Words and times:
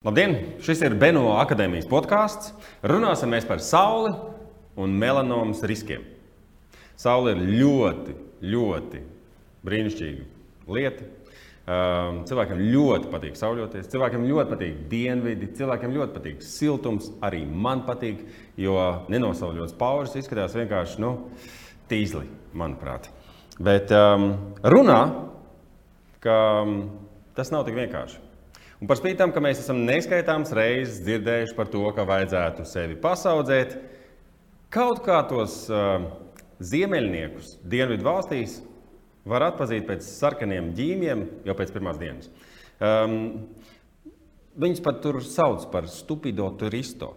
Labdien! 0.00 0.32
Šis 0.64 0.80
ir 0.80 0.94
Beno 0.96 1.26
akadēmijas 1.36 1.84
podkāsts. 1.84 2.54
Runāsim 2.88 3.34
par 3.44 3.60
sauli 3.60 4.14
un 4.80 4.94
melanomas 4.96 5.58
riskiem. 5.68 6.06
Saule 6.96 7.34
ir 7.34 7.42
ļoti, 7.60 8.14
ļoti 8.40 9.02
brīnišķīga 9.68 10.24
lieta. 10.72 11.04
Um, 11.68 12.22
cilvēkiem 12.30 12.62
ļoti 12.72 13.10
patīk 13.12 13.36
sauļoties, 13.36 13.90
cilvēkiem 13.92 14.24
ļoti 14.30 14.54
patīk 14.54 14.80
dienvidi, 14.88 15.50
cilvēkiem 15.60 15.92
ļoti 15.98 16.16
patīk 16.16 16.40
siltums. 16.48 17.10
Arī 17.20 17.42
man 17.44 17.84
patīk, 17.84 18.24
jo 18.56 18.78
nenosauļots 19.12 19.76
pauris 19.84 20.16
izskatās 20.16 20.56
vienkārši 20.56 21.04
nu, 21.04 21.12
tīzli, 21.92 22.24
manuprāt. 22.56 23.12
Bet 23.60 23.92
um, 23.92 24.30
runā, 24.64 24.98
ka 26.24 26.40
um, 26.64 26.76
tas 27.36 27.52
nav 27.52 27.68
tik 27.68 27.76
vienkārši. 27.84 28.29
Un 28.80 28.88
par 28.88 28.96
spīti 28.96 29.18
tam, 29.20 29.32
ka 29.32 29.42
mēs 29.44 29.60
esam 29.60 29.82
neskaitāmas 29.84 30.54
reizes 30.56 31.02
dzirdējuši 31.04 31.56
par 31.56 31.68
to, 31.68 31.82
ka 31.92 32.06
vajadzētu 32.08 32.64
sevi 32.64 32.96
pasaudzēt, 33.00 33.74
kaut 34.72 35.02
kā 35.04 35.18
tos 35.28 35.66
uh, 35.68 36.06
ziemeļniekus 36.64 37.58
dienvidu 37.68 38.06
valstīs 38.06 38.60
var 39.28 39.44
atpazīt 39.50 39.84
pēc 39.88 40.06
sarkaniem 40.06 40.72
ģīmiem 40.78 41.26
jau 41.44 41.56
pēc 41.58 41.74
pirmās 41.74 42.00
dienas. 42.00 42.30
Um, 42.80 43.50
viņus 44.56 44.80
pat 44.84 45.02
tur 45.04 45.20
sauc 45.28 45.68
par 45.72 45.88
stupido 45.92 46.48
turistu. 46.56 47.12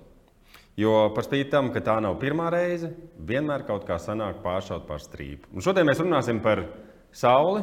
Jo 0.75 1.13
par 1.13 1.23
spīti 1.23 1.51
tam, 1.53 1.69
ka 1.71 1.83
tā 1.85 1.99
nav 2.01 2.17
pirmā 2.19 2.49
reize, 2.51 2.89
vienmēr 3.23 3.63
kaut 3.67 3.85
kā 3.87 3.99
sanāk 4.01 4.41
pāršaut 4.43 4.87
pār 4.89 4.99
strīpu. 4.99 5.51
Un 5.53 5.63
šodien 5.63 5.85
mēs 5.85 6.01
runāsim 6.01 6.41
par 6.43 6.65
sauli, 7.13 7.61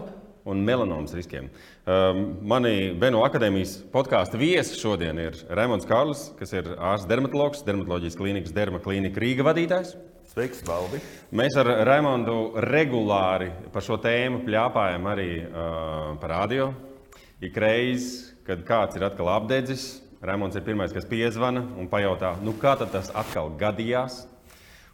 un 0.49 0.63
melanomas 0.65 1.13
riskiem. 1.17 1.49
Um, 1.85 2.23
mani 2.49 2.93
Beno 2.99 3.25
akadēmijas 3.27 3.77
podkāstu 3.93 4.41
viesi 4.41 4.79
šodien 4.81 5.19
ir 5.21 5.37
Raimons 5.53 5.89
Kārlis, 5.89 6.29
kas 6.39 6.55
ir 6.57 6.71
ārsts 6.77 7.09
dermatologs, 7.11 7.65
dermatoloģijas 7.67 8.19
klīnikas 8.19 8.55
dermaklīnika 8.57 9.21
Rīga 9.21 9.47
vadītājs. 9.51 9.97
Sveiks, 10.31 10.63
Valdi! 10.63 11.01
Mēs 11.35 11.57
ar 11.59 11.69
Raimondu 11.89 12.53
regulāri 12.63 13.51
par 13.75 13.83
šo 13.83 13.99
tēmu 14.01 14.45
pļāpājam 14.47 15.09
arī 15.11 15.31
uh, 15.43 16.13
par 16.23 16.37
radio. 16.37 16.71
Ik 17.43 17.57
reiz, 17.59 18.31
kad 18.47 18.63
kāds 18.69 18.99
ir 18.99 19.09
atkal 19.09 19.33
apdedzis, 19.33 19.97
Raimons 20.23 20.55
ir 20.55 20.63
pirmais, 20.67 20.93
kas 20.93 21.09
piezvana 21.09 21.63
un 21.81 21.89
pajautā, 21.89 22.35
nu 22.45 22.53
kā 22.61 22.75
tas 22.79 23.09
atkal 23.17 23.51
gadījās. 23.59 24.27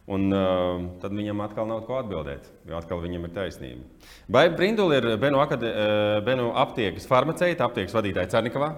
Un 0.07 0.31
uh, 0.31 0.85
tad 1.03 1.15
viņam 1.19 1.41
atkal 1.43 1.67
nav 1.67 1.81
ko 1.89 1.97
atbildēt, 1.99 2.45
jo 2.69 2.77
atkal 2.79 3.01
viņam 3.03 3.25
ir 3.27 3.33
taisnība. 3.35 4.05
Baiba 4.31 4.55
Brindula 4.55 5.01
ir 5.01 5.07
Benu, 5.19 5.41
akade, 5.43 5.67
uh, 5.67 6.19
Benu 6.27 6.53
aptiekas 6.55 7.09
farmaceita, 7.11 7.67
aptiekas 7.67 7.95
vadītāja 7.97 8.31
Cernikavā. 8.37 8.69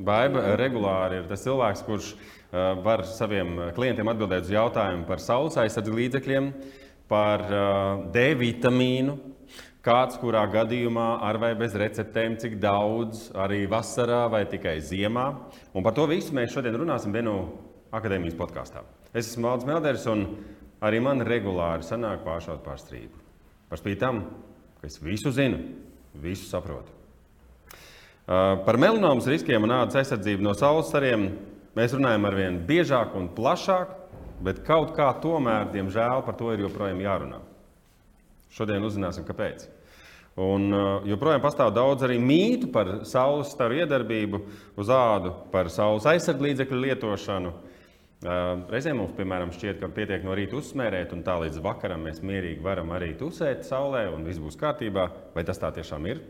Baiba 0.00 0.54
regulāri 0.56 1.18
ir 1.20 1.26
tas 1.28 1.44
cilvēks, 1.44 1.82
kurš 1.84 2.14
uh, 2.14 2.78
var 2.86 3.04
saviem 3.04 3.68
klientiem 3.76 4.08
atbildēt 4.14 4.48
uz 4.48 4.54
jautājumu 4.54 5.04
par 5.10 5.20
saules 5.20 5.58
aizsardzības 5.60 6.00
līdzekļiem, 6.00 6.48
par 7.12 7.44
uh, 7.50 8.06
D 8.14 8.30
vitamīnu, 8.40 9.18
kāds 9.84 10.16
kurā 10.22 10.46
gadījumā 10.54 11.10
ar 11.28 11.36
vai 11.42 11.52
bez 11.58 11.76
receptēm, 11.76 12.38
cik 12.40 12.56
daudz 12.62 13.26
arī 13.44 13.66
vasarā 13.68 14.24
vai 14.32 14.46
tikai 14.48 14.78
ziemā. 14.80 15.28
Un 15.76 15.84
par 15.84 15.92
to 16.00 16.08
visu 16.08 16.32
mēs 16.32 16.56
šodien 16.56 16.80
runāsim 16.80 17.12
Benu 17.12 17.36
akadēmijas 17.92 18.40
podkāstā. 18.40 18.86
Es 19.12 19.28
esmu 19.28 19.50
Valdis 19.50 19.68
Melders 19.68 20.08
un 20.08 20.26
arī 20.82 20.98
man 21.02 21.22
regulāri 21.26 21.86
sanāk 21.86 22.24
pāršaut 22.26 22.64
pār 22.64 22.80
strīpu. 22.80 23.20
Par 23.70 23.80
spīti 23.80 24.02
tam, 24.02 24.24
ka 24.80 24.90
es 24.90 24.98
visu 25.00 25.32
zinu, 25.32 25.60
visu 26.20 26.48
saprotu. 26.50 26.90
Par 28.26 28.78
melanomas 28.78 29.26
riskiem 29.30 29.64
un 29.66 29.74
ādas 29.74 29.98
aizsardzību 30.02 30.44
no 30.44 30.52
saules 30.54 30.90
stariem 30.90 31.30
mēs 31.76 31.94
runājam 31.96 32.26
ar 32.28 32.36
vien 32.38 32.58
biežāk 32.68 33.16
un 33.18 33.30
plašāk, 33.34 33.94
bet 34.42 34.62
kaut 34.66 34.92
kā 34.96 35.08
tomēr, 35.22 35.70
diemžēl, 35.72 36.22
par 36.26 36.36
to 36.38 36.50
ir 36.52 36.64
joprojām 36.66 37.00
jārunā. 37.02 37.40
Šodien 38.52 38.84
uzzināsim, 38.84 39.24
kāpēc. 39.26 39.64
Un 40.42 40.72
joprojām 41.04 41.42
pastāv 41.44 41.74
daudz 41.76 42.06
arī 42.06 42.16
mītu 42.20 42.70
par 42.72 43.02
saules 43.08 43.50
staru 43.52 43.82
iedarbību 43.82 44.40
uz 44.80 44.88
ādu, 44.92 45.34
par 45.52 45.68
saules 45.72 46.06
aizsardzības 46.08 46.72
lietošanu, 46.86 47.52
Reizēm 48.22 49.00
mums, 49.00 49.16
piemēram, 49.16 49.50
šķiet, 49.50 49.80
ka 49.80 49.88
pietiek 49.90 50.22
no 50.22 50.34
rīta 50.38 50.54
uzsmērēt, 50.60 51.10
un 51.16 51.24
tā 51.26 51.34
līdz 51.42 51.58
vakaram 51.64 52.04
mēs 52.06 52.20
mierīgi 52.22 52.62
varam 52.62 52.92
arī 52.94 53.16
tusēt 53.18 53.64
saulē, 53.66 54.04
un 54.14 54.22
viss 54.28 54.38
būs 54.42 54.58
kārtībā. 54.60 55.08
Vai 55.34 55.42
tas 55.48 55.58
tā 55.58 55.72
tiešām 55.74 56.06
ir? 56.06 56.20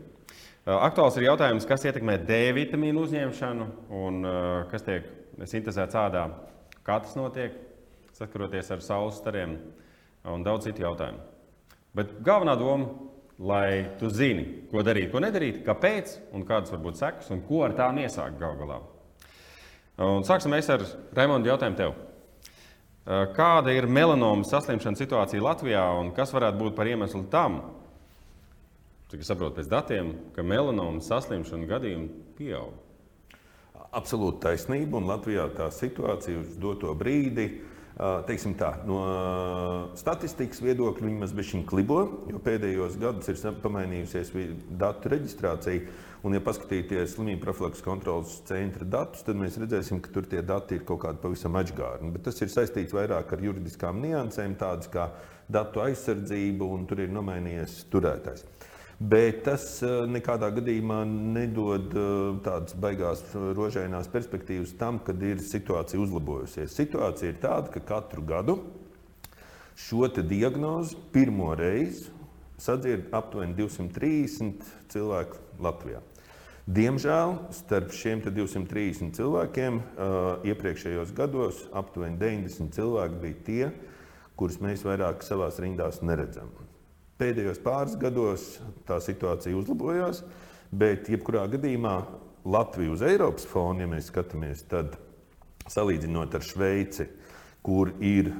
Aktuāls 0.65 1.19
ir 1.19 1.27
jautājums, 1.27 1.67
kas 1.69 1.83
ietekmē 1.85 2.15
D 2.25 2.39
vitamīnu 2.55 3.03
uzņemšanu 3.03 3.67
un 3.99 4.25
kas 4.71 4.85
tiek 4.87 5.09
sintēzēts 5.43 5.97
ādā, 5.99 6.23
kā 6.87 6.97
tas 7.03 7.13
notiek, 7.19 7.57
saskaroties 8.17 8.71
ar 8.73 8.81
saules 8.85 9.19
stariem 9.21 9.57
un 10.33 10.45
daudz 10.45 10.69
citu 10.69 10.85
jautājumu. 10.85 11.19
Bet 11.93 12.15
galvenā 12.25 12.55
doma, 12.57 12.89
lai 13.37 13.91
tu 13.99 14.09
zini, 14.09 14.63
ko 14.71 14.81
darīt, 14.85 15.11
ko 15.11 15.21
nedarīt, 15.21 15.61
kāpēc 15.67 16.15
un 16.33 16.47
kādas 16.47 16.73
var 16.73 16.81
būt 16.85 17.01
sekas 17.01 17.29
un 17.35 17.43
ko 17.45 17.65
ar 17.67 17.75
tām 17.77 18.01
iesākt 18.01 18.39
gal 18.41 18.57
galā. 18.57 18.79
Un 20.01 20.25
sāksim 20.25 20.53
ar 20.55 20.85
Raimondu 21.13 21.51
jautājumu 21.51 21.77
tev. 21.77 21.93
Kāda 23.35 23.73
ir 23.75 23.85
melanomas 23.85 24.49
saslimšanas 24.49 25.01
situācija 25.03 25.43
Latvijā 25.43 25.83
un 25.99 26.13
kas 26.15 26.31
varētu 26.33 26.61
būt 26.61 26.77
par 26.77 26.87
iemeslu 26.87 27.25
tam, 27.29 27.59
cik 29.11 29.21
es 29.21 29.29
saprotu 29.29 29.59
pēc 29.59 29.69
datiem, 29.69 30.13
ka 30.33 30.41
melanomas 30.41 31.11
saslimšanu 31.11 31.67
gadījumu 31.69 32.37
pieaug? 32.39 32.79
Absolūti 33.93 34.41
taisnība, 34.47 34.97
un 34.97 35.11
Latvijā 35.11 35.45
tā 35.53 35.67
situācija 35.69 36.39
uz 36.41 36.55
doto 36.57 36.95
brīdi 36.97 37.45
ir 37.45 37.72
teiksim 38.27 38.55
tā, 38.57 38.71
no 38.89 39.01
statistikas 39.99 40.63
viedokļa 40.65 41.05
viņi 41.05 41.19
mazliet 41.21 41.67
klibo, 41.69 41.99
jo 42.31 42.41
pēdējos 42.41 42.97
gados 43.01 43.29
ir 43.29 43.59
pamainījusies 43.61 44.33
datu 44.81 45.13
reģistrācija. 45.13 45.99
Un, 46.23 46.31
ja 46.31 46.39
paskatīties 46.39 47.17
slimību 47.17 47.41
profilakses 47.43 47.83
kontrolas 47.83 48.37
centra 48.47 48.85
datus, 48.87 49.25
tad 49.27 49.35
mēs 49.35 49.57
redzēsim, 49.59 49.99
ka 49.99 50.07
tur 50.15 50.23
tie 50.31 50.39
dati 50.39 50.77
ir 50.77 50.85
kaut 50.87 51.01
kādi 51.01 51.19
pavisam 51.19 51.57
atgādni. 51.59 52.13
Bet 52.15 52.23
tas 52.29 52.39
ir 52.39 52.47
saistīts 52.47 52.95
vairāk 52.95 53.33
ar 53.35 53.43
juridiskām 53.43 53.99
niansēm, 53.99 54.55
tādas 54.55 54.87
kā 54.93 55.09
datu 55.51 55.83
aizsardzība, 55.83 56.63
un 56.63 56.87
tur 56.87 57.03
ir 57.03 57.11
nomainījies 57.11 57.81
turētājs. 57.91 58.47
Bet 59.03 59.41
tas 59.43 59.65
eh, 59.83 60.05
nekādā 60.07 60.47
gadījumā 60.55 61.01
nedod 61.09 61.91
eh, 61.91 62.11
tādas 62.45 62.75
baigās 62.79 63.23
eh, 63.33 63.49
rožainās 63.57 64.07
perspektīvas 64.07 64.71
tam, 64.79 65.01
kad 65.03 65.19
ir 65.27 65.41
situācija 65.43 65.99
uzlabojusies. 65.99 66.71
Situācija 66.77 67.33
ir 67.33 67.41
tāda, 67.43 67.67
ka 67.73 67.81
katru 67.83 68.23
gadu 68.23 68.55
šo 69.75 70.07
diagnozi 70.07 70.95
pirmo 71.11 71.51
reizi 71.57 72.13
sadzird 72.61 73.11
aptuveni 73.11 73.57
230 73.57 74.63
cilvēku 74.93 75.41
Latvijā. 75.59 75.99
Diemžēl 76.63 77.33
starp 77.51 77.91
šiem 77.91 78.21
230 78.23 79.17
cilvēkiem 79.17 79.81
uh, 79.81 80.45
iepriekšējos 80.47 81.11
gados 81.17 81.65
aptuveni 81.75 82.15
90 82.21 82.71
cilvēki 82.77 83.19
bija 83.25 83.41
tie, 83.49 83.71
kurus 84.39 84.61
mēs 84.63 84.85
vairāk 84.87 85.25
savā 85.27 85.51
rindās 85.59 85.99
neredzam. 86.05 86.62
Pēdējos 87.21 87.61
pāris 87.63 87.97
gados 87.99 88.45
tā 88.87 88.97
situācija 89.03 89.57
uzlabojās, 89.57 90.23
bet 90.73 91.09
jebkurā 91.11 91.45
gadījumā 91.51 91.97
Latviju 92.43 92.95
uz 92.97 93.03
Eiropas 93.05 93.45
fona, 93.47 93.85
ja 93.85 93.91
mēs 93.91 94.09
skatāmies, 94.11 94.65
tad 94.67 94.97
salīdzinot 95.71 96.33
ar 96.35 96.43
Šveici, 96.43 97.05
kur 97.63 97.93
ir 98.03 98.33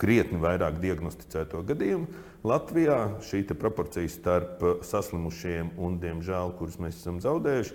krietni 0.00 0.38
vairāk 0.40 0.78
diagnosticēto 0.80 1.64
gadījumu, 1.72 2.06
Latvijā 2.46 2.98
šī 3.26 3.42
proporcija 3.52 4.08
starp 4.08 4.62
saslimušiem 4.86 5.74
un, 5.80 5.98
diemžēl, 6.00 6.54
kurus 6.60 6.78
mēs 6.80 7.02
esam 7.02 7.18
zaudējuši, 7.20 7.74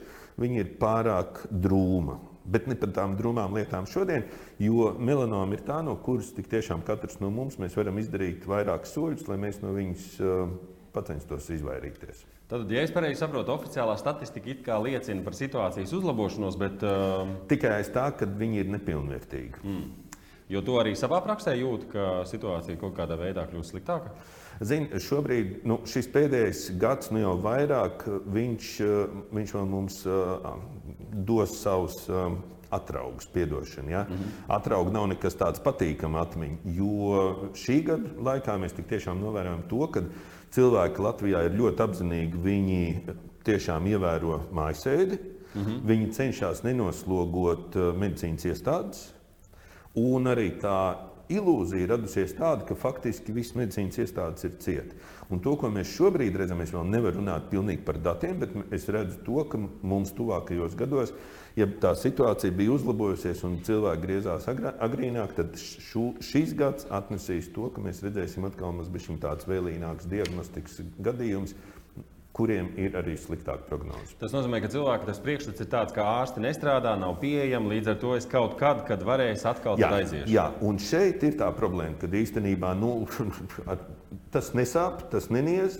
ir 0.62 0.72
pārāk 0.79 1.44
drūma 1.51 2.17
bet 2.45 2.69
ne 2.69 2.78
par 2.79 2.94
tām 2.95 3.16
drūmām 3.19 3.56
lietām 3.57 3.88
šodien, 3.89 4.27
jo 4.62 4.92
melanoma 5.00 5.57
ir 5.57 5.65
tā, 5.65 5.81
no 5.86 5.95
kuras 6.06 6.31
tik 6.36 6.50
tiešām 6.51 6.86
katrs 6.86 7.19
no 7.24 7.31
mums 7.33 7.59
varam 7.59 8.00
izdarīt 8.01 8.45
vairākus 8.50 8.95
soļus, 8.95 9.27
lai 9.31 9.39
mēs 9.42 9.62
no 9.63 9.74
viņas 9.75 10.07
uh, 10.21 10.56
pacenstos 10.95 11.50
izvairīties. 11.57 12.25
Tad, 12.45 12.69
ja 12.69 12.83
es 12.86 12.94
pareizi 12.94 13.24
saprotu, 13.24 13.56
oficiālā 13.56 13.95
statistika 13.97 14.77
liecina 14.77 15.24
par 15.25 15.33
situācijas 15.33 15.94
uzlabošanos, 15.97 16.57
bet. 16.62 16.83
Uh... 16.86 17.31
Tikai 17.50 17.80
aiz 17.80 17.89
tā, 17.94 18.12
ka 18.13 18.30
viņi 18.30 18.62
ir 18.62 18.69
nepilnvērtīgi. 18.75 19.63
Mm. 19.65 20.19
Jo 20.53 20.62
to 20.62 20.77
arī 20.77 20.94
savā 20.94 21.24
praksē 21.25 21.56
jūt, 21.57 21.88
ka 21.89 22.09
situācija 22.30 22.77
kaut 22.77 22.94
kādā 23.00 23.18
veidā 23.18 23.47
kļūst 23.50 23.74
sliktāka. 23.74 24.13
Zini, 24.63 25.00
šobrīd 25.04 25.66
nu, 25.68 25.81
šis 25.90 26.07
pēdējais 26.13 26.66
gads, 26.80 27.12
nu 27.12 27.19
jau 27.19 27.34
vairāk, 27.44 28.06
viņš, 28.31 28.68
viņš 29.36 29.56
mums 29.68 30.06
uh, 30.07 30.54
dos 31.12 31.57
savus 31.60 32.06
atraugus, 32.75 33.28
piedošanu. 33.34 33.90
Ja? 33.90 34.04
Mm 34.10 34.16
-hmm. 34.16 34.31
Atraugi 34.48 34.92
nav 34.92 35.07
nekas 35.07 35.36
tāds 35.36 35.60
patīkams 35.63 36.22
atmiņā, 36.22 36.57
jo 36.63 37.52
šī 37.54 37.84
gada 37.86 38.10
laikā 38.30 38.57
mēs 38.60 38.74
tiešām 38.90 39.19
novērojam 39.19 39.63
to, 39.69 39.88
ka 39.88 40.02
cilvēki 40.52 41.02
Latvijā 41.02 41.46
ir 41.46 41.60
ļoti 41.60 41.84
apzinīgi. 41.88 42.44
Viņi 42.44 43.02
tiešām 43.44 43.88
ievēro 43.88 44.40
mājasēdi. 44.52 45.19
Mm 45.56 45.62
-hmm. 45.62 45.81
Viņi 45.86 46.12
cenšas 46.12 46.63
nenoslogot 46.63 47.75
medicīnas 47.75 48.46
iestādes, 48.46 49.13
un 49.96 50.28
arī 50.28 50.52
tā 50.60 50.96
ilūzija 51.31 51.89
radusies 51.89 52.36
tāda, 52.38 52.66
ka 52.68 52.77
faktiski 52.77 53.33
visas 53.36 53.56
medicīnas 53.57 54.00
iestādes 54.04 54.48
ir 54.48 54.57
cietas. 54.62 55.13
Un 55.33 55.42
to, 55.42 55.56
ko 55.57 55.72
mēs 55.74 55.94
šobrīd 55.95 56.38
redzam, 56.38 56.62
es 56.62 56.74
vēl 56.74 56.86
nevaru 56.89 57.19
runāt 57.19 57.48
pilnīgi 57.50 57.81
par 57.86 57.98
datiem, 57.98 58.38
bet 58.44 58.54
es 58.75 58.86
redzu 58.94 59.18
to, 59.25 59.39
ka 59.50 59.60
mums 59.60 60.13
tuvākajos 60.18 60.77
gados, 60.77 61.13
ja 61.57 61.66
tā 61.81 61.95
situācija 61.98 62.54
bija 62.54 62.75
uzlabojusies 62.75 63.42
un 63.48 63.57
cilvēki 63.66 64.04
griezās 64.04 64.45
agrīnāk, 64.51 65.33
tad 65.39 65.57
šu, 65.57 66.12
šis 66.24 66.54
gads 66.57 66.89
atnesīs 66.94 67.50
to, 67.56 67.71
ka 67.74 67.81
mēs 67.81 68.04
redzēsim 68.06 68.45
atkal 68.45 68.75
mazliet 68.75 69.21
tāds 69.24 69.50
vēlīnāks 69.50 70.10
diagnostikas 70.12 70.83
gadījums 71.01 71.56
kuriem 72.35 72.69
ir 72.79 72.97
arī 72.99 73.15
sliktāka 73.19 73.63
prognoze. 73.69 74.17
Tas 74.19 74.33
nozīmē, 74.35 74.59
ka 74.63 74.69
cilvēki 74.73 75.07
tas 75.07 75.21
priekšstats 75.23 75.63
ir 75.63 75.69
tāds, 75.71 75.95
ka 75.95 76.05
ārsti 76.17 76.43
nestrādā, 76.43 76.95
nav 76.99 77.15
pieejami. 77.21 77.77
Līdz 77.77 77.93
ar 77.93 77.99
to 78.01 78.15
es 78.17 78.27
kaut 78.29 78.57
kad, 78.59 78.83
kad 78.89 79.05
varēšu 79.07 79.47
atkal 79.53 79.79
jā, 79.79 79.91
aiziet. 80.01 80.27
Jā, 80.31 80.49
un 80.65 80.79
šeit 80.81 81.23
ir 81.23 81.37
tā 81.39 81.47
problēma, 81.55 81.95
ka 82.01 82.11
īstenībā 82.11 82.73
nu, 82.79 83.05
tas 84.35 84.51
nesāp, 84.57 85.05
tas 85.13 85.31
neniedz 85.31 85.79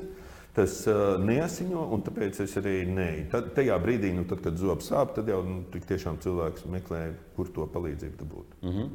tas 0.56 0.76
uh, 0.88 1.18
neasiņo, 1.20 1.82
un 1.92 2.04
tāpēc 2.06 2.40
es 2.46 2.54
arī 2.62 2.78
neju. 2.88 3.26
Tad, 3.34 3.50
tajā 3.58 3.76
brīdī, 3.84 4.14
nu, 4.16 4.24
tad, 4.30 4.40
kad 4.46 4.56
zobs 4.60 4.88
sāp, 4.92 5.12
tad 5.18 5.28
jau 5.32 5.42
nu, 5.44 5.58
tiešām 5.76 6.22
cilvēks 6.24 6.64
meklē, 6.72 7.02
kur 7.36 7.50
to 7.52 7.66
palīdzību 7.74 8.16
dabūt. 8.22 8.54
Mm 8.62 8.72
-hmm. 8.76 8.94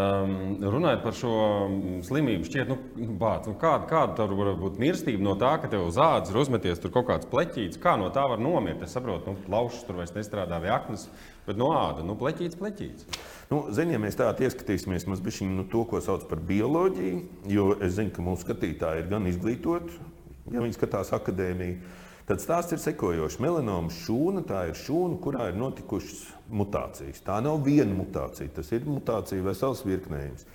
um, 0.00 0.66
runājot 0.74 1.02
par 1.02 1.16
šo 1.16 1.32
slimību, 2.08 2.44
šķiet, 2.50 2.68
nu, 2.68 2.76
bāc, 3.20 3.48
nu, 3.48 3.56
kāda, 3.60 3.88
kāda 3.88 4.28
var 4.28 4.52
būt 4.60 4.76
mirstība 4.82 5.24
no 5.24 5.34
tā, 5.40 5.54
ka 5.62 5.72
tev 5.72 5.86
uz 5.86 5.96
ādas 5.96 6.30
ir 6.30 6.36
uzmeties 6.36 6.78
tur 6.78 6.92
kaut 6.92 7.08
kāds 7.08 7.30
pleķītis. 7.32 7.80
Kā 7.80 7.96
no 7.96 8.10
tā 8.12 8.28
var 8.28 8.38
nomirt? 8.38 8.82
Es 8.82 8.92
saprotu, 8.92 9.32
nu, 9.32 9.36
laušas 9.48 9.86
tur 9.88 9.96
vairs 9.96 10.14
nestrādā 10.14 10.60
vai 10.60 10.68
aknas, 10.76 11.08
bet 11.46 11.56
no 11.56 11.72
āda, 11.72 12.04
nu, 12.04 12.18
pleķītis, 12.20 12.60
pleķītis. 12.60 13.08
Nu, 13.50 13.64
zin, 13.72 13.90
ja 13.90 13.98
mēs 13.98 14.16
tādā 14.16 14.44
ieskatīsimies 14.44 15.08
mazliet 15.08 15.48
nu, 15.48 15.64
to, 15.64 15.84
ko 15.88 16.00
sauc 16.04 16.28
par 16.28 16.38
bioloģiju, 16.38 17.20
jo 17.48 17.70
es 17.80 17.96
zinu, 17.96 18.12
ka 18.12 18.22
mūsu 18.22 18.44
skatītāji 18.44 19.04
ir 19.04 19.08
gan 19.08 19.26
izglītoti, 19.26 19.96
ja 20.52 20.62
viņi 20.64 20.76
skatās 20.76 21.12
akadēmiju, 21.16 21.78
tad 22.28 22.42
stāsts 22.42 22.76
ir 22.76 22.82
sekojošs. 22.82 23.38
Melanoma 23.42 23.92
šūna 23.94 24.44
tā 24.48 24.66
ir 24.70 24.78
šūna, 24.78 25.20
kurā 25.24 25.50
ir 25.50 25.60
notikušas 25.60 26.24
mutācijas. 26.50 27.22
Tā 27.24 27.38
nav 27.44 27.62
viena 27.66 27.94
mutācija, 27.96 28.50
tas 28.56 28.72
ir 28.72 28.88
mutācija 28.88 29.44
vesels 29.44 29.84
virknējums. 29.86 30.48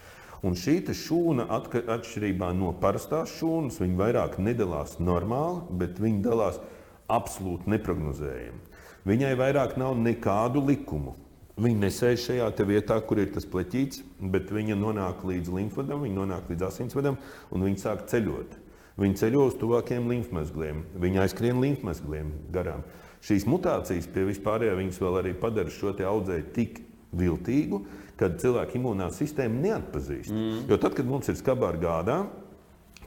Un 0.44 0.58
šī 0.60 0.82
šūna, 0.92 1.48
atšķirībā 1.48 2.52
no 2.58 2.74
parastās 2.76 3.32
šūnas, 3.40 3.80
viņa 3.80 4.00
vairāk 4.02 4.40
nedalās 4.44 4.98
normāli, 5.00 5.62
bet 5.80 6.02
viņa 6.04 6.24
dalās 6.26 6.60
absolūti 7.08 7.72
neparedzējami. 7.72 8.60
Viņai 9.08 9.34
vairāk 9.40 9.78
nav 9.80 9.96
nekādu 10.00 10.64
likumu. 10.64 11.16
Viņa 11.60 11.80
nesēž 11.84 12.28
šajā 12.28 12.50
vietā, 12.66 12.96
kur 13.06 13.20
ir 13.22 13.32
tas 13.36 13.46
pleķītis, 13.46 14.02
bet 14.34 14.50
viņa 14.52 14.76
nonāk 14.80 15.22
līdz 15.28 15.52
līmfvedam, 15.54 16.02
viņa 16.02 16.16
nonāk 16.18 16.50
līdz 16.50 16.66
asinsvadam 16.66 17.20
un 17.54 17.66
viņa 17.68 17.82
sāk 17.84 18.08
ceļot. 18.10 18.63
Viņi 19.00 19.18
ceļo 19.18 19.48
uz 19.50 19.58
tuvākiem 19.58 20.06
līmfmezgliem, 20.12 20.84
viņi 21.02 21.22
aizskrien 21.24 21.62
līmfmezgliem 21.64 22.30
garām. 22.54 22.84
Šīs 23.24 23.48
mutācijas 23.50 24.06
pie 24.14 24.28
vispārējā 24.28 24.76
viņas 24.78 25.00
vēl 25.02 25.20
arī 25.22 25.32
padara 25.40 25.72
šo 25.74 25.96
audzēju 25.96 26.50
tik 26.54 26.84
viltīgu, 27.18 27.82
ka 28.20 28.30
cilvēka 28.38 28.78
imunā 28.78 29.10
sistēma 29.14 29.62
neatpazīst. 29.64 30.34
Mm. 30.34 30.66
Jo 30.70 30.78
tad, 30.82 30.94
kad 30.98 31.10
mums 31.10 31.32
ir 31.32 31.40
skarbā 31.40 31.72
gādā, 31.82 32.20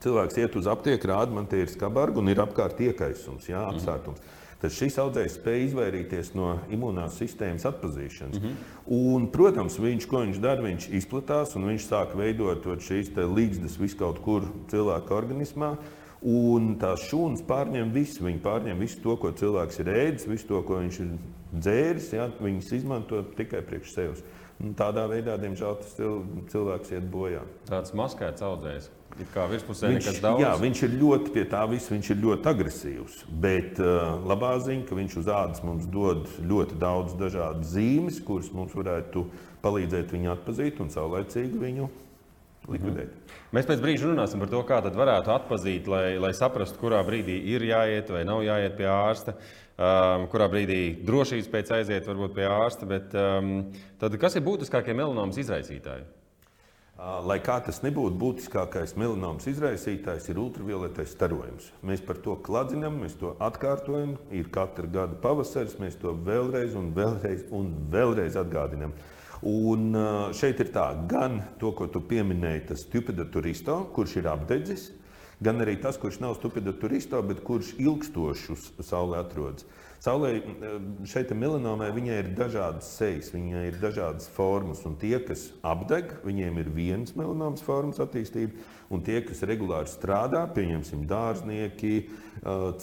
cilvēks 0.03 0.41
iet 0.43 0.57
uz 0.59 0.67
aptieku, 0.71 1.13
rāda, 1.13 1.35
man 1.37 1.47
te 1.51 1.61
ir 1.63 1.71
skarbā 1.71 2.09
un 2.19 2.33
ir 2.33 2.43
apkārt 2.43 2.83
iekaisums, 2.89 3.47
jā, 3.53 3.63
apsārtums. 3.71 4.19
Mm 4.19 4.36
tad 4.67 4.75
šis 4.75 4.97
audzējs 4.99 5.37
spēja 5.39 5.67
izvairīties 5.69 6.33
no 6.35 6.57
imunās 6.75 7.19
sistēmas 7.21 7.67
atpazīšanas. 7.69 8.41
Mm 8.41 8.47
-hmm. 8.47 8.73
un, 8.97 9.29
protams, 9.31 9.79
viņš, 9.79 10.07
ko 10.11 10.25
viņš 10.25 10.41
dara, 10.43 10.65
viņš 10.65 10.89
izplatās 10.99 11.55
un 11.57 11.69
viņš 11.71 11.87
sāk 11.87 12.17
veidot 12.19 12.67
šīs 12.83 13.13
līgstas 13.15 13.79
viskaut 13.79 14.19
kur 14.19 14.51
cilvēka 14.71 15.15
organismā. 15.15 15.77
Un 16.27 16.75
tās 16.81 17.05
šūnas 17.07 17.45
pārņem 17.47 17.93
visu. 17.93 18.25
Viņi 18.25 18.41
pārņem 18.43 18.79
visu 18.81 18.99
to, 19.03 19.17
ko 19.17 19.31
cilvēks 19.31 19.79
ir 19.81 19.87
ēdis, 19.93 20.27
visu 20.27 20.47
to, 20.49 20.63
ko 20.63 20.81
viņš 20.81 21.01
ir 21.01 21.11
dzēris. 21.53 22.13
Ja? 22.17 22.31
Viņus 22.41 22.73
izmanto 22.73 23.23
tikai 23.37 23.61
priekš 23.63 23.93
sevis. 23.93 24.25
Un 24.57 24.73
tādā 24.77 25.05
veidā, 25.11 25.35
diemžēl, 25.41 25.75
tas 25.83 25.97
cilvēks 26.53 26.95
iet 26.97 27.09
bojā. 27.13 27.43
Tāds 27.69 27.93
maskēts 27.97 28.45
audzējs. 28.47 28.89
Viņš. 30.37 30.41
Jā, 30.43 30.53
viņš 30.61 30.81
ir 30.85 30.97
ļoti 31.01 31.33
pie 31.33 31.45
tā 31.49 31.63
visa, 31.71 31.93
viņš 31.95 32.09
ir 32.13 32.19
ļoti 32.21 32.51
agresīvs. 32.53 33.19
Bet 33.45 33.81
uh, 33.81 34.17
labā 34.29 34.55
ziņa, 34.65 34.85
ka 34.89 34.99
viņš 34.99 35.19
uz 35.23 35.31
ādas 35.33 35.63
mums 35.65 35.87
dod 35.93 36.27
ļoti 36.41 36.77
daudz 36.81 37.17
dažādu 37.21 37.65
zīmes, 37.69 38.21
kuras 38.25 38.51
mums 38.57 38.77
varētu 38.77 39.25
palīdzēt 39.65 40.13
viņu 40.13 40.35
atpazīt 40.35 40.83
un 40.85 40.93
saulēcīgi 40.93 41.63
viņu 41.63 41.89
likvidēt. 42.67 43.13
Mm. 43.13 43.43
Mēs 43.57 43.69
pēc 43.69 43.83
brīža 43.83 44.11
runāsim 44.11 44.43
par 44.43 44.51
to, 44.53 44.61
kā 44.69 44.81
tad 44.85 44.97
varētu 44.99 45.33
atpazīt, 45.33 45.89
lai, 45.91 46.17
lai 46.21 46.33
saprastu, 46.37 46.81
kurā 46.81 47.01
brīdī 47.07 47.39
ir 47.55 47.65
jāiet 47.65 48.11
vai 48.13 48.25
nav 48.29 48.43
jāiet 48.45 48.77
pie 48.79 48.89
ārsta. 48.91 49.37
Um, 49.77 50.23
kurā 50.33 50.47
brīdī 50.49 50.97
drošības 51.05 51.51
pēc 51.53 51.71
aiziet 51.77 52.07
varbūt 52.09 52.33
pie 52.39 52.47
ārsta. 52.49 52.87
Bet, 52.89 53.13
um, 53.13 53.67
tad, 54.01 54.15
kas 54.21 54.39
ir 54.39 54.45
būtiskākie 54.47 54.95
melanomas 54.97 55.37
izraisītāji? 55.43 56.07
Lai 56.97 57.37
kā 57.45 57.59
tas 57.61 57.83
nebūtu, 57.85 58.17
būtiskākais 58.17 58.95
melanomas 58.97 59.45
izraisītājs 59.51 60.31
ir 60.33 60.39
ultravioletais 60.41 61.11
starojums. 61.13 61.67
Mēs 61.85 62.01
par 62.01 62.17
to 62.25 62.39
kladzinām, 62.41 62.97
mēs 63.03 63.19
to 63.21 63.35
atkārtojam. 63.37 64.15
Ir 64.33 64.49
katra 64.49 64.89
gada 64.89 65.19
pavasaris, 65.21 65.77
mēs 65.77 66.01
to 66.01 66.15
vēlreiz 66.25 66.73
un 66.73 66.95
vēlreiz, 66.97 67.45
un 67.53 67.69
vēlreiz 67.93 68.41
atgādinām. 68.41 68.97
Un 69.45 69.93
šeit 70.33 70.65
ir 70.65 70.73
tā, 70.73 70.87
gan 71.05 71.43
to, 71.61 71.75
ko 71.77 71.85
tu 71.93 72.01
pieminēji, 72.01 72.65
tas 72.73 72.87
stupida 72.89 73.29
turisto, 73.29 73.83
kurš 73.93 74.17
ir 74.23 74.31
apdedzis, 74.33 74.89
gan 75.41 75.61
arī 75.61 75.77
tas, 75.81 75.99
kurš 76.01 76.21
nav 76.23 76.37
stupida 76.39 76.73
turisto, 76.77 77.21
bet 77.23 77.43
kurš 77.45 77.75
ilgstoši 77.83 78.53
uz 78.55 78.71
sauli 78.87 79.19
atrodas. 79.19 79.67
Saulē 80.03 80.37
šeit 81.09 81.33
melanomai 81.35 81.89
viņai 81.97 82.17
ir 82.21 82.27
dažādas 82.37 82.89
sejas, 82.99 83.31
viņai 83.33 83.63
ir 83.71 83.79
dažādas 83.81 84.29
formas. 84.31 84.83
Un 84.87 84.95
tie, 85.01 85.17
kas 85.25 85.49
apdeg, 85.67 86.13
viņiem 86.27 86.61
ir 86.61 86.69
vienas 86.75 87.15
melanomas 87.17 87.65
formas 87.65 87.99
attīstība, 88.05 88.53
un 88.93 89.03
tie, 89.07 89.23
kas 89.27 89.41
regulāri 89.49 89.91
strādā, 89.91 90.45
pieņemsim, 90.53 91.07
dārznieki, 91.11 91.95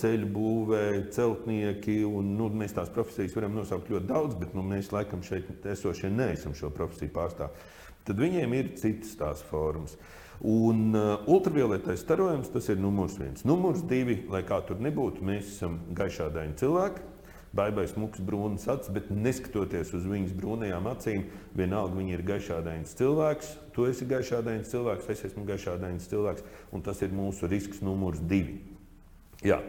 ceļu 0.02 0.32
būvē, 0.36 0.84
celtnieki, 1.16 2.02
un 2.10 2.34
nu, 2.40 2.50
mēs 2.60 2.76
tās 2.76 2.92
profesijas 2.94 3.38
varam 3.38 3.56
nosaukt 3.62 3.94
ļoti 3.94 4.10
daudz, 4.10 4.36
bet 4.42 4.58
nu, 4.58 4.66
mēs 4.74 4.92
laikam 4.92 5.24
šeit 5.24 5.70
esošie 5.76 6.12
neesam 6.12 6.58
šo 6.58 6.74
profesiju 6.74 7.14
pārstāvji. 7.14 7.72
Tad 8.04 8.20
viņiem 8.20 8.58
ir 8.58 8.74
citas 8.82 9.14
tās 9.16 9.46
formas. 9.48 9.96
Un 10.42 10.96
uh, 10.98 11.22
ultravioletais 11.30 12.02
starojums 12.02 12.50
tas 12.52 12.68
ir 12.72 12.80
numurs 12.82 13.16
viens. 13.20 13.46
Numurs 13.48 13.84
divi, 13.88 14.24
lai 14.32 14.42
kā 14.48 14.60
tur 14.68 14.82
nebūtu, 14.84 15.24
mēs 15.24 15.54
esam 15.56 15.78
gaišādaini 15.96 16.58
cilvēki. 16.60 17.10
Baigais 17.54 17.94
mūks 17.94 18.22
brūns 18.26 18.66
acis, 18.66 18.90
bet 18.96 19.12
neskatoties 19.14 19.92
uz 19.94 20.08
viņas 20.10 20.34
brūnajām 20.34 20.88
acīm, 20.90 21.28
vienalga 21.54 22.00
viņa 22.00 22.16
ir 22.16 22.24
gaišādains 22.26 22.96
cilvēks. 22.98 23.52
Tu 23.76 23.86
esi 23.92 24.08
gaišādains 24.10 24.72
cilvēks, 24.74 25.12
es 25.14 25.22
esmu 25.30 25.46
gaišādains 25.46 26.10
cilvēks, 26.10 26.48
un 26.74 26.82
tas 26.82 27.04
ir 27.06 27.14
mūsu 27.14 27.46
risks 27.52 27.84
numurs 27.86 28.24
divi. 28.26 28.58
Jā. 29.46 29.62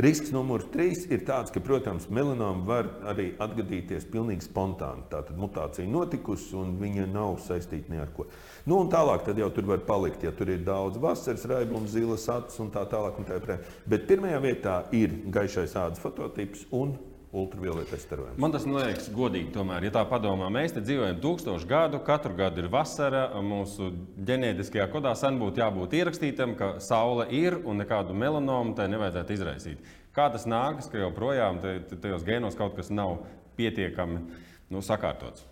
Risks 0.00 0.30
numurs 0.32 0.64
trīs 0.72 1.02
ir 1.12 1.20
tāds, 1.28 1.52
ka, 1.52 1.60
protams, 1.60 2.06
melanoma 2.08 2.64
var 2.64 2.86
arī 3.12 3.26
atgadīties 3.44 4.06
pilnīgi 4.08 4.46
spontāni. 4.46 5.04
Tātad 5.12 5.36
mutācija 5.36 5.84
notikusi 5.84 6.56
un 6.56 6.78
viņa 6.80 7.04
nav 7.12 7.36
saistīta 7.44 7.92
ne 7.92 8.00
ar 8.00 8.08
ko. 8.16 8.24
Nu, 8.64 8.78
tālāk 8.88 9.28
jau 9.36 9.50
tur 9.52 9.68
var 9.68 9.84
palikt, 9.84 10.24
ja 10.24 10.32
tur 10.32 10.48
ir 10.48 10.64
daudz 10.64 10.96
vasaras 11.02 11.44
raibuma, 11.44 11.90
zilas 11.92 12.24
acis 12.32 12.62
un 12.64 12.72
tā 12.72 12.86
tālāk. 12.88 13.20
Un 13.20 13.28
tā 13.28 13.58
Bet 13.84 14.08
pirmajā 14.08 14.40
vietā 14.40 14.76
ir 14.96 15.12
gaišais 15.28 15.76
ādas 15.76 16.00
fototips 16.00 16.64
un 16.72 16.96
ultravioletais 17.32 18.02
starojums. 18.04 18.36
Man 18.40 18.52
tas 18.52 18.66
liekas 18.68 19.08
godīgi. 19.12 19.52
Tomēr, 19.54 19.86
ja 19.88 19.92
tā 19.94 20.02
padomā, 20.08 20.50
mēs 20.52 20.74
te 20.76 20.82
dzīvojam 20.84 21.20
tūkstošu 21.22 21.68
gadu, 21.68 22.00
katru 22.04 22.34
gadu 22.36 22.60
ir 22.60 22.68
vasara. 22.72 23.24
Mūsu 23.40 23.88
ģenētiskajā 24.28 24.88
kodā 24.92 25.14
sen 25.16 25.40
būtu 25.40 25.62
jābūt 25.62 25.96
ierakstītam, 25.96 26.52
ka 26.58 26.74
saule 26.84 27.26
ir 27.32 27.56
un 27.64 27.80
nekādu 27.80 28.16
melanomu 28.16 28.76
tai 28.76 28.90
nevajadzētu 28.92 29.36
izraisīt. 29.38 29.94
Kā 30.12 30.28
tas 30.32 30.44
nākas, 30.44 30.90
ka 30.92 31.00
joprojām 31.00 31.62
tajos 32.02 32.26
gēnos 32.26 32.58
kaut 32.58 32.76
kas 32.76 32.92
nav 32.92 33.22
pietiekami 33.56 34.20
nu, 34.68 34.84
sakārtots? 34.84 35.46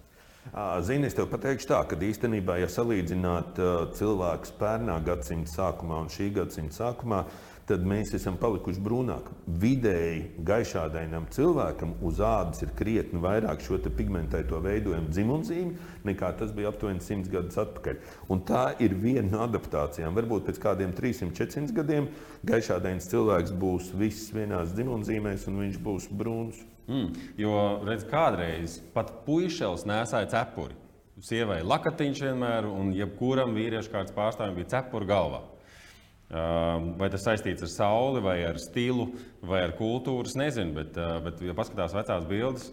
Zini, 0.84 1.06
es 1.06 1.14
tev 1.14 1.28
pateikšu 1.30 1.68
tā, 1.68 1.78
ka 1.88 1.96
īstenībā, 2.00 2.56
ja 2.60 2.68
salīdzināt 2.72 3.60
cilvēkus 3.96 4.52
pērnā 4.60 4.96
gadsimta 5.06 5.52
sākumā 5.52 6.00
un 6.04 6.08
šī 6.12 6.30
gadsimta 6.40 6.76
sākumā, 6.76 7.20
tad 7.70 7.86
mēs 7.86 8.10
esam 8.18 8.36
palikuši 8.40 8.82
brūnāki. 8.82 9.36
Vidēji 9.62 10.24
gaišādainam 10.46 11.28
cilvēkam 11.30 11.94
uz 12.06 12.18
ādas 12.24 12.64
ir 12.64 12.74
krietni 12.78 13.22
vairāk 13.22 13.62
šo 13.62 13.78
pigmentēto 13.94 14.58
veidojumu 14.64 15.12
dzimumzīmi 15.14 15.90
nekā 16.04 16.32
tas 16.38 16.52
bija 16.54 16.70
aptuveni 16.72 17.02
100 17.04 17.30
gadus 17.32 17.58
atpakaļ. 17.60 18.00
Un 18.32 18.42
tā 18.48 18.64
ir 18.82 18.94
viena 18.98 19.28
no 19.28 19.44
adaptācijām. 19.46 20.16
Varbūt 20.16 20.48
pēc 20.48 20.60
kādiem 20.62 20.94
300, 20.96 21.32
400 21.36 21.76
gadiem 21.76 22.10
gaišādains 22.46 23.08
cilvēks 23.10 23.54
būs 23.60 23.92
viss 24.00 24.32
vienās 24.34 24.74
dzimumzīmēs 24.76 25.46
un 25.50 25.62
viņš 25.64 25.80
būs 25.84 26.10
brūns. 26.10 26.60
Mm, 26.90 27.10
jo, 27.38 27.56
redz, 27.86 28.06
kādreiz 28.10 28.80
pat 28.94 29.12
puikas 29.26 29.86
nesāja 29.86 30.30
cepuri. 30.32 30.74
Sievai 31.20 31.60
lakatiņš 31.60 32.22
vienmēr, 32.24 32.66
un 32.66 32.94
jebkuram 32.96 33.52
vīriešu 33.52 33.92
kārtas 33.92 34.16
pārstāvim 34.16 34.56
bija 34.56 34.78
cepura 34.78 35.08
galvā. 35.10 35.42
Vai 36.30 37.08
tas 37.10 37.24
saistīts 37.26 37.64
ar 37.66 37.70
sauli, 37.72 38.20
vai 38.22 38.36
ar 38.46 38.60
stilu, 38.62 39.08
vai 39.42 39.64
ar 39.66 39.74
kultūru, 39.74 40.28
es 40.30 40.36
nezinu. 40.38 40.76
Bet, 40.76 40.98
bet 41.24 41.42
ja 41.42 41.56
paskatās 41.58 41.96
vecās 41.96 42.28
bildes, 42.30 42.68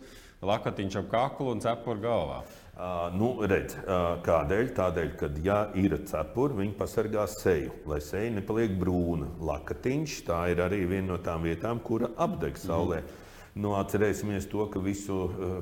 lakatiņš 0.46 1.00
ap 1.02 1.10
kaklu 1.10 1.56
un 1.56 1.64
cepura 1.64 2.04
galvā. 2.04 2.40
Uh, 2.78 3.08
nu, 3.18 3.32
redz, 3.50 3.74
uh, 3.80 4.20
kādēļ? 4.22 4.68
Tādēļ, 4.78 5.14
ka, 5.18 5.32
ja 5.42 5.64
ir 5.74 5.96
cepura, 6.06 6.60
viņi 6.60 6.76
pasargā 6.78 7.24
seju, 7.32 7.72
lai 7.90 7.98
seja 8.06 8.36
nepaliek 8.36 8.76
brūna. 8.78 9.32
Lakatiņš 9.42 10.20
tā 10.28 10.44
ir 10.54 10.62
arī 10.62 10.84
viena 10.86 11.16
no 11.16 11.18
tām 11.26 11.48
vietām, 11.48 11.82
kura 11.82 12.12
apdeg 12.22 12.60
saulē. 12.62 13.02
Mm. 13.02 13.24
Nu, 13.58 13.72
atcerēsimies 13.74 14.46
to, 14.52 14.68
ka 14.70 14.78
visu, 14.78 15.16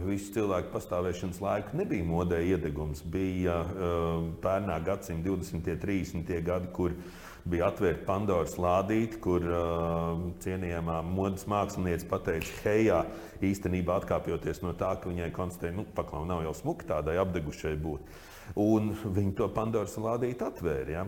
visu 0.03 0.33
cilvēku 0.35 0.73
pastāvēšanas 0.73 1.39
laiku 1.39 1.79
nebija 1.79 2.03
modē 2.03 2.41
iedegums. 2.43 2.99
Bija 3.07 3.61
uh, 3.63 4.25
pērnā 4.43 4.81
gadsimta 4.83 5.31
20. 5.31 5.71
un 5.71 5.79
30. 5.85 6.33
gadi, 6.43 6.73
kur 6.75 6.91
uh, 6.91 7.23
bija 7.49 7.69
atvērta 7.69 8.05
Pandoras 8.07 8.55
lādīte, 8.61 9.19
kur 9.21 9.43
uh, 9.45 10.23
cienījamā 10.41 10.99
modes 11.05 11.45
mākslinieca 11.49 12.07
pateica, 12.09 12.53
hejā, 12.63 13.03
īstenībā 13.45 13.99
atkāpjoties 14.01 14.63
no 14.65 14.73
tā, 14.77 14.95
ka 14.99 15.11
viņai 15.11 15.29
konstatēja, 15.35 15.77
nu, 15.77 15.85
paklau, 15.97 16.23
nav 16.27 16.41
jau 16.47 16.55
smuki 16.57 16.89
tādai 16.89 17.19
apdegušai 17.21 17.75
būt. 17.81 18.13
Un 18.61 18.93
viņi 19.03 19.33
to 19.37 19.49
Pandoras 19.53 19.97
lādīti 20.01 20.45
atvēra. 20.45 20.91
Ja? 20.91 21.05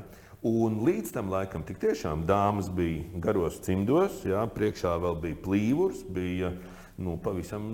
Un 0.47 0.81
līdz 0.85 1.15
tam 1.15 1.31
laikam 1.33 1.65
tik 1.65 1.79
tiešām 1.81 2.27
dāmas 2.29 2.69
bija 2.73 3.21
garos 3.23 3.57
cimdos, 3.65 4.21
ja? 4.29 4.45
priekšā 4.53 4.93
vēl 5.01 5.17
bija 5.23 5.39
plīvurs, 5.45 6.03
bija 6.13 6.53
nu, 7.01 7.17
pavisam 7.21 7.65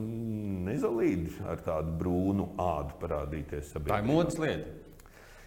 nezalīdi 0.68 1.44
ar 1.48 1.64
tādu 1.64 1.98
brūnu 2.00 2.54
ādu 2.60 2.96
parādīties. 3.04 3.72
Sabiedrībā. 3.76 4.00
Tā 4.00 4.02
ir 4.04 4.10
modes 4.10 4.40
lieta. 4.40 4.83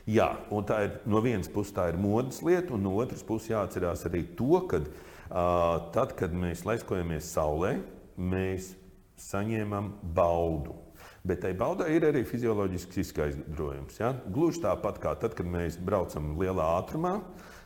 Jā, 0.07 0.29
un 0.55 0.63
tā 0.63 0.85
ir 0.87 0.93
no 1.11 1.19
vienas 1.19 1.49
puses 1.51 1.75
tā 1.75 1.89
ir 1.91 1.97
modes 1.99 2.39
lieta, 2.47 2.77
un 2.77 2.85
no 2.87 2.93
otras 3.03 3.25
puses 3.27 3.51
jāatcerās 3.51 4.07
arī 4.07 4.23
to, 4.39 4.61
ka 4.71 4.79
uh, 4.79 4.91
tad, 5.95 6.15
kad 6.19 6.31
mēs 6.31 6.63
laiskojamies 6.69 7.33
saulē, 7.35 7.73
mēs 8.15 8.77
saņemam 9.19 9.91
baudu. 10.15 10.77
Bet 11.27 11.43
tai 11.43 11.57
baudai 11.59 11.89
ir 11.97 12.07
arī 12.07 12.23
fizioloģisks 12.23 13.01
izskaidrojums. 13.03 13.99
Ja? 13.99 14.13
Gluži 14.31 14.63
tāpat 14.63 15.01
kā 15.03 15.17
tad, 15.19 15.35
kad 15.35 15.49
mēs 15.51 15.75
braucam 15.83 16.37
lielā 16.39 16.69
ātrumā, 16.77 17.17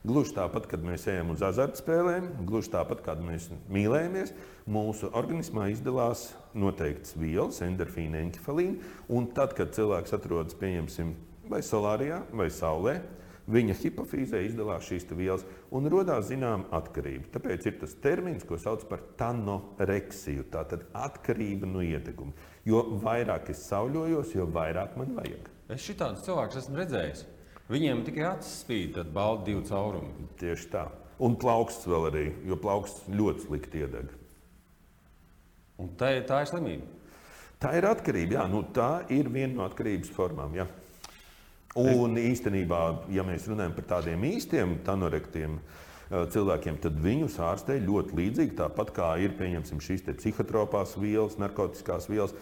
gluži 0.00 0.32
tāpat, 0.38 0.64
kad 0.70 0.80
mēs 0.80 1.04
ejam 1.12 1.34
uz 1.34 1.44
azartspēlēm, 1.44 2.30
gluži 2.48 2.72
tāpat, 2.72 3.02
kad 3.04 3.20
mēs 3.20 3.50
mīlējamies, 3.68 4.32
mūsu 4.64 5.12
organismā 5.12 5.68
izdalās 5.74 6.30
noteikts 6.56 7.18
vielas, 7.20 7.60
endorfīna, 7.66 8.24
enkefalīna. 8.30 8.94
Un 9.12 9.28
tad, 9.36 9.52
kad 9.58 9.76
cilvēks 9.76 10.16
atrodas, 10.16 10.56
pieņemsim, 10.56 11.12
vai 11.50 11.60
solārijā, 11.66 12.22
vai 12.36 12.48
saulē, 12.54 13.00
viņa 13.50 13.74
hipofīzē 13.80 14.42
izdalās 14.46 14.86
šīs 14.86 15.08
vielas 15.10 15.44
un 15.74 15.88
radās 15.90 16.28
zināma 16.30 16.68
atkarība. 16.76 17.28
Tāpēc 17.34 17.66
ir 17.66 17.78
tas 17.80 17.96
termins, 18.02 18.46
ko 18.46 18.58
sauc 18.60 18.84
par 18.90 19.02
tanoreksiju, 19.18 20.46
tātad 20.52 20.86
atkarība 20.94 21.68
no 21.68 21.82
iedeguma. 21.82 22.32
Jo 22.64 22.84
vairāk 23.02 23.50
es 23.54 23.64
sauļojos, 23.70 24.36
jo 24.36 24.46
vairāk 24.54 24.96
man 25.00 25.16
vajag. 25.18 25.50
Es 25.70 25.84
šitādus 25.86 26.24
cilvēkus 26.26 26.62
esmu 26.62 26.80
redzējis. 26.80 27.26
Viņiem 27.70 28.00
tikai 28.06 28.24
acis 28.32 28.62
spīd, 28.64 28.96
tad 28.96 29.12
balda 29.14 29.46
divu 29.46 29.62
caurumu. 29.68 30.30
Tieši 30.40 30.70
tā. 30.72 30.88
Un 31.22 31.36
plauksts 31.38 31.86
vēl 31.86 32.08
arī, 32.08 32.24
jo 32.48 32.56
plauksts 32.58 33.06
ļoti 33.12 33.44
slikti 33.44 33.84
iedeg. 33.84 34.16
Un 35.80 35.92
tā, 36.00 36.10
tā 36.26 36.42
ir 36.42 36.50
slimība. 36.50 36.88
Tā 37.60 37.74
ir 37.76 37.86
atkarība. 37.88 38.38
Jā, 38.38 38.46
nu, 38.48 38.62
tā 38.74 39.04
ir 39.12 39.28
viena 39.32 39.52
no 39.58 39.66
atkarības 39.68 40.10
formām. 40.16 40.56
Jā. 40.56 40.66
Un 41.78 42.18
īstenībā, 42.18 42.80
ja 43.14 43.22
mēs 43.22 43.46
runājam 43.46 43.76
par 43.76 43.86
tādiem 43.92 44.24
īstiem 44.26 44.80
tanorektiem 44.86 45.60
eh, 45.60 46.24
cilvēkiem, 46.34 46.80
tad 46.82 46.98
viņus 46.98 47.38
ārstē 47.46 47.76
ļoti 47.84 48.16
līdzīgi. 48.18 48.56
Tāpat 48.58 48.90
kā 48.96 49.12
ir 49.22 49.36
šīs 49.38 50.02
psihotropās 50.08 50.96
vielas, 50.98 51.38
narkotikas 51.38 52.10
vielas, 52.10 52.34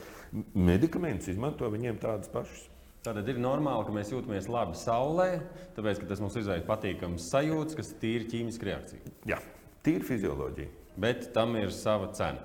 medikamentus 0.55 1.29
izmanto 1.29 1.69
viņiem 1.69 2.01
tādas 2.01 2.33
pašas. 2.33 2.65
Tātad 3.05 3.29
ir 3.31 3.39
normāli, 3.39 3.85
ka 3.87 3.93
mēs 3.95 4.11
jūtamies 4.11 4.49
labi 4.51 4.75
saulē, 4.77 5.29
tāpēc 5.77 6.01
tas 6.09 6.21
mums 6.25 6.35
izraisa 6.41 6.67
patīkamas 6.67 7.29
sajūtas, 7.31 7.77
kas 7.79 7.93
ir 7.93 8.01
tīri 8.03 8.27
ķīmiska 8.33 8.69
reakcija. 8.69 9.13
Jā, 9.29 9.39
tīri 9.87 10.09
fizioloģija. 10.09 10.73
Bet 10.99 11.29
tam 11.37 11.55
ir 11.61 11.71
sava 11.73 12.09
cena. 12.17 12.43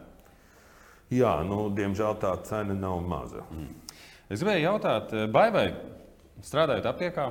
Jā, 1.13 1.33
nu, 1.47 1.65
diemžēl 1.73 2.19
tā 2.21 2.35
cena 2.45 2.75
nav 2.77 3.01
maza. 3.07 3.47
Mm. 3.51 3.71
Es 4.29 4.43
gribēju 4.43 4.67
jautāt, 4.67 5.11
vai 5.33 5.47
vai 5.53 5.65
strādājot 6.43 6.87
aptiekā, 6.91 7.27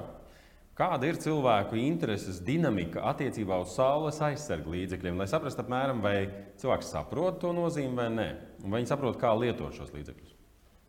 kāda 0.78 1.08
ir 1.08 1.20
cilvēku 1.20 1.78
intereses 1.80 2.40
dinamika 2.44 3.04
attiecībā 3.12 3.60
uz 3.62 3.74
saules 3.76 4.20
aizsargu 4.24 4.72
līdzekļiem, 4.74 5.20
lai 5.20 5.28
saprastu 5.30 5.64
apmēram, 5.64 6.02
vai 6.04 6.16
cilvēks 6.60 6.92
saprot 6.94 7.40
to 7.42 7.52
nozīmi 7.56 7.98
vai 7.98 8.08
nē, 8.12 8.28
un 8.64 8.70
vai 8.70 8.82
viņi 8.82 8.94
saprot, 8.94 9.18
kā 9.20 9.34
lietot 9.36 9.76
šos 9.76 9.92
līdzekļus. 9.94 10.38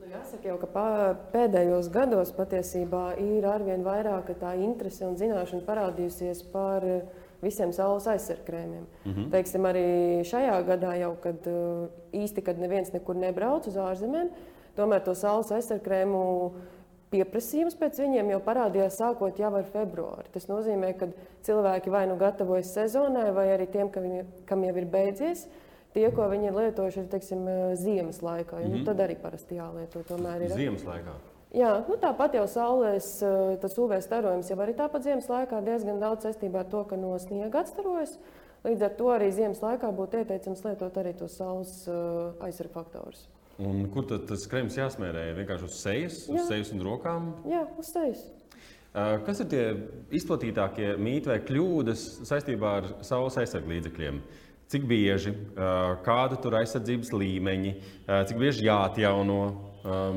Nu, 0.03 0.09
jāsaka 0.11 0.49
jau, 0.49 0.55
ka 0.59 0.85
pēdējos 1.31 1.87
gados 1.93 2.33
patiesībā 2.35 3.13
ir 3.23 3.45
arvien 3.47 3.85
vairāk 3.85 4.33
tā 4.41 4.55
interese 4.59 5.05
un 5.07 5.15
zināšana 5.19 5.63
parādījusies 5.67 6.41
par 6.51 6.83
visiem 7.43 7.71
saules 7.75 8.07
aizsargkrēmiem. 8.11 8.83
Mm 9.05 9.13
-hmm. 9.13 9.29
Teiksim, 9.31 9.63
arī 9.67 9.85
šajā 10.27 10.57
gadā, 10.67 10.95
jau, 10.99 11.15
kad 11.23 11.47
īsti 12.11 12.43
kad 12.43 12.59
neviens 12.59 12.93
nekur 12.93 13.15
nebrauc 13.15 13.67
uz 13.67 13.75
ārzemēm, 13.75 14.29
tomēr 14.75 15.03
to 15.03 15.15
saules 15.15 15.51
aizsargkrēmu 15.51 16.51
pieprasījums 17.13 17.77
pēc 17.79 17.99
viņiem 18.01 18.31
jau 18.33 18.39
parādījās 18.43 18.97
sākot 18.99 19.39
jau 19.39 19.51
ar 19.59 19.67
februāri. 19.73 20.31
Tas 20.33 20.49
nozīmē, 20.49 20.93
ka 20.99 21.11
cilvēki 21.45 21.93
vai 21.93 22.05
nu 22.09 22.17
gatavojas 22.21 22.73
sezonai, 22.75 23.29
vai 23.35 23.51
arī 23.53 23.69
tiem, 23.71 23.91
viņi, 23.93 24.23
kam 24.49 24.65
jau 24.65 24.73
ir 24.81 24.89
beidzies. 24.89 25.45
Tie, 25.93 26.07
ko 26.09 26.25
viņi 26.31 26.49
ir 26.49 26.55
lietojuši, 26.57 27.03
ir 27.03 27.09
teiksim, 27.11 27.45
ziemas 27.77 28.23
laikā. 28.25 28.57
Mm 28.57 28.63
-hmm. 28.63 28.69
nu, 28.69 28.77
mhm. 28.77 28.85
tad 28.85 29.03
arī 29.05 29.15
parasti 29.21 29.59
jālieto. 29.59 30.01
Ir. 30.01 30.49
Ziemas 30.57 30.85
laikā. 30.89 31.13
Jā, 31.53 31.83
nu, 31.87 31.95
tāpat 32.01 32.33
jau 32.33 32.47
saulēs 32.49 33.19
tas 33.61 33.77
UV 33.77 33.99
starojums 34.01 34.49
jau 34.49 34.57
arī 34.57 34.73
tāpat 34.73 35.03
ziemas 35.05 35.27
laikā 35.29 35.61
diezgan 35.61 35.99
daudz 35.99 36.25
saistībā 36.25 36.59
ar 36.59 36.65
to, 36.65 36.83
ka 36.83 36.97
no 36.97 37.13
sniega 37.19 37.59
atstarojas. 37.59 38.17
Līdz 38.63 38.81
ar 38.81 38.89
to 38.97 39.05
arī 39.13 39.31
ziemas 39.31 39.61
laikā 39.61 39.91
būtu 39.91 40.17
ieteicams 40.17 40.63
lietot 40.65 40.97
arī 40.97 41.13
tos 41.13 41.37
saules 41.37 41.89
aizsargu 42.39 42.73
faktorus. 42.73 43.27
Un 43.61 43.83
kur 43.93 44.07
tad 44.09 44.23
tas 44.29 44.47
krems 44.49 44.77
jāsmērē? 44.79 45.27
Vienkārši 45.37 45.67
uz 45.67 45.75
sejas, 45.77 46.21
uz 46.25 46.39
Jā. 46.39 46.45
sejas 46.47 46.71
un 46.73 46.81
rokām? 46.85 47.27
Jā, 47.45 47.67
uz 47.77 47.91
sejas. 47.93 48.23
Kas 48.93 49.41
ir 49.41 49.49
tie 49.49 49.61
izplatītākie 50.13 50.93
mīti 51.01 51.29
vai 51.31 51.39
kļūdas 51.41 52.01
saistībā 52.29 52.73
ar 52.79 52.89
saules 53.05 53.37
aizsargu 53.41 53.73
līdzekļiem? 53.73 54.19
Cik 54.73 54.85
bieži, 54.89 55.33
kāda 56.05 56.37
tur 56.41 56.55
aizsardzības 56.57 57.11
līmeņi, 57.13 57.71
cik 58.09 58.37
bieži 58.41 58.65
jāatjauno, 58.65 59.39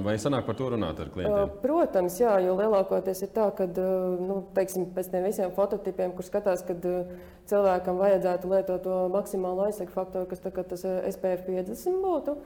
vai 0.07 0.15
sanāk 0.23 0.47
par 0.47 0.57
to 0.57 0.69
runāt 0.73 1.01
ar 1.03 1.11
klientiem? 1.13 1.57
Protams, 1.61 2.17
jā, 2.21 2.37
jo 2.45 2.55
lielākoties 2.57 3.25
ir 3.27 3.33
tā, 3.37 3.49
ka 3.57 3.67
nu, 3.69 4.39
teiksim, 4.57 4.87
pēc 4.97 5.11
tam 5.13 5.27
visiem 5.27 5.53
fototipiem, 5.57 6.15
kur 6.17 6.25
skatās, 6.25 6.65
ka 6.65 6.77
cilvēkam 7.51 8.01
vajadzētu 8.01 8.53
lietot 8.53 8.85
to 8.87 9.01
maksimālo 9.13 9.67
aizsargu 9.67 9.97
faktoru, 9.97 10.29
kas 10.31 10.45
tā, 10.45 10.53
tas 10.57 10.87
SPF 10.87 11.49
50 11.49 12.01
būtu. 12.05 12.39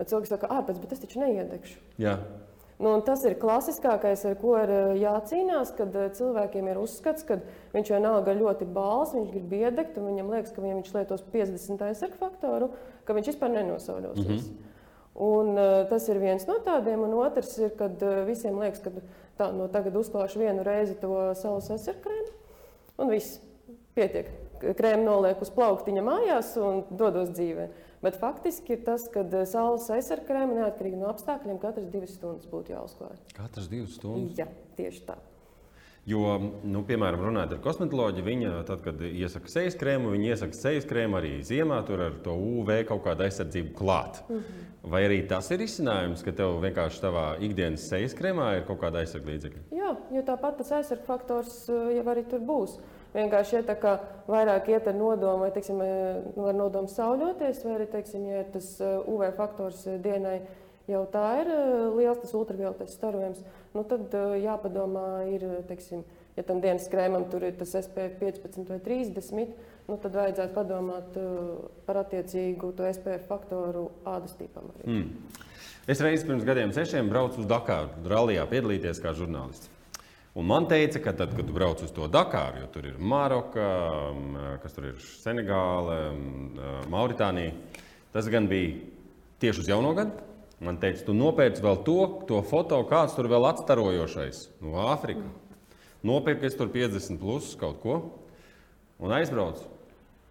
Bet 0.00 0.08
cilvēks 0.08 0.32
saka, 0.32 0.48
ah, 0.48 0.62
bet 0.64 0.92
es 0.94 1.02
taču 1.02 1.20
neiedegšu. 1.20 1.76
Jā. 2.00 2.16
Nu, 2.80 2.94
tas 3.04 3.20
ir 3.28 3.34
klasiskākais, 3.36 4.22
ar 4.24 4.38
ko 4.40 4.54
ir 4.56 4.70
jācīnās, 4.96 5.74
kad 5.76 5.96
cilvēkiem 6.16 6.70
ir 6.72 6.78
uzskats, 6.80 7.26
ka 7.28 7.36
viņš 7.74 7.90
vienalga 7.92 8.32
ļoti 8.38 8.64
bāls, 8.72 9.12
viņš 9.12 9.28
grib 9.34 9.52
iedegt, 9.58 9.98
un 10.00 10.08
viņam 10.08 10.32
liekas, 10.32 10.54
ka 10.56 10.64
ja 10.64 10.78
viņš 10.78 10.94
lietos 10.94 11.26
50 11.34 11.84
aizsargu 11.90 12.16
faktoru, 12.16 12.70
ka 13.04 13.16
viņš 13.18 13.28
vispār 13.34 13.52
nenosauļosies. 13.58 14.24
Mm 14.24 14.38
-hmm. 14.40 14.66
Un, 15.20 15.60
tas 15.90 16.08
ir 16.08 16.22
viens 16.22 16.46
no 16.48 16.56
tādiem, 16.64 17.04
un 17.04 17.18
otrs 17.20 17.58
ir, 17.58 17.74
kad 17.76 18.00
visiem 18.24 18.56
liekas, 18.56 18.80
ka 18.80 18.90
tā, 19.36 19.52
no 19.52 19.68
tagad 19.68 20.00
uzklāšu 20.00 20.40
vienu 20.40 20.64
reizi 20.64 20.94
to 20.94 21.34
saules 21.34 21.68
aizsargu 21.70 22.00
krēmu, 22.06 22.32
un 22.96 23.12
viss 23.12 23.40
pietiek. 23.94 24.32
Krēmu 24.60 25.06
noliek 25.06 25.40
uz 25.42 25.50
plauktiņa 25.54 26.04
mājās 26.04 26.52
un 26.60 26.84
dodos 26.90 27.32
dzīvē. 27.32 27.68
Bet 28.04 28.16
faktiski 28.20 28.76
ir 28.76 28.84
tas, 28.86 29.08
ka 29.12 29.24
eh, 29.24 29.44
saules 29.48 29.88
aizsardzības 29.92 30.28
krēma 30.28 30.60
neatkarīgi 30.62 31.00
no 31.00 31.10
apstākļiem 31.12 31.60
katras 31.60 31.90
divas 31.92 32.14
stundas 32.16 32.48
būtu 32.48 32.72
jāuzklāj. 32.76 33.18
Katras 33.36 33.68
divas 33.72 33.98
stundas? 33.98 34.38
Jā, 34.40 34.48
tieši 34.78 35.04
tā. 35.08 35.18
Jo, 36.08 36.38
nu, 36.64 36.80
piemēram, 36.88 37.20
runājot 37.28 37.52
ar 37.54 37.58
kosmetoloģiju, 37.62 38.24
viņa, 38.24 38.52
tad, 38.66 38.80
kad 38.82 39.02
iesaka 39.04 39.50
sejas 39.52 39.76
krēmu, 39.78 40.14
viņa 40.14 40.30
iesaka 40.32 40.56
sejas 40.56 40.86
krēmu 40.88 41.18
arī 41.18 41.32
ziemā, 41.44 41.82
tur 41.86 42.00
ar 42.06 42.16
to 42.24 42.32
UV 42.32 42.72
kaut 42.88 43.02
kādu 43.04 43.26
aizsardzību 43.26 43.74
klāt. 43.76 44.22
Mm 44.28 44.38
-hmm. 44.38 44.70
Vai 44.94 45.02
arī 45.04 45.18
tas 45.28 45.50
ir 45.50 45.60
izcinājums, 45.60 46.24
ka 46.24 46.32
tev 46.32 46.56
vienkārši 46.64 47.00
savā 47.02 47.26
ikdienas 47.38 47.84
sejas 47.88 48.14
krēmā 48.16 48.56
ir 48.56 48.64
kaut 48.64 48.80
kāda 48.80 49.04
aizsardzība 49.04 49.32
līdzekļa? 49.34 49.60
Jā, 49.76 49.96
jo 50.16 50.22
tāpat 50.22 50.56
tas 50.56 50.72
aizsardzību 50.72 51.06
faktors 51.06 51.68
jau 51.68 52.04
arī 52.04 52.24
tur 52.30 52.40
būs. 52.40 52.78
Vienkārši 53.14 53.58
ja 53.58 53.74
kā 53.74 53.96
vairāk 54.30 54.68
iet 54.70 54.86
ar 54.86 54.94
nodomu, 54.94 55.44
vai 55.44 55.50
teiksim, 55.54 55.80
ar 55.82 56.54
nodomu 56.54 56.90
sauļoties, 56.90 57.64
vai 57.66 57.76
arī 57.78 57.88
teiksim, 57.90 58.26
ja 58.30 58.44
tas 58.54 58.76
UV 58.80 59.32
faktors 59.38 59.82
dienai 60.04 60.40
jau 60.90 61.02
tā 61.10 61.24
ir 61.42 61.50
liels, 61.96 62.20
tas 62.22 62.36
ultravioletes 62.38 62.94
starojums 62.94 63.42
nu, 63.74 63.84
tad 63.86 64.14
jāpadomā, 64.40 65.06
ir, 65.30 65.44
teiksim, 65.68 66.04
ja 66.38 66.44
tam 66.46 66.62
dienas 66.62 66.88
krēmam 66.90 67.26
tur 67.30 67.44
ir 67.46 67.56
tas 67.58 67.74
SPF 67.78 68.18
15 68.22 68.70
vai 68.70 68.78
30, 68.84 69.52
nu, 69.90 69.98
tad 69.98 70.16
vajadzētu 70.16 70.56
padomāt 70.56 71.18
par 71.86 72.02
attiecīgu 72.04 72.72
to 72.78 72.88
SPF 72.90 73.26
faktoru 73.30 73.88
ādas 74.08 74.36
tipam. 74.38 74.70
Arī. 74.76 75.00
Mm. 75.00 75.44
Es 75.90 76.02
reiz 76.04 76.22
pirms 76.26 76.46
gadiem 76.46 76.74
sešiem 76.76 77.08
braucu 77.10 77.42
uz 77.42 77.50
Dakaru, 77.50 77.90
rallijā 78.10 78.46
piedalīties 78.50 79.02
kā 79.02 79.14
žurnālists. 79.16 79.70
Un 80.38 80.46
man 80.46 80.68
teica, 80.70 81.00
ka 81.02 81.12
tad, 81.18 81.34
kad 81.34 81.46
tu 81.46 81.54
brauc 81.54 81.80
uz 81.82 81.90
to 81.90 82.06
Dakaru, 82.06 82.62
jo 82.62 82.70
tur 82.70 82.86
ir 82.86 82.98
Maroka, 83.02 83.66
kas 84.62 84.76
tur 84.76 84.92
ir 84.92 85.00
Senegāla, 85.02 86.12
Mauritānija, 86.90 87.56
tas 88.14 88.30
gan 88.30 88.46
bija 88.50 88.76
tieši 89.42 89.64
uz 89.64 89.70
jauno 89.72 89.90
gadu. 89.98 90.28
Man 90.60 90.76
teica, 90.78 91.02
tu 91.06 91.16
nopērci 91.16 91.64
vēl 91.64 91.82
to, 91.86 91.98
to 92.28 92.38
foto, 92.46 92.78
kāds 92.86 93.16
tur 93.16 93.26
vēl 93.32 93.48
atstarojošais 93.48 94.44
no 94.60 94.76
Āfrikas. 94.92 95.30
Nopirku 96.06 96.46
es 96.48 96.56
tur 96.56 96.70
50 96.72 97.18
plus 97.20 97.52
kaut 97.60 97.80
ko 97.82 97.98
un 99.00 99.12
aizbraucu. 99.12 99.66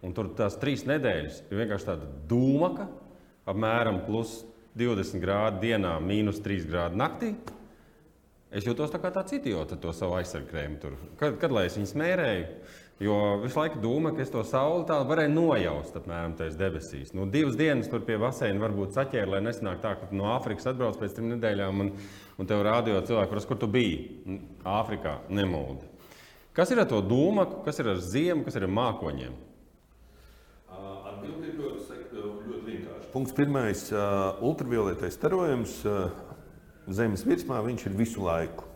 Un 0.06 0.14
tur 0.16 0.30
tās 0.38 0.56
trīs 0.58 0.86
nedēļas 0.88 1.42
ir 1.50 1.60
vienkārši 1.60 1.90
tāda 1.90 2.08
dūmaka, 2.30 2.88
apmēram 3.50 4.00
plus 4.06 4.40
20 4.80 5.20
grādi 5.22 5.68
dienā, 5.68 5.98
mīnus 6.00 6.40
3 6.42 6.66
grādi 6.70 6.98
naktī. 6.98 7.34
Es 8.50 8.66
jūtos 8.66 8.90
tā 8.90 8.98
kā 8.98 9.12
tāds 9.14 9.34
idiots 9.36 9.76
ar 9.76 9.78
to 9.78 9.92
savu 9.94 10.16
aizsargkrēmu. 10.18 10.94
Kad, 11.20 11.36
kad 11.38 11.52
lai 11.54 11.68
es 11.68 11.76
viņu 11.78 11.90
smērēju, 11.92 12.46
Jo 13.00 13.14
visu 13.40 13.56
laiku 13.56 13.78
domāju, 13.80 14.18
ka 14.18 14.20
es 14.26 14.30
to 14.32 14.42
sauli 14.44 14.82
tā 14.84 14.98
varēju 15.08 15.32
nojaust 15.32 15.94
apmēram 15.96 16.34
tajās 16.36 16.58
debesīs. 16.60 17.14
Nu, 17.16 17.24
divas 17.24 17.54
dienas 17.56 17.88
tur 17.88 18.02
pie 18.04 18.18
baseina 18.20 18.60
varbūt 18.60 18.92
saķēra, 18.92 19.38
lai 19.38 19.40
nesanāk 19.46 19.80
tā, 19.80 19.94
ka 19.96 20.10
no 20.12 20.26
Āfrikas 20.34 20.68
atbrauc 20.68 20.98
pēc 21.00 21.14
trim 21.16 21.30
nedēļām 21.32 21.80
un, 21.86 21.94
un 22.36 22.50
tev 22.50 22.60
rādīja 22.66 23.00
cilvēku, 23.08 23.32
kur, 23.32 23.46
kur 23.48 23.60
tu 23.62 23.70
biji. 23.72 24.02
Āfrikā 24.68 25.14
nemūdi. 25.32 25.88
Kas 26.52 26.74
ir 26.74 26.82
ar 26.82 26.90
to 26.90 27.00
dūmaku, 27.00 27.62
kas 27.64 27.80
ir 27.80 27.88
ar 27.94 28.02
ziemu, 28.04 28.44
kas 28.44 28.60
ir 28.60 28.68
ar 28.68 28.74
mākoņiem? 28.76 29.40
Atbildi 30.76 31.54
ir 31.54 31.56
ļoti, 31.56 32.02
ļoti 32.12 32.62
vienkārši. 32.66 33.12
Punkts 33.14 33.32
pirmais- 33.38 33.86
ultravioletais 34.50 35.16
starojums 35.16 35.80
Zemes 36.90 37.22
virsmā 37.22 37.60
viņš 37.62 37.86
ir 37.86 37.96
visu 37.98 38.22
laiku, 38.24 38.66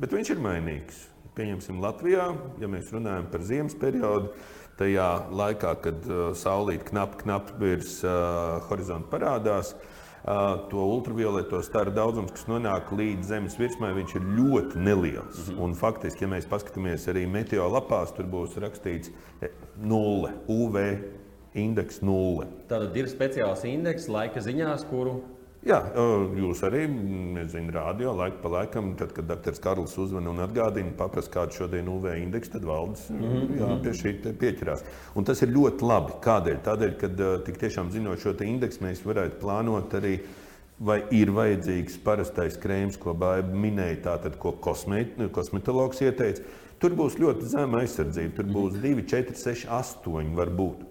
bet 0.00 0.14
viņš 0.16 0.32
ir 0.32 0.38
mainīgs. 0.40 1.06
Pieņemsim, 1.36 1.78
Latvijā, 1.80 2.24
ja 2.60 2.68
mēs 2.68 2.88
runājam 2.92 3.28
par 3.30 3.44
ziemas 3.46 3.76
periodu, 3.78 4.32
tajā 4.80 5.08
laikā, 5.36 5.74
kad 5.84 6.06
uh, 6.08 6.30
saulīt 6.36 6.86
knapi, 6.88 7.20
knapi 7.22 7.56
virs 7.60 7.98
uh, 8.02 8.58
horizonta 8.66 9.12
parādās, 9.12 9.74
uh, 9.76 10.64
to 10.72 10.82
ultravioleto 10.96 11.60
staru 11.64 11.92
daudzums, 11.94 12.32
kas 12.34 12.48
nonāk 12.50 12.90
līdz 12.96 13.30
zemes 13.30 13.58
virsmai, 13.60 13.92
viņš 14.00 14.16
ir 14.16 14.28
ļoti 14.40 14.80
neliels. 14.80 15.38
Mm 15.38 15.54
-hmm. 15.54 15.64
Un 15.64 15.74
faktiski, 15.74 16.24
ja 16.24 16.32
mēs 16.32 16.48
paskatāmies 16.48 17.08
arī 17.12 17.26
meteo 17.28 17.68
lapās, 17.68 18.14
tur 18.16 18.24
būs 18.24 18.56
rakstīts 18.56 19.12
e, 19.42 19.50
nulle, 19.76 20.32
UV 20.48 20.76
indeks 21.54 22.00
nulle. 22.02 22.46
Tātad 22.68 22.96
ir 22.96 23.06
speciāls 23.06 23.64
indeks 23.64 24.08
laika 24.08 24.40
ziņās, 24.40 24.88
kuru 24.90 25.20
Jā, 25.60 25.76
jūs 26.40 26.62
arī 26.64 26.86
zināt, 27.52 27.74
rādio 27.74 28.14
laiku 28.16 28.38
pa 28.40 28.48
laikam, 28.54 28.94
tad, 28.96 29.10
kad 29.12 29.26
dr. 29.28 29.58
Karls 29.60 29.92
uzvana 30.00 30.32
un 30.32 30.40
atgādina, 30.40 30.94
paprasa, 30.96 31.28
kādu 31.34 31.58
šodien 31.58 31.88
UV 31.92 32.14
indeksu, 32.16 32.54
tad 32.54 32.64
valdes 32.64 33.02
mm 33.10 33.18
-hmm. 33.20 33.58
jā, 33.60 33.68
pie 33.82 33.92
šī 33.98 34.12
pieķerās. 34.40 34.84
Un 35.14 35.24
tas 35.24 35.42
ir 35.42 35.52
ļoti 35.52 35.84
labi. 35.84 36.16
Kādēļ? 36.24 36.56
Tādēļ, 36.64 36.94
ka 36.96 37.08
tik 37.44 37.60
tiešām 37.60 37.90
zinot 37.90 38.20
šo 38.20 38.32
indeksu, 38.40 38.84
mēs 38.84 39.04
varētu 39.04 39.40
plānot 39.40 39.94
arī. 40.00 40.20
Vai 40.80 41.02
ir 41.10 41.28
vajadzīgs 41.28 41.98
parastais 42.04 42.56
krēms, 42.56 42.96
ko 42.96 43.12
Bāba 43.12 43.52
minēja, 43.52 43.96
tātad, 44.02 44.38
ko 44.38 44.52
kosmet, 44.52 45.08
kosmetologs 45.32 46.00
ieteica? 46.00 46.40
Tur 46.80 46.90
būs 46.96 47.18
ļoti 47.20 47.44
zema 47.44 47.82
aizsardzība. 47.82 48.36
Tur 48.36 48.44
būs 48.44 48.78
2, 48.80 49.02
4, 49.04 49.34
6, 49.36 49.66
8 49.68 50.34
varbūt. 50.38 50.89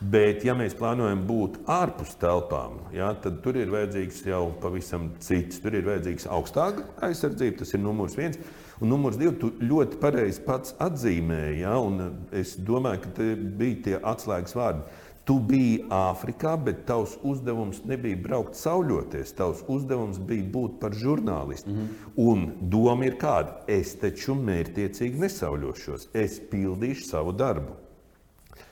Bet, 0.00 0.42
ja 0.44 0.56
mēs 0.58 0.74
plānojam 0.76 1.22
būt 1.28 1.60
ārpus 1.70 2.16
telpām, 2.20 2.80
ja, 2.92 3.12
tad 3.22 3.38
tur 3.44 3.56
ir 3.56 3.70
vajadzīgs 3.72 4.24
jau 4.26 4.48
pavisam 4.60 5.12
cits. 5.22 5.60
Tur 5.62 5.76
ir 5.78 5.86
vajadzīgs 5.86 6.26
augstāka 6.34 6.84
aizsardzība, 7.06 7.60
tas 7.62 7.72
ir 7.76 7.82
numurs 7.84 8.18
viens. 8.18 8.40
Un 8.82 8.90
numurs 8.90 9.16
divi, 9.16 9.36
tu 9.38 9.52
ļoti 9.62 10.00
pareizi 10.02 10.42
pats 10.44 10.74
atzīmēji, 10.82 11.62
ja, 11.62 11.76
un 11.78 12.26
es 12.34 12.56
domāju, 12.58 13.04
ka 13.04 13.12
tie 13.20 13.30
bija 13.38 13.82
tie 13.86 13.96
atslēgas 14.02 14.56
vārdi. 14.58 15.00
Tu 15.24 15.38
biji 15.40 15.86
Āfrikā, 15.94 16.50
bet 16.66 16.82
tavs 16.84 17.14
uzdevums 17.24 17.78
nebija 17.88 18.18
braukt 18.26 18.58
sauļoties. 18.60 19.32
Tavs 19.38 19.62
uzdevums 19.72 20.18
bija 20.20 20.44
būt 20.52 20.74
par 20.82 20.92
žurnālistu. 20.92 21.70
Mm 21.70 21.78
-hmm. 21.78 22.10
Un 22.16 22.52
doma 22.60 23.06
ir 23.06 23.16
kāda? 23.16 23.62
Es 23.66 23.94
taču 23.94 24.34
mērķiecīgi 24.34 25.24
nesauļošos. 25.24 26.08
Es 26.12 26.40
pildīšu 26.50 27.08
savu 27.08 27.32
darbu. 27.32 27.83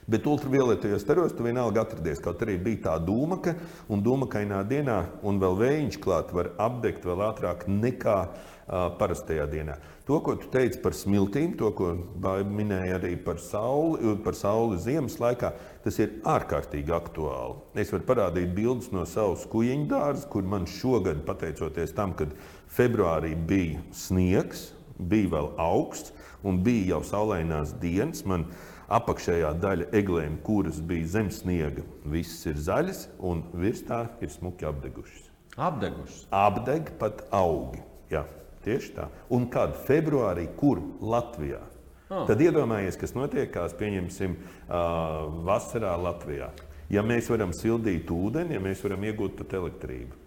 Bet 0.07 0.27
ultravioletajos 0.27 1.01
staros 1.01 1.31
tu 1.35 1.45
vienalga 1.45 1.85
atradies. 1.85 2.19
Kaut 2.23 2.41
arī 2.43 2.57
bija 2.59 2.89
tā 2.89 2.95
dūmaka, 2.99 3.55
un 3.87 4.01
dūmakainā 4.03 4.59
dienā, 4.67 4.97
un 5.23 5.39
vēl 5.39 5.55
vējiņš 5.61 5.99
klāt, 6.03 6.33
var 6.35 6.51
apdegt 6.59 7.05
vēl 7.07 7.23
ātrāk 7.29 7.63
nekā 7.71 8.17
uh, 8.27 8.89
parastajā 8.99 9.45
dienā. 9.51 9.77
To, 10.03 10.17
ko 10.19 10.35
tu 10.35 10.49
teici 10.51 10.81
par 10.83 10.91
smiltīm, 10.97 11.53
to, 11.55 11.69
ko 11.77 11.93
minēja 12.51 12.97
arī 12.97 13.13
par 13.23 13.39
sauli, 13.39 14.17
par 14.25 14.35
sauli 14.35 14.81
ziemas 14.83 15.15
laikā, 15.23 15.53
tas 15.85 15.99
ir 16.03 16.17
ārkārtīgi 16.27 16.91
aktuāli. 16.91 17.61
Es 17.79 17.95
varu 17.95 18.03
parādīt 18.09 18.51
bildes 18.57 18.91
no 18.91 19.05
savas 19.07 19.47
kuģiņa 19.47 19.87
dārza, 19.93 20.27
kur 20.27 20.43
man 20.43 20.67
šogad, 20.67 21.23
pateicoties 21.23 21.95
tam, 21.95 22.11
ka 22.19 22.27
februārī 22.75 23.37
bija 23.39 23.79
sniegs, 23.95 24.73
bija 24.99 25.31
vēl 25.37 25.49
augsts 25.63 26.11
un 26.43 26.59
bija 26.65 26.97
jau 26.97 27.01
saulainās 27.07 27.71
dienas. 27.79 28.25
Man, 28.27 28.49
uh, 28.49 28.72
apakšējā 28.91 29.51
daļa 29.63 29.89
eglēm, 29.95 30.39
kuras 30.45 30.79
bija 30.83 31.07
zem 31.17 31.29
sniega, 31.31 31.83
visas 32.05 32.47
ir 32.51 32.59
zaļas 32.65 33.03
un 33.23 33.43
virs 33.53 33.83
tā 33.87 34.05
ir 34.21 34.31
smuki 34.33 34.67
apdegušas. 34.67 35.29
Apdegušas. 35.57 36.25
Apdeg 36.33 36.95
pat 36.99 37.25
augi. 37.33 37.83
Jā, 38.11 38.25
tieši 38.65 38.95
tā. 38.97 39.07
Un 39.33 39.47
kad 39.53 39.77
februārī, 39.87 40.47
kur 40.57 40.81
Latvijā? 41.01 41.61
Oh. 42.09 42.25
Tad 42.29 42.41
iedomājies, 42.43 42.97
kas 42.99 43.15
notiekās, 43.17 43.73
pieņemsim, 43.77 44.35
uh, 44.35 45.29
vasarā 45.47 45.93
Latvijā. 45.97 46.51
Ja 46.93 47.01
mēs 47.05 47.29
varam 47.31 47.53
sildīt 47.55 48.11
ūdeni, 48.11 48.57
ja 48.57 48.61
mēs 48.61 48.83
varam 48.85 49.05
iegūt 49.07 49.37
pat 49.39 49.55
elektrību. 49.57 50.22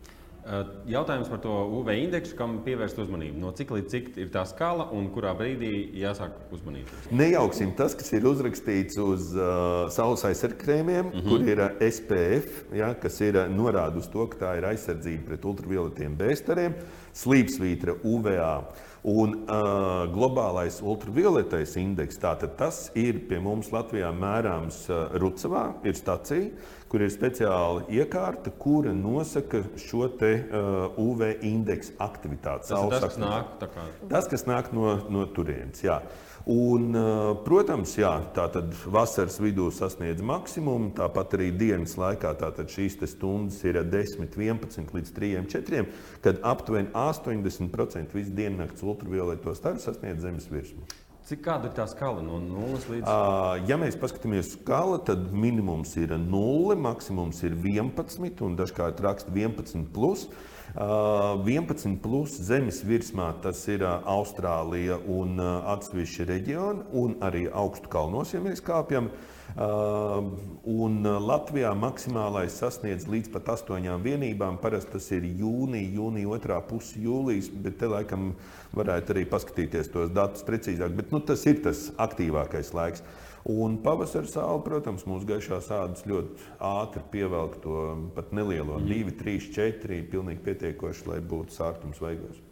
Jautājums 0.86 1.26
par 1.26 1.40
to 1.42 1.52
UV 1.80 1.88
indeksu, 2.04 2.36
kam 2.38 2.60
pievērst 2.62 3.00
uzmanību. 3.02 3.40
No 3.42 3.50
cik 3.56 3.72
līdz 3.74 3.90
cik 3.90 4.10
ir 4.22 4.28
tā 4.34 4.44
skala 4.46 4.86
un 4.94 5.08
kurā 5.10 5.32
brīdī 5.34 5.72
jāsāk 5.98 6.36
uzmanīties? 6.54 7.08
Nejauksim 7.10 7.72
tas, 7.78 7.96
kas 7.98 8.12
ir 8.14 8.28
uzrakstīts 8.30 9.00
uz 9.02 9.32
uh, 9.34 9.88
saules 9.90 10.22
aizsargkrēmiem, 10.28 11.10
mm 11.10 11.18
-hmm. 11.18 11.26
kur 11.26 11.42
ir 11.50 11.90
SPF, 11.90 12.62
ja, 12.78 12.92
kas 12.94 13.20
ir 13.26 13.40
norāda 13.50 13.98
uz 13.98 14.06
to, 14.12 14.26
ka 14.30 14.38
tā 14.44 14.56
ir 14.58 14.68
aizsardzība 14.70 15.32
pret 15.32 15.44
ultravioletiem 15.44 16.14
bēstariem, 16.16 16.78
slīpsvītra 17.14 17.98
UVA. 18.04 18.62
Un 19.06 19.34
uh, 19.46 20.06
globālais 20.10 20.80
ultravioletais 20.82 21.76
indeks, 21.76 22.18
tātad 22.18 22.56
tas 22.58 22.90
ir 22.94 23.20
pie 23.28 23.38
mums 23.38 23.70
Latvijā 23.70 24.10
mērāms 24.10 24.88
uh, 24.90 25.14
Rucavā, 25.14 25.74
ir 25.86 25.94
stacija 25.94 26.50
kur 26.90 27.02
ir 27.02 27.10
speciāla 27.10 27.86
iekārta, 27.92 28.52
kura 28.62 28.92
nosaka 28.94 29.64
šo 29.80 30.06
te, 30.20 30.32
uh, 30.46 31.00
UV 31.02 31.32
indeksu 31.46 31.96
aktivitāti. 32.02 32.70
Tas, 32.70 32.88
tas, 32.92 33.02
kas 33.08 33.18
nāk, 33.20 33.56
kā... 33.60 33.88
tas, 34.10 34.30
kas 34.30 34.46
nāk 34.48 34.70
no, 34.76 34.96
no 35.10 35.26
turienes. 35.34 35.82
Jā. 35.84 36.00
Un, 36.46 36.92
uh, 36.94 37.32
protams, 37.42 37.96
jā, 37.98 38.12
tātad 38.36 38.70
vasaras 38.86 39.40
vidū 39.42 39.66
sasniedz 39.74 40.22
maksimumu, 40.22 40.92
tāpat 40.94 41.34
arī 41.34 41.48
dienas 41.58 41.96
laikā 41.98 42.36
šīs 42.70 43.00
stundas 43.10 43.58
ir 43.66 43.80
10, 43.82 44.30
11 44.30 44.94
līdz 44.94 45.10
3, 45.16 45.42
4, 45.56 45.82
kad 46.22 46.38
aptuveni 46.46 46.92
80% 46.94 48.14
visu 48.14 48.36
diennakts 48.38 48.86
ultravioleto 48.86 49.56
staru 49.58 49.82
sasniedz 49.82 50.22
zemes 50.22 50.46
virsmu. 50.52 50.86
Cik 51.26 51.40
kāda 51.42 51.66
ir 51.66 51.72
tā 51.74 51.82
skala 51.90 52.20
no 52.22 52.36
0 52.38 52.84
līdz 52.86 53.02
1? 53.02 53.64
Ja 53.66 53.74
mēs 53.82 53.96
paskatāmies 53.98 54.46
uz 54.46 54.52
skala, 54.60 55.00
tad 55.02 55.32
minimums 55.34 55.96
ir 55.98 56.12
0, 56.22 56.76
maksimums 56.78 57.40
ir 57.42 57.56
11 57.64 58.44
un 58.46 58.54
dažkārt 58.54 59.02
raksta 59.02 59.34
11. 59.34 59.88
Plus. 59.90 60.28
11 60.76 61.96
plus 62.04 62.36
zemes 62.46 62.78
virsmā 62.86 63.32
tas 63.42 63.64
ir 63.72 63.82
Austrālija 63.82 65.00
un 65.10 65.40
atsevišķi 65.42 66.28
reģioni, 66.30 66.86
un 66.94 67.18
arī 67.26 67.46
augstu 67.50 67.90
kalnos, 67.90 68.30
ja 68.36 68.44
mēs 68.44 68.62
kāpjam. 68.62 69.10
Un 69.56 71.06
Latvijā 71.22 71.70
maksimālais 71.78 72.56
sasniedz 72.60 73.06
līdz 73.08 73.30
pat 73.32 73.52
astoņām 73.54 74.02
vienībām. 74.04 74.58
Parasti 74.60 74.96
tas 74.96 75.06
ir 75.16 75.24
jūnija, 75.24 75.92
jūnija 75.96 76.32
otrā 76.36 76.58
puse, 76.66 76.98
jūlijas, 77.00 77.48
bet 77.64 77.78
te 77.80 77.88
laikam 77.90 78.32
varētu 78.76 79.14
arī 79.14 79.24
paskatīties 79.30 79.92
tos 79.94 80.12
datus 80.12 80.44
precīzāk. 80.46 80.96
Bet 80.98 81.14
nu, 81.14 81.22
tas 81.24 81.46
ir 81.48 81.62
tas 81.64 81.86
aktīvākais 81.96 82.74
laiks. 82.76 83.06
Un 83.46 83.76
pavasara 83.78 84.26
sāla, 84.26 84.58
protams, 84.64 85.04
mūsu 85.06 85.28
gaišās 85.28 85.70
ādas 85.70 86.02
ļoti 86.10 86.48
ātri 86.66 87.04
pievelk 87.12 87.60
to 87.62 87.84
pat 88.16 88.34
nelielo, 88.34 88.80
mm. 88.80 88.90
2, 88.90 89.16
3, 89.22 89.48
4. 89.54 90.02
Pilnīgi 90.10 90.42
pietiekoši, 90.48 91.06
lai 91.12 91.22
būtu 91.22 91.54
sārtums 91.54 92.02
veigos. 92.02 92.42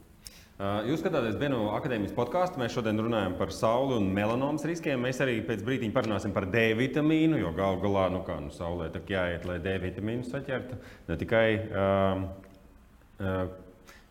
Jūs 0.54 1.00
skatāties 1.02 1.34
vienu 1.34 1.64
akadēmijas 1.74 2.12
podkāstu. 2.14 2.60
Mēs 2.60 2.76
šodien 2.76 3.00
runājam 3.02 3.32
par 3.34 3.50
sauli 3.50 3.96
un 3.98 4.04
melanomas 4.14 4.62
riskiem. 4.68 5.00
Mēs 5.02 5.18
arī 5.24 5.40
pēc 5.42 5.64
brīdiņa 5.66 5.94
parunāsim 5.96 6.34
par 6.36 6.46
D 6.46 6.68
vitamīnu, 6.78 7.40
jo 7.40 7.50
galu 7.56 7.80
galā 7.82 8.04
nu 8.14 8.20
kā, 8.22 8.36
nu, 8.38 8.52
saulē 8.54 8.86
tā 8.94 9.02
jāiet, 9.10 9.48
lai 9.50 9.58
D 9.58 9.72
vitamīnu 9.82 10.22
saķertu. 10.28 10.78
Ne 11.08 11.16
tikai 11.18 11.48
uh, 11.58 12.22
uh, 13.18 13.42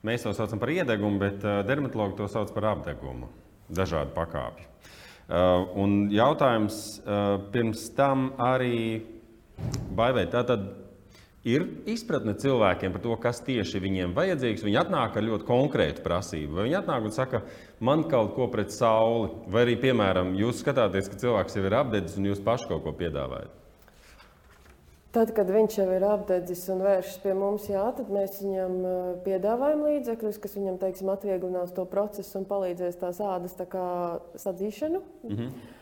mēs 0.04 0.28
to 0.28 0.36
saucam 0.36 0.60
par 0.60 0.74
iedegumu, 0.76 1.22
bet 1.24 1.48
uh, 1.48 1.62
dermatologi 1.64 2.20
to 2.20 2.28
sauc 2.28 2.52
par 2.52 2.74
apdegumu. 2.74 3.32
Dažādu 3.72 4.12
pakāpju. 4.12 4.68
Uh, 5.24 5.72
un 5.80 6.10
jautājums 6.12 6.84
uh, 7.06 7.38
pirms 7.56 7.88
tam 7.96 8.34
arī 8.52 9.00
baigta. 9.96 10.44
Tātad 10.44 10.83
ir 11.48 11.66
izpratne 11.90 12.36
cilvēkiem 12.40 12.94
par 12.96 13.04
to, 13.04 13.16
kas 13.20 13.42
tieši 13.44 13.82
viņiem 13.84 14.14
vajadzīgs. 14.16 14.64
Viņi 14.64 14.80
atnāk 14.84 15.18
ar 15.20 15.28
ļoti 15.28 15.48
konkrētu 15.48 16.06
prasību. 16.06 16.56
Vai 16.58 16.68
viņi 16.70 16.80
atnāk 16.80 17.10
un 17.10 17.16
saka, 17.16 17.44
man 17.84 18.06
kaut 18.12 18.34
ko 18.38 18.48
pret 18.52 18.72
sauli, 18.76 19.34
vai 19.52 19.66
arī, 19.68 19.76
piemēram, 19.82 20.34
jūs 20.40 20.64
skatāties, 20.64 21.12
ka 21.12 21.20
cilvēks 21.26 21.60
jau 21.60 21.68
ir 21.68 21.76
apdedzis 21.82 22.18
un 22.20 22.32
jūs 22.32 22.42
paši 22.44 22.72
kaut 22.72 22.86
ko 22.88 22.96
piedāvājat. 23.04 23.60
Tad, 25.14 25.30
kad 25.38 25.46
viņš 25.54 25.76
jau 25.78 25.86
ir 25.94 26.04
apdedzis 26.10 26.64
un 26.74 26.80
vēršas 26.82 27.20
pie 27.22 27.36
mums, 27.38 27.68
jā, 27.70 27.84
tad 27.94 28.08
mēs 28.10 28.40
viņam 28.42 28.80
piedāvājam 29.28 29.84
līdzekļus, 29.86 30.40
kas 30.42 30.58
viņam 30.58 30.80
teiksim, 30.82 31.12
atvieglinās 31.14 31.76
to 31.76 31.86
procesu 31.92 32.40
un 32.40 32.48
palīdzēs 32.50 32.98
tās 32.98 33.20
ādas 33.22 33.54
tā 33.60 33.68
sadzīšanu. 34.42 35.04
Mm 35.28 35.36
-hmm. 35.36 35.73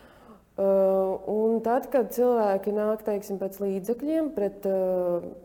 Un 1.32 1.60
tad, 1.64 1.88
kad 1.92 2.10
cilvēki 2.14 2.72
nāk 2.76 3.04
teiksim, 3.06 3.38
pēc 3.40 3.58
līdzekļiem 3.62 4.32
pret, 4.36 4.66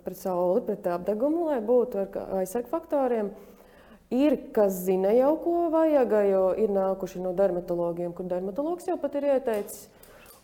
pret 0.05 0.19
sauli, 0.19 0.63
pret 0.67 0.87
apgabumu, 0.93 1.49
lai 1.51 1.59
būtu 1.65 2.01
ar 2.03 2.39
aizsargfaktoriem, 2.41 3.29
ir 4.13 4.37
kas 4.55 4.81
zina 4.87 5.13
jau, 5.15 5.35
ko 5.43 5.67
vajag, 5.73 6.17
jo 6.31 6.43
ir 6.59 6.73
nākuši 6.75 7.21
no 7.23 7.35
dermatologiem, 7.37 8.15
kur 8.17 8.29
dermatologs 8.29 8.89
jau 8.89 8.97
pat 9.01 9.19
ir 9.19 9.31
ieteicis 9.35 9.87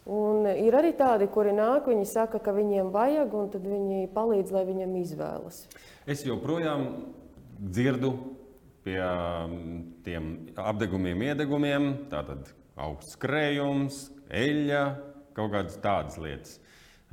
Un 0.04 0.44
ir 0.52 0.76
arī 0.76 0.92
tādi, 1.00 1.30
kuri 1.32 1.54
nāk, 1.56 1.88
viņi 1.88 2.06
saka, 2.10 2.40
ka 2.44 2.52
viņiem 2.52 2.90
vajag, 2.92 3.36
un 3.40 3.52
tad 3.54 3.64
viņi 3.64 4.10
palīdz, 4.12 4.52
lai 4.52 4.64
viņiem 4.68 4.98
izvēlas. 5.00 5.62
Es 6.04 6.26
joprojām 6.28 6.90
dzirdu 7.56 8.12
pie 8.84 9.00
tiem 10.04 10.34
apgabumiem, 10.60 11.24
iedegumiem, 11.30 11.88
tātad 12.12 12.52
augsts 12.76 13.16
krējums, 13.22 14.10
eļļa, 14.34 14.84
kaut 15.38 15.54
kādas 15.54 15.78
tādas 15.84 16.20
lietas. 16.22 16.58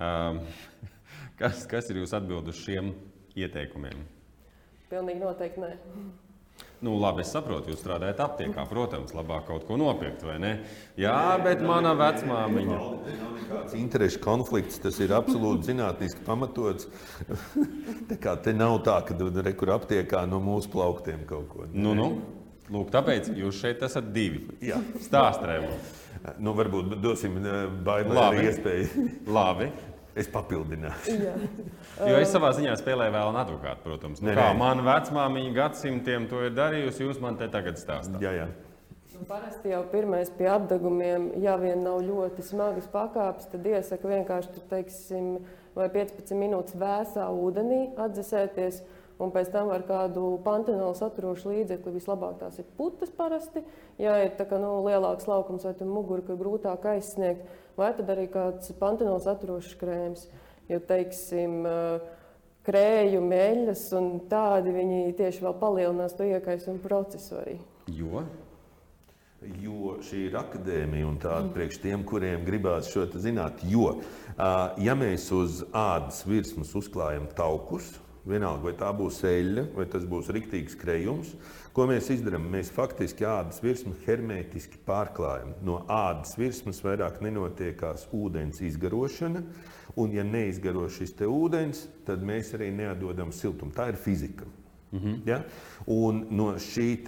Kas, 1.40 1.62
kas 1.64 1.86
ir 1.88 1.96
jūsu 2.02 2.18
atbildi 2.18 2.52
uz 2.52 2.58
šiem 2.60 2.90
ieteikumiem? 3.32 4.02
Pilnīgi 4.90 5.22
noteikti 5.22 5.62
nē. 5.62 5.70
Nu, 6.84 6.94
labi, 6.96 7.20
es 7.20 7.30
saprotu, 7.32 7.72
jūs 7.72 7.82
strādājat 7.82 8.20
aptiekā. 8.24 8.64
Protams, 8.68 9.12
labāk 9.16 9.46
kaut 9.50 9.66
ko 9.68 9.76
nopirkt, 9.80 10.22
vai 10.24 10.38
ne? 10.40 10.50
Jā, 11.00 11.36
bet 11.44 11.60
mana 11.64 11.92
vecmāmiņa. 11.96 12.76
Tas 13.04 13.18
nav 13.20 13.34
nekāds 13.36 13.76
interešu 13.76 14.22
konflikts, 14.24 14.80
tas 14.80 14.96
ir 15.04 15.12
absolūti 15.16 15.68
zinātniski 15.70 16.24
pamatots. 16.24 16.88
tā 18.10 18.20
kā 18.20 18.36
te 18.40 18.56
nav 18.56 18.78
tā, 18.84 18.96
ka 19.08 19.16
rekur 19.44 19.74
aptiekā 19.76 20.24
no 20.28 20.40
mūsu 20.44 20.72
plauktiem 20.72 21.24
kaut 21.28 21.48
ko. 21.52 21.68
Nu, 21.72 21.92
nu. 21.96 22.10
Lūk, 22.70 22.92
tāpēc 22.94 23.32
jūs 23.34 23.60
šeit 23.60 23.80
esat 23.82 24.12
divi. 24.14 24.44
Stāstrēm. 25.04 25.66
Nu, 26.42 26.52
varbūt 26.56 26.98
dosim 27.00 27.38
baidām 27.86 28.40
iespēju. 28.42 29.08
Labi. 29.30 29.70
Es 30.18 30.26
papildināšu. 30.26 31.12
jo 32.10 32.16
es 32.18 32.32
savā 32.34 32.50
ziņā 32.56 32.72
spēlēju 32.80 33.14
vēl 33.14 33.36
advokātu, 33.44 33.84
protams. 33.84 34.18
Nu, 34.20 34.32
nē, 34.32 34.34
kā 34.36 34.48
nē. 34.50 34.56
mana 34.58 34.82
vecmāmiņa 34.88 35.52
gadsimtiem 35.54 36.26
to 36.30 36.42
ir 36.48 36.56
darījusi, 36.56 37.04
jūs 37.06 37.20
man 37.22 37.38
te 37.38 37.46
tagad 37.52 37.78
stāstāt. 37.78 38.18
Jā, 38.24 38.32
jā. 38.34 38.48
Nu, 39.14 39.22
parasti 39.28 39.70
jau 39.70 39.84
pirmais 39.92 40.32
pie 40.34 40.48
apgabumiem, 40.50 41.30
ja 41.44 41.54
vien 41.60 41.84
nav 41.86 42.00
ļoti 42.06 42.42
smagas 42.44 42.90
pakāpes, 42.90 43.50
tad 43.52 43.66
iesaka 43.70 44.10
vienkārši 44.10 44.54
tur, 44.56 44.66
teiksim, 44.72 45.30
vai 45.78 45.86
15 45.94 46.34
minūtes 46.40 46.76
vēsā 46.80 47.30
ūdenī 47.30 47.82
atdzesēties. 48.00 48.82
Un 49.20 49.32
pēc 49.34 49.50
tam 49.52 49.68
ar 49.74 49.82
kādu 49.84 50.38
pantenolu 50.44 50.96
saturošu 50.96 51.50
līdzekli 51.52 51.92
vislabāk 51.98 52.38
tās 52.40 52.56
ir 52.62 52.68
putas 52.78 53.12
parasti. 53.12 53.60
Ja 54.00 54.14
ir 54.24 54.32
tā, 54.38 54.46
ka, 54.48 54.56
nu, 54.62 54.78
lielāks 54.86 55.28
laukums 55.28 55.66
vai 55.68 55.74
mugura, 55.84 56.24
ka 56.24 56.38
grūtāk 56.40 56.86
aizsniegt, 56.94 57.44
vai 57.76 57.92
arī 57.92 58.30
kāds 58.32 58.72
pantenols 58.80 59.28
saturošs 59.28 59.76
krēms. 59.80 60.24
Jo, 60.70 60.78
teiksim, 60.86 61.66
krēju, 62.66 63.20
meļas 63.24 63.88
un 63.98 64.12
tādi 64.30 64.72
viņi 64.74 65.16
tieši 65.18 65.44
vēl 65.44 65.56
palielinās 65.60 66.14
to 66.16 66.28
iekaisumu 66.28 66.80
procesu 66.84 67.40
arī. 67.40 67.58
Jo? 67.90 68.24
Jo 69.60 69.94
šī 70.04 70.26
ir 70.28 70.36
akadēmija 70.36 71.06
un 71.08 71.16
tāda 71.20 71.46
mm. 71.46 71.52
priekš 71.54 71.78
tiem, 71.80 72.02
kuriem 72.04 72.44
gribās 72.44 72.90
šo 72.92 73.06
zināt. 73.16 73.62
Jo, 73.64 73.94
ja 74.80 74.96
mēs 74.96 75.30
uz 75.32 75.62
ādas 75.72 76.20
virsmas 76.28 76.74
uzklājam 76.76 77.24
taukus, 77.36 77.94
vienalga 78.28 78.68
vai 78.68 78.76
tā 78.78 78.90
būs 78.96 79.22
eļļa 79.28 79.66
vai 79.76 79.86
tas 79.90 80.04
būs 80.08 80.32
riktīgs 80.34 80.76
krējums, 80.80 81.34
Ko 81.70 81.84
mēs 81.86 82.08
darām? 82.24 82.48
Mēs 82.50 82.68
faktiski 82.74 83.22
ādas 83.30 83.60
virsmu 83.62 83.92
hermētiski 84.02 84.80
pārklājam. 84.86 85.52
No 85.62 85.84
ādas 85.86 86.34
virsmas 86.38 86.80
vairāk 86.82 87.20
nenotiekās 87.22 88.08
ūdens 88.10 88.58
izgarošana, 88.66 89.44
un, 89.94 90.10
ja 90.10 90.24
neizgaro 90.26 90.88
šis 90.90 91.14
ūdens, 91.28 91.84
tad 92.08 92.26
mēs 92.26 92.50
arī 92.58 92.72
neatdodam 92.74 93.30
siltumu. 93.30 93.70
Tā 93.76 93.92
ir 93.92 94.00
fizika. 94.02 94.48
-hmm. 94.92 95.22
ja? 95.26 95.42
Un 95.86 96.26
no 96.30 96.52
šī 96.58 96.98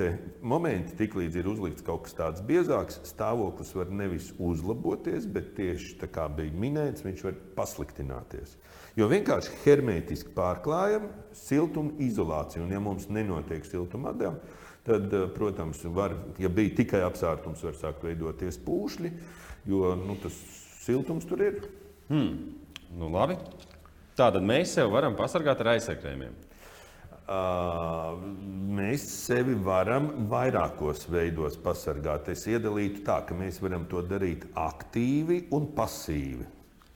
momenta, 0.40 0.95
tiklīdz 0.97 1.37
ir 1.37 1.49
uzlikts 1.49 1.83
kaut 1.83 2.05
kas 2.05 2.14
tāds 2.14 2.40
biezāks, 2.40 3.01
stāvoklis 3.05 3.75
var 3.75 3.90
nevis 3.90 4.33
uzlaboties, 4.38 5.27
bet 5.27 5.55
tieši 5.57 5.99
tā 5.99 6.07
kā 6.07 6.29
bija 6.29 6.53
minēts, 6.53 7.05
viņš 7.05 7.25
var 7.25 7.35
pasliktināties. 7.57 8.57
Jo 8.97 9.09
vienkārši 9.09 9.51
hermētiski 9.64 10.35
pārklājam 10.37 11.09
siltumu 11.33 11.95
izolāciju. 11.99 12.64
Un, 12.64 12.73
ja 12.73 12.81
mums 12.81 13.09
nenotiek 13.09 13.64
siltuma 13.64 14.11
atdeve, 14.12 14.35
tad, 14.85 15.12
eh, 15.12 15.29
protams, 15.35 15.85
var, 15.85 16.14
ja 16.38 16.49
bija 16.49 16.77
tikai 16.77 17.01
apsārtums, 17.01 17.62
var 17.64 17.73
sākt 17.73 18.05
veidoties 18.05 18.59
pūšļi, 18.59 19.12
jo 19.66 19.95
nu, 19.97 20.16
tas 20.23 20.37
siltums 20.85 21.25
tur 21.25 21.40
ir. 21.40 21.62
Hmm. 22.09 22.53
Nu, 22.92 23.09
labi. 23.09 23.38
Tātad 24.18 24.45
mēs 24.45 24.75
sev 24.77 24.90
varam 24.92 25.16
pasargāt 25.16 25.61
ar 25.61 25.73
aizsargājumiem. 25.77 26.35
Mēs 28.73 29.05
sevi 29.27 29.55
varam 29.66 30.09
vairākos 30.31 31.07
veidos 31.12 31.59
pasargāt. 31.62 32.33
Es 32.33 32.47
iedalītu 32.51 33.05
tā, 33.07 33.21
ka 33.29 33.37
mēs 33.37 33.61
varam 33.62 33.85
to 33.90 34.03
darīt 34.07 34.49
aktīvi 34.59 35.47
un 35.55 35.71
pasīvi. 35.77 36.49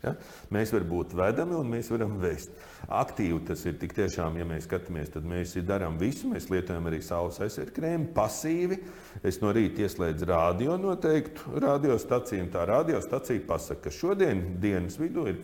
Ja? 0.03 0.13
Mēs 0.55 0.73
varam 0.75 0.89
būt 0.91 1.15
vedami 1.19 1.57
un 1.59 1.69
mēs 1.73 1.91
varam 1.93 2.17
vēst. 2.23 2.55
Aktīvi 2.93 3.41
tas 3.49 3.65
ir 3.67 3.77
tik 3.81 3.95
tiešām, 3.97 4.37
ja 4.39 4.47
mēs 4.47 4.67
skatāmies, 4.69 5.11
tad 5.15 5.27
mēs 5.27 5.57
darām 5.67 5.97
visu. 6.01 6.31
Mēs 6.31 6.49
lietojam 6.53 6.87
arī 6.91 7.01
saules 7.05 7.41
aizsardzību 7.43 7.77
krēmu, 7.77 8.09
pasīvi. 8.17 8.81
Es 9.27 9.41
no 9.43 9.53
rīta 9.57 9.87
ieslēdzu 9.87 10.29
radio 10.31 10.77
noteiktu 10.81 11.61
radiostaciju, 11.65 12.49
tā 12.55 12.67
radiostacija 12.71 13.47
pasaka, 13.49 13.87
ka 13.89 13.95
šodien 13.95 14.45
dienas 14.63 15.01
vidū 15.01 15.27
ir 15.33 15.41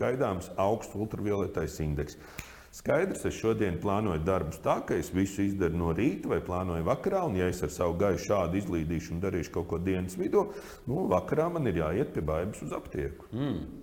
gaidāms 0.00 0.50
augsts 0.60 0.96
ultravioletais 0.98 1.78
indeks. 1.84 2.18
Skaidrs, 2.70 3.24
es 3.26 3.34
šodien 3.34 3.80
plānoju 3.82 4.22
darbus 4.22 4.60
tā, 4.62 4.76
ka 4.86 4.94
es 4.94 5.08
visu 5.10 5.42
izdaru 5.42 5.74
no 5.80 5.88
rīta 5.96 6.30
vai 6.30 6.38
plānoju 6.46 6.86
vakarā, 6.86 7.24
un 7.26 7.34
ja 7.40 7.48
es 7.50 7.64
ar 7.66 7.72
savu 7.74 7.96
gaisu 7.98 8.28
šādu 8.28 8.60
izlīdīšu 8.60 9.16
un 9.16 9.22
darīšu 9.24 9.54
kaut 9.56 9.66
ko 9.72 9.80
dienas 9.82 10.14
vidū, 10.20 10.44
nu, 10.86 11.08
vakarā 11.10 11.48
man 11.50 11.66
ir 11.66 11.80
jāiet 11.82 12.12
pie 12.14 12.22
baigas 12.22 12.62
uz 12.62 12.74
aptieku. 12.76 13.26
Mm. 13.34 13.79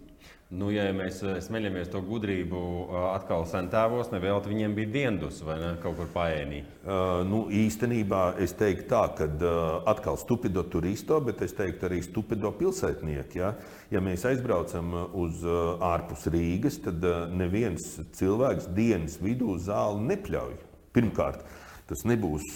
Nu, 0.48 0.70
ja 0.72 0.86
mēs 0.96 1.18
eh, 1.28 1.42
smeļamies 1.44 1.90
to 1.92 2.00
gudrību 2.08 2.60
eh, 2.60 2.98
atkal 3.18 3.44
sentēvos, 3.50 4.14
nevēl 4.14 4.40
viņiem 4.46 4.76
bija 4.78 4.92
diendus 4.94 5.42
vai 5.44 5.58
ne, 5.60 5.74
kaut 5.84 5.98
kur 6.00 6.08
paēnī. 6.14 6.62
Uh, 6.88 7.20
nu, 7.28 7.42
īstenībā 7.52 8.38
es 8.40 8.54
teiktu 8.56 8.86
tā, 8.94 9.02
ka 9.18 9.28
uh, 9.28 9.58
atkal 9.92 10.16
stupido 10.16 10.64
turisto, 10.72 11.18
bet 11.26 11.44
es 11.44 11.52
teiktu 11.58 11.90
arī 11.90 12.00
stupido 12.06 12.54
pilsētnieki. 12.56 13.42
Ja, 13.42 13.52
ja 13.92 14.04
mēs 14.04 14.24
aizbraucam 14.30 14.96
uz 15.20 15.44
uh, 15.44 15.84
ārpus 15.84 16.24
Rīgas, 16.32 16.80
tad 16.86 17.04
uh, 17.04 17.26
neviens 17.28 17.98
cilvēks 18.16 18.72
dienas 18.78 19.20
vidū 19.20 19.58
zāli 19.60 20.14
nepļauj. 20.14 20.56
Pirmkārt, 20.96 21.44
tas 21.92 22.08
nebūs 22.08 22.48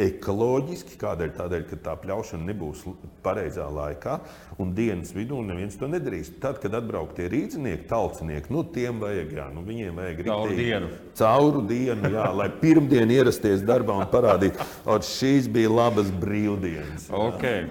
ekoloģiski. 0.00 0.96
Kādēļ? 0.98 1.32
Tādēļ, 1.38 1.64
ka 1.70 1.78
tā 1.84 1.94
pļaušana 2.02 2.48
nebūs 2.48 2.82
pareizā 3.24 3.66
laikā, 3.70 4.18
un 4.62 4.74
dienas 4.76 5.14
vidū 5.14 5.38
neviens 5.46 5.78
to 5.78 5.88
nedarīs. 5.90 6.32
Tad, 6.42 6.58
kad 6.62 6.74
atbrauc 6.78 7.14
tie 7.16 7.28
rīznieki, 7.32 7.86
talcinieki, 7.90 8.50
nu, 8.54 8.64
tiem 8.74 9.00
vajag, 9.02 9.32
jā, 9.38 9.46
nu, 9.54 9.64
viņiem 9.66 10.02
vajag 10.02 10.22
Cauru 10.28 10.58
dienu. 10.58 10.90
Cauru 11.18 11.64
dienu, 11.70 12.12
jā, 12.16 12.28
lai 12.34 12.50
pirmdien 12.62 13.14
ierasties 13.14 13.64
darbā 13.66 14.00
un 14.02 14.10
parādīt, 14.10 14.58
ka 14.58 15.00
šīs 15.06 15.48
bija 15.54 15.72
labas 15.72 16.10
brīvdienas. 16.22 17.08
Okay. 17.14 17.68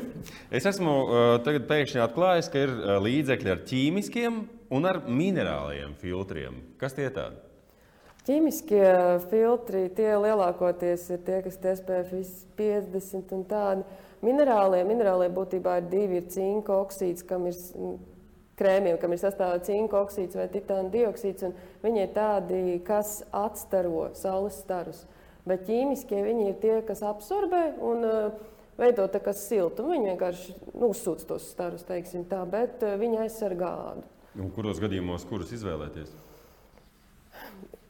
Es 0.54 0.68
esmu 0.70 0.92
uh, 1.04 1.22
tagad 1.44 1.68
pēkšņi 1.70 2.04
atklājis, 2.04 2.52
ka 2.54 2.68
ir 2.68 2.76
uh, 2.76 2.98
līdzekļi 3.04 3.52
ar 3.56 3.64
ķīmiskiem 3.68 4.44
un 4.74 4.88
ar 4.90 5.04
minerāliem 5.10 5.98
filtriem. 6.02 6.62
Kas 6.82 6.96
tie 6.98 7.10
tādi? 7.14 7.53
Ķīmiskie 8.24 8.84
filtri 9.28 9.90
tie 9.92 10.14
lielākoties 10.16 11.10
ir 11.12 11.24
tie, 11.28 11.42
kas 11.44 11.58
ir 11.60 11.74
SPF 11.76 12.14
50 12.56 13.34
un 13.36 13.42
tādi. 13.50 13.84
Minerālie, 14.24 14.80
minerālie 14.88 15.28
būtībā 15.36 15.82
ir 15.82 15.90
divi. 15.92 16.22
Cinka 16.32 16.78
oksīds, 16.86 17.26
kam 17.28 17.50
ir 17.50 17.58
krēmiem, 18.60 18.96
kam 19.02 19.12
ir 19.12 19.20
sastāvdaļa 19.20 19.66
cinka 19.68 20.00
oksīds 20.06 20.40
vai 20.40 20.48
titāna 20.54 20.88
dioksīds. 20.94 21.50
Viņi 21.84 22.04
ir 22.06 22.16
tādi, 22.16 22.62
kas 22.88 23.18
atstaro 23.36 24.08
saules 24.16 24.62
starus. 24.64 25.04
Bet 25.44 25.66
ķīmiskie 25.68 26.24
viņi 26.24 26.50
ir 26.54 26.58
tie, 26.64 26.78
kas 26.88 27.04
absorbē 27.04 27.64
un 27.84 28.08
uh, 28.08 28.42
veido 28.80 29.10
tā 29.12 29.20
kā 29.20 29.36
siltumu. 29.36 29.98
Viņi 29.98 30.14
vienkārši 30.14 30.56
nu, 30.72 30.94
uzsūc 30.94 31.28
tos 31.28 31.52
starus, 31.52 31.84
teiksim 31.92 32.24
tā, 32.32 32.40
bet 32.48 32.88
uh, 32.88 32.96
viņi 33.02 33.26
aizsargā 33.26 33.76
ādu. 33.92 34.08
Un 34.40 34.48
kuros 34.56 34.80
gadījumos, 34.80 35.28
kurus 35.28 35.52
izvēlēties? 35.60 36.16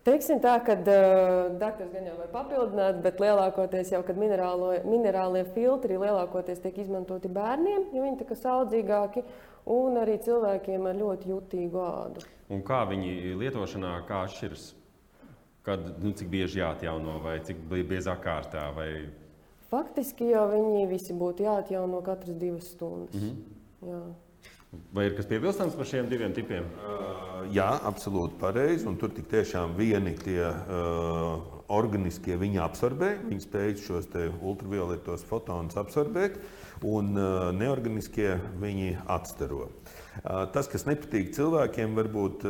Teiksim 0.03 0.41
tā, 0.43 0.57
ka 0.59 0.75
uh, 0.75 1.53
doktors 1.55 1.93
gan 1.93 2.09
jau 2.09 2.17
var 2.17 2.27
papildināt, 2.33 2.97
bet 3.05 3.21
lielākoties 3.23 3.93
jau, 3.93 4.01
kad 4.03 4.17
minerālie 4.19 5.43
filtri 5.55 5.95
lielākoties 5.95 6.59
tiek 6.59 6.81
izmantoti 6.83 7.31
bērniem, 7.31 7.85
jo 7.95 8.03
viņi 8.03 8.27
ir 8.27 8.39
saudzīgāki, 8.41 9.23
un 9.71 10.01
arī 10.01 10.17
cilvēkiem 10.25 10.89
ar 10.91 10.99
ļoti 10.99 11.31
jutīgu 11.31 11.79
ādu. 11.87 12.25
Un 12.51 12.65
kā 12.67 12.81
viņi 12.89 13.31
lietošanā 13.39 13.93
kā 14.09 14.25
atšķiras? 14.27 14.73
Kad, 15.63 15.85
nu, 16.03 16.11
cik 16.11 16.27
bieži 16.27 16.59
jāatjauno, 16.59 17.21
vai 17.23 17.37
cik 17.47 17.63
biezā 17.71 18.17
kārtā? 18.19 18.65
Vai... 18.75 18.89
Faktiski 19.71 20.27
jau 20.33 20.49
viņi 20.51 20.83
visi 20.91 21.15
būtu 21.15 21.47
jāatjauno 21.47 22.03
katras 22.03 22.35
divas 22.35 22.67
stundas. 22.75 23.15
Mm 23.15 23.29
-hmm. 23.29 23.63
Jā. 23.87 24.03
Vai 24.93 25.07
ir 25.09 25.15
kas 25.17 25.27
piebilstams 25.29 25.75
par 25.77 25.87
šiem 25.89 26.07
diviem 26.09 26.33
tipiem? 26.33 26.65
Uh, 26.81 27.43
jā, 27.53 27.67
absolūti 27.85 28.37
pareizi. 28.41 28.89
Tur 29.01 29.13
tik 29.13 29.27
tiešām 29.31 29.75
vieni 29.77 30.13
tie 30.19 30.45
uh, 30.45 31.41
organiskie 31.73 32.37
viņi 32.39 32.61
absorbē, 32.63 33.11
viņi 33.27 33.45
spēj 33.45 33.75
šos 33.85 34.09
ultravioletos 34.41 35.25
fotonus 35.29 35.77
absorbēt, 35.79 36.39
un 36.85 37.13
uh, 37.17 37.49
neorganiskie 37.55 38.35
viņi 38.61 38.97
atstaro. 39.05 39.69
Tas, 40.23 40.67
kas 40.69 40.85
nepatīk 40.85 41.31
cilvēkiem, 41.33 41.95
varbūt 41.97 42.43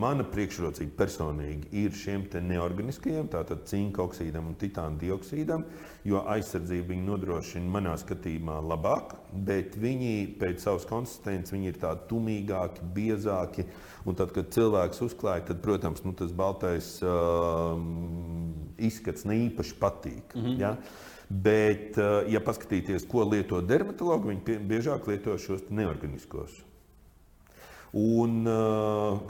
mana 0.00 0.24
priekšrocība 0.32 0.96
personīgi 0.96 1.68
ir 1.84 1.92
šiem 1.94 2.24
neorganiskajiem, 2.48 3.28
tātad 3.30 3.66
cinka 3.68 4.00
oksīdam 4.06 4.48
un 4.48 4.56
titāna 4.58 4.96
dioksīdam, 5.00 5.66
jo 6.08 6.22
aizsardzību 6.32 6.94
viņi 6.94 7.04
nodrošina 7.10 7.68
manā 7.70 7.92
skatījumā 8.00 8.56
labāk, 8.64 9.12
bet 9.46 9.76
viņi 9.76 10.38
pēc 10.40 10.64
savas 10.64 10.88
konsistences 10.88 11.52
ir 11.60 11.76
tādi 11.82 12.08
tumīgāki, 12.08 12.88
biezāki. 12.96 13.66
Un 14.06 14.16
tad, 14.16 14.32
kad 14.32 14.48
cilvēks 14.54 15.02
uzklāja, 15.02 15.44
tad, 15.50 15.60
protams, 15.60 16.04
nu, 16.06 16.14
tas 16.16 16.32
baltais 16.32 16.94
uh, 17.04 17.76
izskats 18.78 19.26
ne 19.28 19.36
īpaši 19.50 19.76
patīk. 19.82 20.32
Mm 20.34 20.46
-hmm. 20.46 20.60
ja? 20.60 20.76
Bet, 21.28 21.96
eh, 21.98 22.30
ja 22.30 22.40
paskatīties, 22.40 23.06
ko 23.10 23.24
lieto 23.26 23.58
dermatologi, 23.62 24.30
viņi 24.30 24.60
biežāk 24.70 25.08
lieto 25.10 25.34
šos 25.38 25.66
neorganiskos. 25.74 26.60
Un 27.96 28.44
uh, 28.44 29.20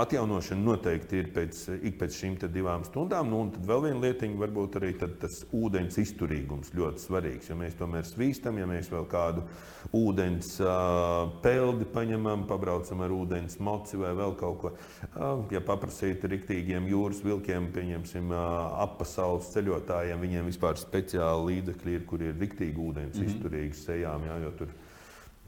atjaunošana 0.00 0.62
noteikti 0.64 1.18
ir 1.20 1.26
pēc, 1.34 1.58
ik 1.84 1.98
pēc 2.00 2.14
šīm 2.16 2.38
divām 2.48 2.86
stundām. 2.88 3.28
Nu, 3.28 3.42
un 3.44 3.50
vēl 3.68 3.82
viena 3.84 4.00
lietiņa, 4.06 4.38
varbūt 4.40 4.78
arī 4.80 4.94
tas 4.96 5.42
ūdens 5.52 5.98
izturīgums 6.00 6.72
ļoti 6.72 7.04
svarīgs. 7.04 7.50
Ja 7.50 7.58
mēs 7.60 7.76
tomēr 7.76 8.08
svīstam, 8.08 8.56
ja 8.56 8.70
mēs 8.70 8.88
vēl 8.88 9.04
kādu 9.12 9.44
ūdens 9.92 10.54
uh, 10.64 11.28
peldi 11.44 11.84
paņemam, 11.92 12.48
pabraucam 12.48 13.04
ar 13.04 13.12
ūdens 13.18 13.60
moci 13.60 14.00
vai 14.00 14.16
vēl 14.16 14.36
kaut 14.40 14.60
ko. 14.64 14.74
Uh, 15.12 15.44
ja 15.52 15.60
paprasīt 15.60 16.24
riktīgiem 16.24 16.88
jūras 16.88 17.20
vilkiem, 17.26 17.68
pieņemsim 17.76 18.32
apasaules 18.32 19.52
ceļotājiem, 19.52 20.24
viņiem 20.24 20.54
vispār 20.54 20.80
speciāli 20.80 21.50
līdzekļi 21.52 21.98
ir, 22.00 22.08
kur 22.08 22.24
ir 22.24 22.38
riktīgi 22.40 22.80
ūdens 22.80 23.12
mm 23.12 23.26
-hmm. 23.26 23.34
izturīgi 23.34 23.82
sejām, 23.84 24.24
jā, 24.24 24.44
jo 24.46 24.60
tur 24.62 24.78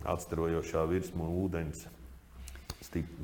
atstarojošā 0.04 0.84
virsma 0.90 1.32
ūdens 1.32 1.88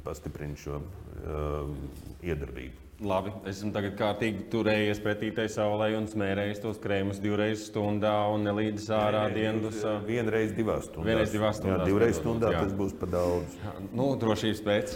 pastiprina 0.04 0.56
šo 0.58 0.80
uh, 0.80 1.74
iedarbību. 2.22 2.83
Labi, 3.02 3.32
esmu 3.50 3.72
tagad 3.74 3.96
kārtīgi 3.98 4.44
turējies 4.52 5.00
pretī 5.02 5.32
tai 5.34 5.48
saulē 5.50 5.88
un 5.98 6.04
smērējis 6.06 6.60
tos 6.62 6.76
krēmus 6.78 7.18
divreiz 7.18 7.64
stundā 7.66 8.12
un 8.30 8.44
nelīdz 8.46 8.84
ārā 8.94 9.24
dienas. 9.34 9.80
Vienreiz 10.06 10.52
divās 10.54 10.86
stundās. 10.86 11.08
Vienreiz 11.08 11.32
divās 11.34 11.58
stundās. 11.58 11.82
Jā, 11.82 11.88
divreiz 11.90 12.20
stundā 12.20 12.52
jā. 12.54 12.60
tas 12.62 12.76
būs 12.78 12.94
pa 13.00 13.08
daudz. 13.10 13.56
Nu, 13.90 14.12
drošības 14.20 14.62
pēc. 14.68 14.94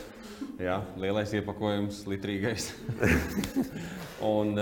Jā, 0.63 0.77
lielais 1.03 1.33
iepakojums, 1.35 2.05
litrīgais. 2.11 2.69
Un, 4.31 4.55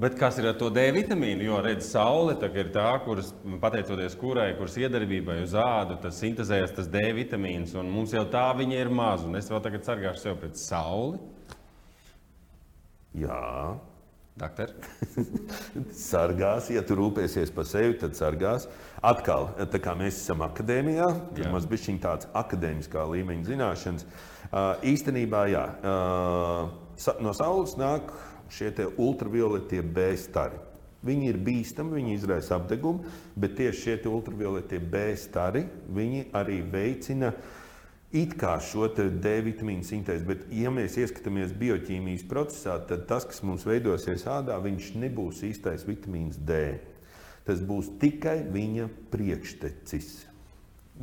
bet 0.00 0.18
kas 0.20 0.36
ir 0.40 0.50
ar 0.50 0.60
to 0.60 0.68
D 0.72 0.84
vitamīnu? 0.92 1.46
Jo 1.48 1.62
redz, 1.64 1.88
saule 1.88 2.36
ir 2.36 2.70
tā, 2.76 2.90
kuras, 3.04 3.32
pateicoties 3.64 4.16
kurai, 4.20 4.50
kuras 4.60 4.76
iedarbībai 4.80 5.40
uz 5.46 5.56
ādu, 5.56 5.96
tas 6.04 6.20
sintēzējas 6.20 6.76
tas 6.76 6.92
D 6.92 7.06
vitamīns. 7.16 7.72
Mums 7.80 8.12
jau 8.16 8.28
tā 8.28 8.46
viņa 8.60 8.84
ir 8.84 8.92
maz. 8.92 9.24
Un 9.24 9.40
es 9.40 9.48
vēl 9.48 9.64
tagad 9.64 9.88
sargāšu 9.88 10.26
sev 10.26 10.40
pret 10.44 10.60
sauli. 10.60 11.16
Jā. 13.16 13.78
Doktor. 14.38 14.70
sargās, 16.12 16.68
ja 16.70 16.84
tu 16.86 16.94
rūpēsies 16.98 17.50
par 17.54 17.66
sevi, 17.66 17.96
tad 17.98 18.14
sargās. 18.14 18.68
Atkal, 19.02 19.48
tā 19.72 19.80
kā 19.82 19.96
mēs 19.98 20.20
esam 20.20 20.44
akadēmijā, 20.46 21.08
tad 21.34 21.50
šī 21.82 21.96
tāds 22.04 22.28
akadēmiskā 22.38 23.02
līmeņa 23.10 23.48
zināšanas. 23.48 24.06
Uh, 24.48 24.78
īstenībā, 24.86 25.42
jā, 25.50 25.64
uh, 25.82 27.18
no 27.24 27.34
saules 27.34 27.74
nāk 27.80 28.12
šie 28.54 28.70
ultravioletie 28.94 29.82
B 29.82 30.12
stari. 30.16 30.60
Viņi 31.08 31.28
ir 31.30 31.36
bīstami, 31.46 31.94
viņi 31.98 32.14
izraisa 32.16 32.56
apdegumu, 32.56 33.06
bet 33.38 33.54
tieši 33.58 33.82
šie 33.84 33.98
ultravioletie 34.10 34.80
B 34.82 35.12
stari 35.18 35.62
arī 36.34 36.58
veicina 36.62 37.30
it 38.12 38.34
kā 38.40 38.54
šo 38.64 38.88
D 38.96 39.34
vitamīnu 39.44 39.84
sintēzi. 39.84 40.26
Bet, 40.28 40.46
ja 40.54 40.72
mēs 40.72 40.96
ieskatāmies 41.00 41.52
bioķīmijas 41.58 42.24
procesā, 42.28 42.78
tad 42.88 43.06
tas, 43.10 43.26
kas 43.28 43.42
mums 43.44 43.66
veidosies 43.68 44.26
ādā, 44.28 44.56
viņš 44.64 44.94
nebūs 45.02 45.42
īstais 45.48 45.84
vitamīns 45.88 46.40
D. 46.40 46.78
Tas 47.48 47.60
būs 47.64 47.94
tikai 48.00 48.42
viņa 48.52 48.88
priekštecis. 49.12 50.08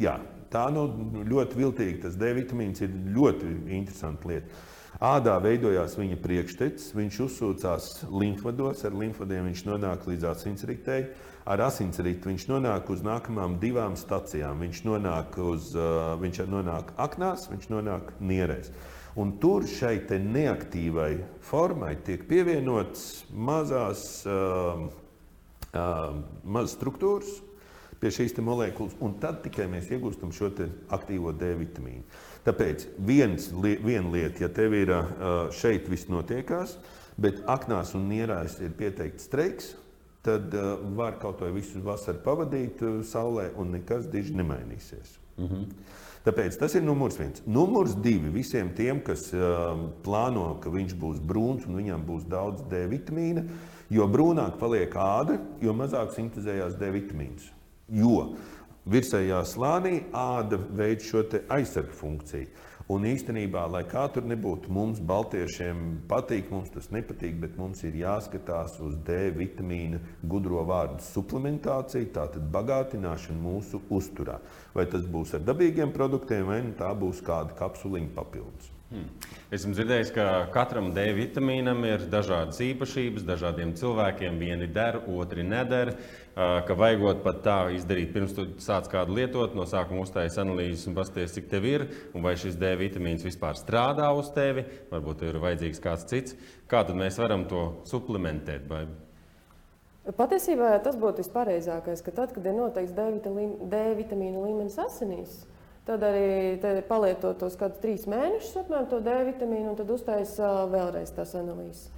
Jā, 0.01 0.19
tā 0.51 0.67
nu 0.73 0.87
ļoti 1.25 1.57
viltīga. 1.57 2.01
Tas 2.05 2.17
D 2.19 2.33
vitamīns 2.37 2.83
ir 2.85 2.93
ļoti 3.15 3.53
interesanta 3.77 4.29
lieta. 4.29 4.63
Ādā 5.03 5.33
veidojās 5.43 5.97
viņa 5.99 6.17
priekštecis, 6.23 6.93
viņš 6.95 7.17
uzsūcās 7.25 7.87
līmfvados, 8.07 8.85
ar 8.87 8.95
līmfvadiem 8.95 9.49
viņš 9.49 9.63
nonāk 9.67 10.05
līdz 10.07 10.29
asinsritei. 10.31 11.09
Ar 11.45 11.61
asinsritu 11.67 12.31
viņš 12.31 12.47
nonāk 12.49 12.89
uz 12.89 13.03
nākamajām 13.05 13.59
divām 13.61 13.95
stacijām. 13.99 14.63
Viņš 14.65 14.81
nonāk, 14.87 15.37
uz, 15.37 15.71
viņš 16.21 16.41
nonāk 16.49 16.89
aknās, 16.97 17.45
viņš 17.51 17.69
nonāk 17.69 18.15
nierēs. 18.17 18.71
Un 19.15 19.37
tur 19.39 19.67
šai 19.69 19.99
neaktīvai 20.09 21.11
formai 21.45 21.93
tiek 22.03 22.25
pievienotas 22.27 23.23
mazās 23.31 24.25
uh, 24.27 24.87
uh, 24.89 26.17
mazas 26.43 26.75
struktūras 26.75 27.37
pie 28.01 28.11
šīs 28.11 28.35
molekulas, 28.43 28.97
un 28.99 29.15
tad 29.21 29.39
tikai 29.45 29.69
mēs 29.71 29.87
iegūstam 29.93 30.33
šo 30.35 30.51
aktīvo 30.93 31.31
D 31.33 31.53
vitamīnu. 31.57 32.03
Tāpēc 32.45 32.89
viens, 32.99 33.47
viena 33.55 34.11
lieta, 34.11 34.43
ja 34.43 34.49
tev 34.53 34.75
ir 34.77 34.91
šeit 35.55 35.87
viss 35.89 36.09
notiekās, 36.11 36.75
bet 37.17 37.41
aknās 37.49 37.95
un 37.97 38.09
nierās 38.11 38.59
ir 38.61 38.75
pieteikts 38.77 39.29
streiks, 39.29 39.71
tad 40.25 40.55
uh, 40.57 40.73
var 40.97 41.19
kaut 41.21 41.43
vai 41.43 41.51
visu 41.55 41.81
vasaru 41.85 42.23
pavadīt 42.25 42.81
uh, 42.85 42.97
saulē, 43.05 43.51
un 43.61 43.75
nekas 43.77 44.09
diži 44.11 44.35
nemainīsies. 44.35 45.19
Mm 45.37 45.47
-hmm. 45.47 45.69
Tāpēc 46.25 46.57
tas 46.57 46.73
ir 46.75 46.81
numurs 46.81 47.19
viens. 47.19 47.41
Numurs 47.45 47.95
divi 47.95 48.29
visiem 48.29 48.73
tiem, 48.73 48.99
kas 48.99 49.33
uh, 49.33 49.77
plāno, 50.03 50.59
ka 50.59 50.69
viņš 50.69 50.95
būs 50.97 51.19
brūns 51.21 51.67
un 51.67 51.75
viņam 51.75 52.05
būs 52.05 52.25
daudz 52.25 52.61
D 52.69 52.87
vitamīna. 52.87 53.43
Jo 53.89 54.07
brūnāk 54.07 54.57
paliek 54.57 54.95
āda, 54.95 55.39
jo 55.61 55.73
mazāk 55.73 56.11
sintēzējās 56.15 56.79
D 56.79 56.89
vitamīns. 56.91 57.51
Jo 57.89 58.35
Virsējā 58.85 59.39
slānī 59.49 60.03
āda 60.13 60.59
veids 60.77 61.07
šo 61.09 61.23
aizsargu 61.49 61.93
funkciju. 61.97 62.51
Un 62.85 63.01
īstenībā, 63.09 63.63
lai 63.73 63.81
kā 63.89 64.03
tur 64.13 64.27
nebūtu, 64.29 64.69
mums, 64.69 64.99
Baltiešiem, 65.01 65.79
patīk, 66.09 66.51
mums 66.53 66.69
tas 66.69 66.91
nepatīk, 66.93 67.39
bet 67.41 67.55
mums 67.57 67.81
ir 67.87 67.97
jāskatās 67.97 68.75
uz 68.85 68.93
D 69.07 69.31
vitamīna 69.33 69.97
gudro 70.21 70.61
vārdu 70.69 71.01
suplementāciju, 71.07 72.11
tātad 72.13 72.45
bagātināšanu 72.53 73.41
mūsu 73.41 73.81
uzturā. 73.89 74.37
Vai 74.77 74.85
tas 74.91 75.09
būs 75.09 75.33
ar 75.33 75.41
dabīgiem 75.49 75.97
produktiem, 75.97 76.45
vai 76.51 76.61
nu 76.67 76.77
tā 76.77 76.93
būs 76.93 77.25
kāda 77.25 77.57
kapsuliņa 77.57 78.13
papildus. 78.13 78.69
Hmm. 78.85 79.07
Esmu 79.49 79.73
dzirdējis, 79.73 80.11
ka 80.13 80.25
katram 80.53 80.91
D 80.93 81.07
vitamīnam 81.17 81.81
ir 81.89 82.05
dažādas 82.11 82.59
īpašības, 82.61 83.25
dažādiem 83.25 83.73
cilvēkiem. 83.79 84.37
Vieni 84.37 84.69
der, 84.69 84.99
otri 85.09 85.41
neder. 85.41 85.95
Ka 86.35 86.75
vajagot 86.75 87.21
pat 87.23 87.37
tā 87.45 87.57
izdarīt, 87.71 88.09
pirms 88.11 88.33
tu 88.35 88.43
sāc 88.59 88.89
kādu 88.91 89.15
lietot, 89.15 89.53
no 89.55 89.63
sākuma 89.69 90.03
uztaisīt 90.03 90.41
analīzes 90.43 90.83
un 90.89 90.97
paskatīties, 90.97 91.35
cik 91.37 91.47
tev 91.53 91.67
ir, 91.69 91.85
un 92.11 92.25
vai 92.25 92.33
šis 92.39 92.57
D 92.59 92.73
vitamīns 92.81 93.23
vispār 93.23 93.55
strādā 93.55 94.09
uz 94.11 94.33
tevi, 94.35 94.65
varbūt 94.91 95.23
ir 95.29 95.39
vajadzīgs 95.39 95.79
kāds 95.83 96.03
cits. 96.11 96.35
Kā 96.67 96.83
tad 96.83 96.99
mēs 96.99 97.21
varam 97.23 97.47
to 97.47 97.63
suplementēt? 97.87 98.67
Vai? 98.67 98.83
Patiesībā 100.19 100.75
tas 100.83 100.99
būtu 100.99 101.23
vispareizākais, 101.23 102.03
ka 102.03 102.11
tad, 102.19 102.35
kad 102.35 102.45
ir 102.45 102.59
noteikts 102.59 102.93
D 102.95 103.83
vitamīna 104.03 104.43
līmenis 104.43 104.75
asinīs, 104.83 105.45
Tad 105.85 106.01
arī 106.01 106.57
palietot 106.89 107.37
tos 107.37 107.53
kādus 107.59 107.77
trīs 107.83 108.07
mēnešus, 108.09 108.55
apmēram 108.63 108.87
to 108.89 108.99
D 109.05 109.19
vitamīnu, 109.27 109.69
un 109.69 109.75
tad 109.77 109.91
uztaisa 109.93 110.63
vēlreiz 110.71 111.11
tās 111.13 111.35
analīzes. 111.37 111.91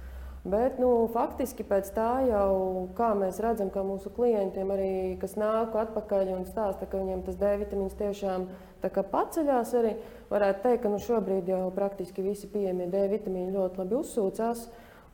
Bet 0.48 0.78
nu, 0.80 0.88
faktiski 1.12 1.64
pēc 1.66 1.90
tā 1.92 2.22
jau, 2.24 2.88
kā 2.96 3.10
mēs 3.18 3.36
redzam, 3.44 3.68
ka 3.68 3.82
mūsu 3.84 4.08
klientiem 4.16 4.70
arī, 4.72 4.92
kas 5.20 5.34
nāk 5.36 5.76
atpakaļ 5.76 6.30
un 6.38 6.46
stāsta, 6.48 6.88
ka 6.88 7.02
viņiem 7.02 7.20
tas 7.26 7.36
D 7.36 7.50
vitamīns 7.60 7.98
tiešām 7.98 8.46
paceļās, 8.80 9.74
arī 9.76 9.92
varētu 10.30 10.64
teikt, 10.64 10.82
ka 10.86 10.94
nu, 10.94 11.02
šobrīd 11.04 11.52
jau 11.52 11.66
praktiski 11.76 12.24
visi 12.24 12.48
pieejamie 12.48 12.88
D 12.88 13.04
vitamīni 13.12 13.52
ļoti 13.52 13.82
labi 13.82 13.98
uzsūcās. 14.00 14.66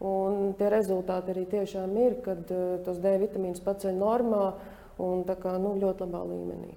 Un 0.05 0.55
tie 0.59 0.71
rezultāti 0.71 1.33
arī 1.33 1.47
tiešām 1.51 1.95
ir, 1.99 2.19
kad 2.23 2.51
uh, 2.55 2.79
tos 2.87 3.03
D 3.03 3.19
vitamīnus 3.25 3.63
paceļ 3.65 3.95
normā 3.99 4.49
un 5.03 5.27
kā, 5.27 5.59
nu, 5.59 5.75
ļoti 5.83 6.07
labā 6.07 6.25
līmenī. 6.31 6.75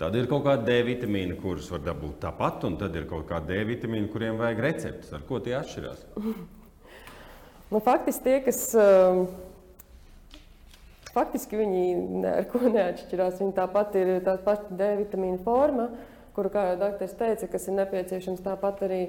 Tad 0.00 0.16
ir 0.16 0.26
kaut 0.30 0.48
kāda 0.48 0.64
D 0.66 0.80
vitamīna, 0.86 1.38
kurus 1.38 1.70
var 1.70 1.84
dabūt 1.86 2.22
tāpat, 2.24 2.64
un 2.66 2.78
tad 2.80 2.96
ir 2.96 3.06
kaut 3.10 3.28
kāda 3.30 3.52
D 3.52 3.66
vitamīna, 3.70 4.10
kuriem 4.10 4.40
vajag 4.40 4.64
receptes. 4.66 5.12
Ar 5.14 5.26
ko 5.28 5.38
tie 5.44 5.60
atšķirās? 5.60 6.08
nu, 7.70 7.80
faktiski 7.80 8.24
tie, 8.24 8.40
kas. 8.44 8.66
Um, 8.74 9.24
faktiski 11.14 11.58
viņi 11.58 11.82
neko 12.22 12.62
neatšķirās. 12.76 13.40
Viņi 13.42 13.56
tāpat 13.56 13.98
ir 14.00 14.14
tā 14.26 14.36
pati 14.44 14.78
D 14.78 14.94
vitamīna 15.02 15.40
forma, 15.44 15.90
kuru, 16.36 16.52
kā 16.52 16.68
jau 16.70 16.78
doktors 16.80 17.16
teica, 17.18 17.48
kas 17.50 17.66
ir 17.68 17.76
nepieciešams 17.80 18.42
tāpat 18.44 18.84
arī 18.86 19.00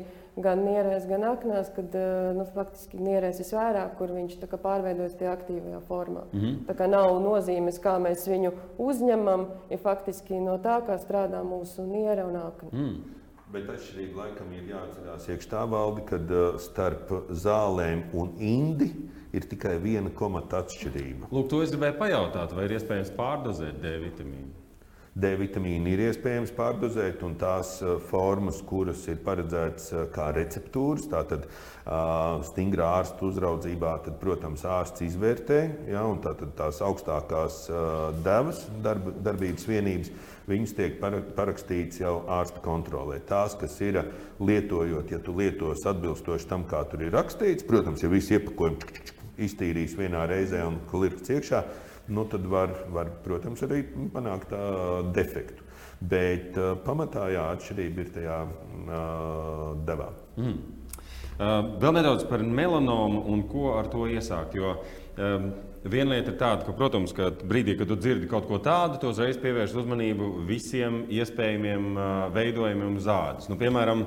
gan 0.41 0.63
nierēs, 0.65 1.05
gan 1.09 1.25
aknās, 1.29 1.69
kad 1.75 1.93
eh, 1.97 2.31
nu, 2.37 2.45
faktiski 2.55 2.99
nierēs 3.01 3.41
visvairāk, 3.43 3.95
kur 3.99 4.13
viņš 4.15 4.39
pārveidojas 4.51 5.17
tajā 5.19 5.35
aktīvajā 5.37 5.81
formā. 5.87 6.25
Mm 6.31 6.41
-hmm. 6.41 6.59
Tā 6.67 6.75
kā 6.79 6.87
nav 6.89 7.13
nozīmes, 7.21 7.79
kā 7.79 7.97
mēs 7.99 8.27
viņu 8.27 8.51
uzņemam, 8.77 9.47
ir 9.69 9.77
faktiski 9.77 10.39
no 10.39 10.57
tā, 10.57 10.81
kā 10.87 10.97
strādā 10.97 11.43
mūsu 11.43 11.85
niere 11.85 12.25
un 12.25 12.35
akna. 12.35 12.69
Mm. 12.71 13.20
Bet 13.51 13.67
atšķirīgi 13.67 14.15
laikam 14.15 14.51
ir 14.55 14.69
jāatcerās 14.71 15.25
iekšā 15.33 15.65
valde, 15.67 16.05
kad 16.07 16.29
uh, 16.31 16.53
starp 16.61 17.09
zālēm 17.35 18.05
un 18.15 18.31
indi 18.39 18.87
ir 19.35 19.47
tikai 19.51 19.73
viena 19.83 20.11
komata 20.15 20.61
atšķirība. 20.63 21.27
Lūk, 21.35 21.49
to 21.51 21.59
es 21.65 21.73
gribēju 21.73 21.97
pajautāt, 21.99 22.55
vai 22.55 22.69
ir 22.69 22.77
iespējams 22.77 23.11
pārdozēt 23.17 23.81
D 23.83 23.97
vitamīnu? 24.05 24.55
D 25.11 25.33
vitamīnu 25.35 25.91
ir 25.91 26.05
iespējams 26.05 26.53
pārdozēt, 26.55 27.25
un 27.27 27.35
tās 27.41 27.73
uh, 27.83 27.97
formas, 28.07 28.61
kuras 28.63 29.03
ir 29.11 29.19
paredzētas 29.25 29.91
uh, 29.97 30.07
kā 30.15 30.31
receptūras, 30.37 31.11
tātad 31.11 31.49
stingrā 32.47 32.87
ārsta 33.01 33.25
uzraudzībā, 33.25 33.95
tad, 34.05 34.19
protams, 34.21 34.61
ārsts 34.69 35.01
izvērtē, 35.01 35.57
ja, 35.89 36.05
tātad 36.23 36.53
tās 36.55 36.77
augstākās 36.85 37.63
devas, 38.21 38.61
darba, 38.85 39.11
darbības 39.25 39.65
vienības, 39.65 40.11
viņas 40.49 40.75
tiek 40.77 40.97
parakstītas 41.01 42.01
jau 42.01 42.15
ārsta 42.31 42.61
kontrolē. 42.63 43.19
Tās, 43.27 43.55
kas 43.59 43.77
ir 43.85 44.01
lietojot, 44.41 45.11
ja 45.13 45.21
tu 45.23 45.35
lietos 45.37 45.85
atbilstoši 45.89 46.49
tam, 46.49 46.65
kā 46.69 46.83
tur 46.89 47.05
ir 47.05 47.13
rakstīts, 47.15 47.67
protams, 47.67 48.03
ja 48.03 48.11
visi 48.11 48.37
iepakojumi 48.37 49.09
iztīrīs 49.41 49.95
vienā 49.97 50.25
reizē 50.29 50.63
un 50.67 50.81
klirks 50.91 51.31
iekšā, 51.33 51.63
nu, 52.11 52.25
tad 52.29 52.45
var, 52.49 52.73
var, 52.91 53.11
protams, 53.25 53.63
arī 53.65 53.83
panākt 54.13 54.53
defektu. 55.15 55.69
Bet 56.01 56.57
pamatā 56.85 57.27
jā, 57.29 57.43
atšķirība 57.55 58.01
ir 58.01 58.13
tajā 58.15 58.37
uh, 58.45 59.65
devā. 59.85 60.07
Mm. 60.39 60.55
Uh, 61.41 61.67
vēl 61.81 61.93
nedaudz 61.95 62.25
par 62.29 62.41
melanomu 62.45 63.21
un 63.31 63.43
ko 63.49 63.75
ar 63.77 63.89
to 63.89 64.07
iesākt. 64.09 64.57
Jo, 64.57 64.75
um, 65.17 65.51
Viena 65.81 66.13
lieta 66.13 66.29
ir 66.29 66.37
tāda, 66.37 66.65
ka, 66.67 66.75
protams, 66.77 67.13
ka 67.17 67.31
brīdī, 67.41 67.73
kad 67.79 67.89
tu 67.89 67.95
dzirdi 67.97 68.27
kaut 68.29 68.45
ko 68.45 68.59
tādu, 68.61 68.99
tu 69.01 69.09
uzreiz 69.09 69.39
pievērsi 69.41 69.79
uzmanību 69.81 70.27
visiem 70.45 71.03
iespējamiem 71.09 71.87
uh, 71.95 72.09
veidojumiem 72.35 72.99
uz 72.99 73.07
ādas. 73.09 73.49
Nu, 73.49 73.57
piemēram, 73.57 74.03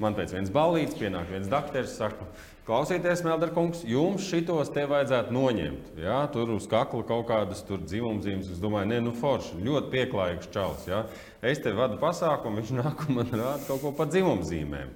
man 0.00 0.16
pēc 0.16 0.32
vienas 0.32 0.54
ballītes 0.54 0.96
pienāk 0.96 1.28
viens 1.34 1.50
dakteris, 1.52 1.98
saka, 2.00 2.24
Klausieties, 2.68 3.22
Melderkungs, 3.24 3.78
jums 3.88 4.26
šitos 4.28 4.68
te 4.74 4.82
vajadzētu 4.84 5.32
noņemt. 5.32 5.86
Jā, 6.02 6.18
tur 6.34 6.50
uz 6.52 6.66
kakla 6.68 7.00
kaut 7.08 7.24
kādas 7.30 7.62
dzimumzīmes. 7.64 8.50
Es 8.52 8.60
domāju, 8.60 8.90
ne, 8.90 8.98
nu 9.06 9.14
forši, 9.16 9.56
ļoti 9.64 9.88
pieklājīgs 9.94 10.50
čels. 10.52 10.84
Jā. 10.84 10.98
Es 11.40 11.62
te 11.64 11.72
vadu 11.72 11.96
pasākumu, 12.02 12.60
viņš 12.60 12.74
nāk 12.82 13.06
un 13.06 13.22
man 13.22 13.32
rāda 13.32 13.64
kaut 13.70 13.80
ko 13.86 13.94
par 13.96 14.10
dzimumzīmēm. 14.12 14.92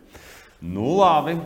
Nu, 0.69 0.99
labi. 0.99 1.39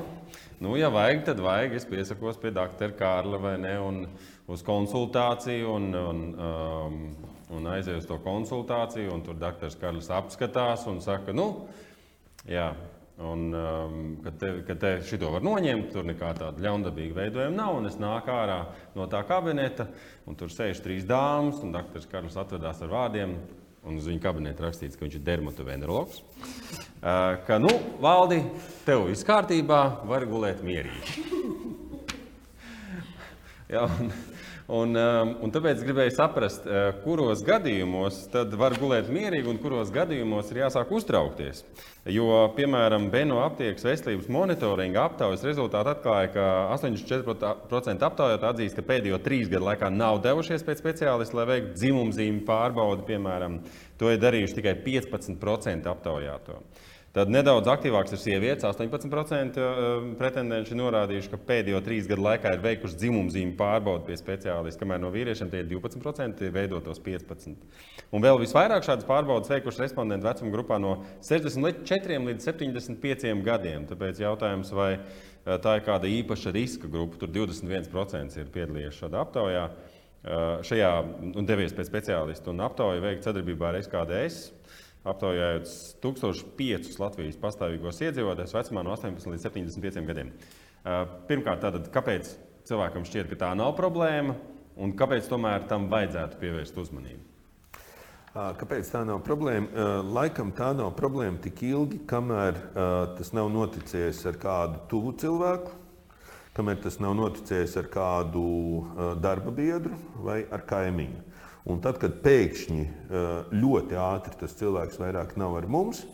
Nu, 0.58 0.74
ja 0.74 0.90
vajag, 0.90 1.22
tad 1.28 1.44
vajag. 1.46 1.78
Es 1.78 1.86
piesakos 1.86 2.42
pie 2.42 2.50
doktora 2.58 2.98
Kārla 2.98 3.38
vai 3.46 3.54
ne, 3.62 3.76
un 3.86 4.02
uz 4.50 4.66
konsultāciju. 4.66 5.76
Un, 5.76 5.88
un, 6.00 6.26
um, 6.34 7.00
un 7.56 7.70
aizēju 7.70 8.02
uz 8.02 8.10
to 8.10 8.18
konsultāciju, 8.24 9.20
tur 9.24 9.38
doktors 9.38 9.78
Kārlis 9.78 10.10
apskatās 10.10 10.88
un 10.90 11.02
saka, 11.04 11.34
nu, 11.36 11.50
jā, 12.50 12.72
Un, 13.18 13.54
um, 13.54 14.16
kad 14.24 14.38
te, 14.38 14.48
kad 14.66 14.80
te 14.80 14.90
šito 15.08 15.30
var 15.32 15.40
noņemt, 15.40 15.86
tur 15.88 16.04
nekā 16.04 16.34
tāda 16.36 16.60
ļaundabīga 16.60 17.16
veidojuma 17.16 17.56
nav. 17.56 17.78
Un 17.78 17.88
es 17.88 17.96
nāku 17.96 18.28
ārā 18.28 18.58
no 18.92 19.06
tā 19.08 19.22
kabineta, 19.24 19.86
un 20.28 20.36
tur 20.36 20.52
sēž 20.52 20.82
trīs 20.84 21.06
dāmas, 21.08 21.62
un 21.64 21.72
doktors 21.72 22.04
Karls 22.10 22.36
atvedās 22.36 22.82
ar 22.84 22.92
vārdiem. 22.92 23.32
Un 23.86 23.96
uz 23.96 24.10
viņa 24.10 24.20
kabineta 24.20 24.66
rakstīts, 24.66 24.98
ka 24.98 25.06
viņš 25.06 25.16
ir 25.16 25.24
dermatovenerologs. 25.30 26.20
Uh, 26.20 27.38
ka, 27.48 27.56
nu, 27.62 27.72
valdi, 28.02 28.42
tev 28.84 29.06
viss 29.08 29.24
kārtībā, 29.24 29.80
var 30.10 30.26
gulēt 30.28 30.60
mierīgi. 30.66 31.24
ja, 33.72 33.86
un, 33.86 34.12
Un, 34.66 34.96
um, 34.98 35.28
un 35.46 35.52
tāpēc 35.54 35.78
gribēju 35.86 36.10
saprast, 36.16 36.64
uh, 36.66 36.88
kuros 37.04 37.44
gadījumos 37.46 38.24
var 38.58 38.74
gulēt 38.74 39.06
mierīgi 39.14 39.46
un 39.52 39.60
kuros 39.62 39.92
gadījumos 39.94 40.50
ir 40.50 40.64
jāsāk 40.64 40.90
uztraukties. 40.90 41.62
Jo, 42.10 42.26
piemēram, 42.56 43.06
Beno 43.12 43.38
aptiekas 43.44 43.86
veselības 43.86 44.26
monitoringa 44.30 45.04
aptaujas 45.06 45.44
rezultāti 45.46 45.92
atklāja, 45.92 46.32
ka 46.34 46.48
84% 46.74 48.08
aptaujātāji 48.08 48.50
atzīst, 48.50 48.78
ka 48.78 48.86
pēdējo 48.90 49.22
trīs 49.22 49.46
gadu 49.52 49.68
laikā 49.68 49.92
nav 49.94 50.18
devušies 50.26 50.66
pēc 50.66 50.82
speciālista, 50.82 51.38
lai 51.38 51.46
veiktu 51.52 51.78
dzimumzīmju 51.78 52.42
pārbaudi. 52.50 53.06
Piemēram, 53.06 53.60
to 54.02 54.10
ir 54.10 54.18
darījuši 54.22 54.58
tikai 54.58 54.74
15% 54.82 55.90
aptaujāto. 55.94 56.58
Tad 57.16 57.30
nedaudz 57.32 57.64
aktīvāks 57.72 58.12
ir 58.12 58.20
sievietes. 58.20 58.66
18% 58.68 59.56
eh, 59.56 59.84
pretendenci 60.18 60.74
ir 60.74 60.78
norādījuši, 60.82 61.30
ka 61.32 61.38
pēdējo 61.48 61.78
trīs 61.86 62.08
gadu 62.10 62.26
laikā 62.26 62.50
ir 62.52 62.60
veikuši 62.60 62.98
dzimumzīmu 63.00 63.54
pārbaudi 63.56 64.04
pie 64.10 64.18
speciālista, 64.20 64.82
kamēr 64.82 65.00
no 65.00 65.08
vīriešiem 65.14 65.48
tie 65.48 65.62
ir 65.62 65.70
12%, 65.70 66.42
veidotos 66.52 67.00
15%. 67.00 67.80
Un 68.12 68.24
vēl 68.26 68.36
visvairāk 68.42 68.84
šādas 68.84 69.08
pārbaudas 69.08 69.48
veikuši 69.48 69.80
respondenti 69.86 70.28
vecuma 70.28 70.52
grupā 70.52 70.76
no 70.82 70.92
64 71.24 72.20
līdz 72.26 72.50
75 72.50 73.32
gadiem. 73.48 73.88
Tāpēc 73.88 74.20
jautājums, 74.20 74.74
vai 74.76 74.90
eh, 74.98 75.56
tā 75.56 75.78
ir 75.78 75.86
kāda 75.88 76.12
īpaša 76.18 76.52
riska 76.52 76.92
grupa, 76.92 77.16
tur 77.22 77.32
21% 77.32 78.36
ir 78.42 78.52
piedalījies 78.52 79.00
šādā 79.00 79.24
aptaujā. 79.24 79.64
Eh, 80.26 80.44
šajā 80.68 80.92
un 81.32 81.48
devies 81.48 81.72
pēc 81.72 81.88
speciālistu 81.88 82.52
un 82.52 82.60
aptauju 82.68 83.08
veikt 83.08 83.24
sadarbībā 83.24 83.72
ar 83.72 83.80
SKDS 83.80 84.50
aptaujājot 85.12 85.70
1005 86.02 86.98
Latvijas 87.02 87.38
pastāvīgos 87.42 88.02
iedzīvotājus 88.06 88.56
vecumā 88.56 88.82
no 88.86 88.92
18 88.96 89.30
līdz 89.32 89.46
75 89.48 90.06
gadiem. 90.08 90.32
Pirmkārt, 91.30 91.62
tātad, 91.62 91.88
kāpēc 91.94 92.34
cilvēkam 92.66 93.06
šķiet, 93.06 93.30
ka 93.30 93.40
tā 93.46 93.54
nav 93.58 93.76
problēma, 93.78 94.36
un 94.76 94.92
kāpēc 94.98 95.30
tomēr 95.30 95.64
tam 95.70 95.88
vajadzētu 95.92 96.38
pievērst 96.42 96.78
uzmanību? 96.82 97.22
Kāpēc 98.36 98.90
tā 98.92 99.00
nav 99.08 99.22
problēma? 99.24 99.86
Laikam 100.12 100.50
tā 100.52 100.74
nav 100.76 100.90
problēma 100.98 101.40
tik 101.40 101.62
ilgi, 101.70 102.02
kamēr 102.10 102.58
tas 103.16 103.32
nav 103.32 103.48
noticis 103.54 104.20
ar 104.28 104.36
kādu 104.42 104.82
tuvu 104.90 105.14
cilvēku, 105.22 105.72
kamēr 106.58 106.82
tas 106.84 107.00
nav 107.00 107.14
noticis 107.16 107.78
ar 107.80 107.88
kādu 107.92 108.44
darba 109.24 109.54
biedru 109.56 109.96
vai 110.26 110.42
ar 110.52 110.66
kaimiņu. 110.68 111.24
Un 111.66 111.80
tad, 111.82 111.98
kad 111.98 112.20
pēkšņi 112.22 112.84
ļoti 113.50 113.98
ātri 113.98 114.38
tas 114.38 114.54
cilvēks 114.58 115.00
vairs 115.02 115.34
nav 115.40 115.56
ar 115.58 115.66
mums, 115.66 116.04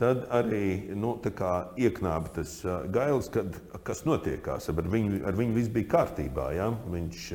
tad 0.00 0.26
arī 0.34 0.92
nu, 0.98 1.14
ieknāba 1.80 2.32
tas 2.36 2.58
gailis, 2.92 3.30
kad, 3.32 3.54
kas 3.86 4.02
notiekās. 4.08 4.68
Ar 4.68 4.90
viņu, 4.92 5.22
ar 5.28 5.38
viņu 5.38 5.56
viss 5.56 5.72
bija 5.72 5.92
kārtībā. 5.94 6.50
Ja? 6.56 6.68
Viņš 6.92 7.30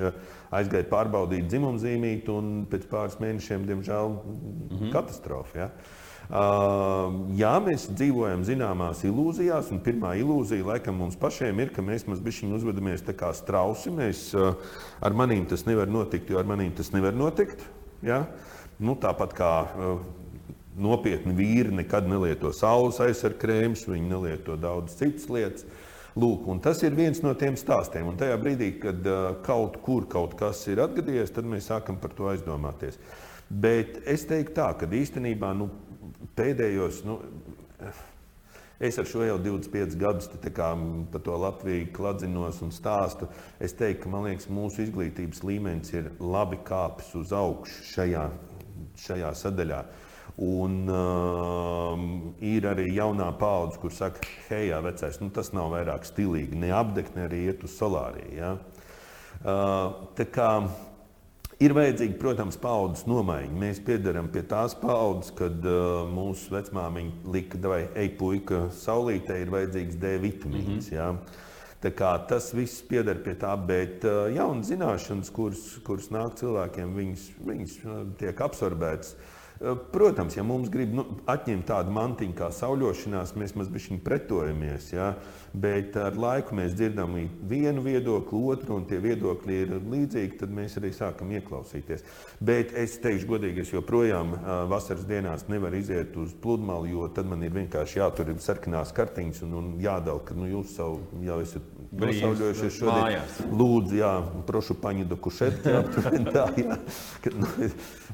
aizgāja 0.59 0.89
pārbaudīt 0.91 1.47
dzimumzīmīti, 1.49 2.29
un 2.35 2.53
pēc 2.69 2.85
pāris 2.91 3.17
mēnešiem, 3.23 3.65
diemžēl, 3.71 4.13
mm 4.13 4.77
-hmm. 4.77 4.93
katastrofa. 4.93 5.57
Ja? 5.57 5.69
Jā, 6.29 7.55
mēs 7.65 7.89
dzīvojam 7.91 8.45
zināmās 8.47 9.01
ilūzijās, 9.07 9.71
un 9.73 9.81
pirmā 9.83 10.13
ilūzija 10.21 10.67
laikam 10.69 11.01
mums 11.01 11.17
pašiem 11.19 11.59
ir, 11.59 11.73
ka 11.75 11.83
mēs 11.83 12.05
mazliet 12.07 12.55
uzvedamies 12.55 13.03
kā 13.19 13.33
strausi. 13.35 13.91
Mēs, 13.91 14.29
ar 14.37 15.17
maniem 15.17 15.43
tas 15.49 15.65
nevar 15.67 15.91
notikt, 15.91 16.31
jo 16.31 16.39
ar 16.39 16.47
maniem 16.47 16.71
tas 16.77 16.93
nevar 16.95 17.17
notikt. 17.17 17.65
Ja? 18.05 18.25
Nu, 18.79 18.95
tāpat 18.95 19.35
kā 19.35 19.51
nopietni 20.79 21.35
vīri 21.35 21.73
nekad 21.75 22.07
nelieto 22.07 22.51
saules 22.55 22.99
aizsargu 23.03 23.41
krēmus, 23.41 23.87
viņi 23.89 24.11
nelieto 24.11 24.55
daudz 24.59 24.95
citas 24.99 25.27
lietas. 25.31 25.65
Lūk, 26.19 26.43
tas 26.63 26.81
ir 26.83 26.95
viens 26.95 27.21
no 27.23 27.31
tiem 27.39 27.55
stāstiem. 27.55 28.09
Un 28.11 28.17
tajā 28.19 28.35
brīdī, 28.39 28.73
kad 28.81 29.05
uh, 29.07 29.37
kaut 29.45 29.77
kur 29.83 30.07
kaut 30.11 30.35
kas 30.39 30.65
ir 30.67 30.81
atgadījies, 30.83 31.31
tad 31.31 31.47
mēs 31.47 31.69
sākam 31.71 31.99
par 32.01 32.11
to 32.17 32.27
aizdomāties. 32.27 32.99
Bet 33.47 34.01
es 34.07 34.25
teiktu, 34.27 34.55
tā, 34.59 34.67
ka 34.79 34.87
īstenībā 34.91 35.53
nu, 35.55 35.69
pēdējos, 36.37 37.01
nu, 37.07 37.17
es 38.81 38.97
ar 39.01 39.07
šo 39.09 39.25
jau 39.25 39.37
25 39.41 39.97
gadus 40.01 40.29
par 40.31 41.23
to 41.25 41.37
Latviju 41.37 41.89
kladzinos 41.95 42.61
un 42.65 42.73
stāstu. 42.73 43.29
Es 43.59 43.75
teiktu, 43.77 44.07
ka 44.07 44.13
liekas, 44.27 44.49
mūsu 44.49 44.85
izglītības 44.85 45.43
līmenis 45.47 45.93
ir 45.93 46.11
labi 46.19 46.61
kāpis 46.65 47.13
uz 47.19 47.33
augšu 47.35 47.85
šajā, 47.93 48.29
šajā 49.05 49.33
sadaļā. 49.43 49.83
Un 50.41 50.87
um, 50.89 52.05
ir 52.41 52.65
arī 52.65 52.87
jaunā 52.95 53.27
paudze, 53.37 53.77
kur 53.81 53.91
saka, 53.93 54.23
hei, 54.47 54.69
vecais, 54.81 55.19
nu, 55.21 55.27
tas 55.33 55.51
nav 55.53 55.73
vairāk 55.73 56.07
stilīgi, 56.07 56.57
ne 56.57 56.71
apdegt, 56.73 57.17
ne 57.17 57.27
arī 57.27 57.43
iet 57.51 57.65
uz 57.67 57.75
solāriju. 57.75 58.31
Ja? 58.37 58.55
Uh, 59.41 59.99
ir 61.61 61.75
vajadzīga, 61.77 62.17
protams, 62.21 62.57
paudzes 62.61 63.05
nomaiņa. 63.09 63.53
Mēs 63.61 63.81
piedaram 63.85 64.29
pie 64.33 64.43
tās 64.49 64.73
paudzes, 64.77 65.33
kad 65.37 65.61
uh, 65.67 66.07
mūsu 66.09 66.55
vecmāmiņa 66.55 67.33
lika, 67.35 67.61
vai 67.67 67.83
ej, 68.01 68.13
puika, 68.19 68.65
saulītē 68.81 69.41
ir 69.43 69.53
vajadzīgs 69.53 69.99
D 70.01 70.15
vitamīns. 70.23 70.89
Mm 70.91 70.97
-hmm. 70.97 70.97
ja? 70.97 72.17
Tas 72.29 72.53
viss 72.53 72.81
pieder 72.85 73.23
pie 73.23 73.33
tā, 73.33 73.53
bet 73.67 74.05
uh, 74.05 74.29
jaunas 74.35 74.69
zināšanas, 74.69 75.31
kuras, 75.33 75.61
kuras 75.85 76.09
nāk 76.09 76.35
cilvēkiem, 76.41 76.95
viņas, 76.95 77.29
viņas 77.45 77.77
uh, 77.85 78.01
tiek 78.17 78.41
absorbētas. 78.41 79.15
Uh, 79.61 79.77
protams, 79.91 80.37
ja 80.37 80.43
mums 80.43 80.69
grib 80.69 80.93
nu, 80.93 81.05
atņemt 81.25 81.65
tādu 81.65 81.91
mantiņu 81.91 82.33
kā 82.37 82.51
sauļošanās, 82.51 83.35
mēs 83.35 83.55
mazliet 83.55 84.03
pretojamies. 84.03 84.93
Ja? 84.93 85.15
Bet 85.51 85.97
ar 85.99 86.15
laiku 86.15 86.55
mēs 86.55 86.71
dzirdam 86.77 87.17
vienu 87.47 87.81
viedokli, 87.83 88.39
otru, 88.53 88.77
un 88.79 88.85
tie 88.87 89.01
viedokļi 89.03 89.57
ir 89.65 89.73
līdzīgi, 89.79 90.37
tad 90.39 90.53
mēs 90.55 90.77
arī 90.79 90.93
sākam 90.95 91.33
ieklausīties. 91.35 92.05
Bet 92.39 92.71
es 92.79 92.95
teikšu, 93.03 93.27
godīgi, 93.33 93.65
es 93.65 93.73
joprojām 93.73 94.31
vasaras 94.71 95.03
dienās 95.09 95.49
nevaru 95.51 95.81
iziet 95.81 96.15
uz 96.21 96.31
pludmali, 96.39 96.93
jo 96.95 97.09
tad 97.11 97.27
man 97.27 97.43
ir 97.43 97.51
vienkārši 97.57 97.99
jātur 97.99 98.31
sarkanās 98.39 98.93
kartiņas 98.95 99.43
un, 99.47 99.57
un 99.59 99.73
jādala, 99.83 100.23
ka 100.23 100.37
nu, 100.39 100.47
jūs 100.53 100.77
savu, 100.77 101.01
jau 101.25 101.41
esat 101.43 101.67
nosauļojušies 101.99 102.77
šodien. 102.77 103.01
Mājās. 103.01 103.41
Lūdzu, 103.51 103.97
jā, 103.99 104.13
prošu 104.47 104.77
paņi 104.79 105.09
do 105.09 105.17
kušetki, 105.19 105.75
tā, 106.35 106.45
jā, 106.55 106.79
nu, 107.35 107.51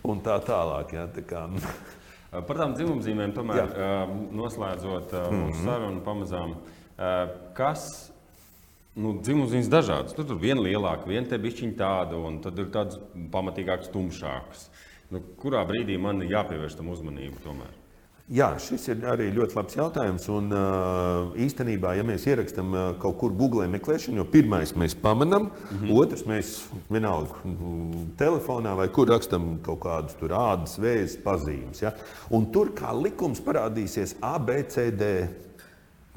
un 0.10 0.26
tā 0.26 0.40
tālāk. 0.48 0.98
Jā, 0.98 1.06
tā 1.14 1.26
kā. 1.28 1.46
Par 2.34 2.60
tām 2.60 2.74
dzimumzīmēm, 2.76 3.32
tomēr 3.38 3.62
jā. 3.62 3.92
noslēdzot 4.36 5.14
mūsu 5.14 5.30
mm 5.30 5.46
-hmm. 5.52 5.64
sarunu 5.64 6.02
pamazām. 6.06 6.58
Kas 7.58 8.12
nu, 8.98 9.16
dzimumzīmes 9.22 9.70
dažādas? 9.70 10.16
Tur 10.18 10.34
ir 10.34 10.42
viena 10.42 10.64
lielāka, 10.66 11.10
viena 11.10 11.30
te 11.30 11.38
bišķiņa 11.42 11.78
tāda, 11.78 12.18
un 12.18 12.40
tad 12.42 12.58
ir 12.58 12.72
tādas 12.74 12.98
pamatīgākas, 13.34 13.92
tumšākas. 13.94 14.70
Nu, 15.14 15.22
kurā 15.40 15.62
brīdī 15.68 16.00
man 16.02 16.24
ir 16.26 16.34
jāpievērš 16.34 16.80
tam 16.80 16.90
uzmanību? 16.92 17.44
Tomēr? 17.46 17.76
Jā, 18.28 18.50
šis 18.60 18.90
ir 18.92 19.06
arī 19.08 19.30
ļoti 19.32 19.56
labs 19.56 19.78
jautājums. 19.78 20.26
Un, 20.36 20.50
īstenībā, 21.40 21.94
ja 21.96 22.04
mēs 22.04 22.26
ierakstām 22.28 22.74
kaut 23.00 23.16
kur 23.22 23.32
Google 23.32 23.70
meklēšanu, 23.72 24.20
jo 24.20 24.26
pirmais 24.28 24.74
mēs 24.76 24.98
pamanām, 25.00 25.48
mm 25.48 25.78
-hmm. 25.78 25.94
otrs 25.96 26.26
mēs 26.28 26.50
vienalga 26.92 27.40
telefonā 28.20 28.76
vai 28.76 28.90
kur 28.92 29.08
rakstām 29.08 29.62
kaut 29.64 29.80
kādus 29.80 30.20
ādas 30.28 30.76
vēzis 30.76 31.24
pazīmes. 31.24 31.82
Ja? 31.82 31.94
Un 32.30 32.52
tur 32.52 32.74
kā 32.76 32.92
likums 32.92 33.40
parādīsies 33.40 34.18
ABCD. 34.20 35.47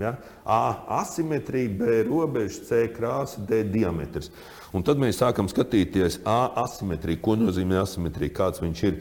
Ja? 0.02 0.14
A 0.44 0.60
asimetrija, 1.00 1.72
B 1.80 2.00
robeža, 2.08 2.64
C 2.68 2.80
krāsa, 2.94 3.42
D 3.46 3.62
diametrs. 3.70 4.30
Un 4.76 4.84
tad 4.86 5.00
mēs 5.02 5.18
sākam 5.20 5.48
skatīties 5.50 6.20
A 6.28 6.52
asimetriju. 6.64 7.22
Ko 7.24 7.36
nozīmē 7.38 7.80
asimetrija? 7.82 8.36
Kāds 8.42 8.62
viņš 8.62 8.84
ir? 8.88 9.00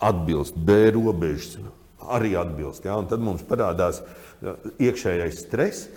Atbilst 0.00 0.56
B 0.56 0.90
robežas. 0.96 1.58
Arī 2.10 2.34
atbilst. 2.40 2.86
Ja? 2.88 2.96
Un 3.00 3.08
tad 3.10 3.22
mums 3.24 3.44
parādās 3.46 4.02
iekšējais 4.80 5.42
stress. 5.44 5.90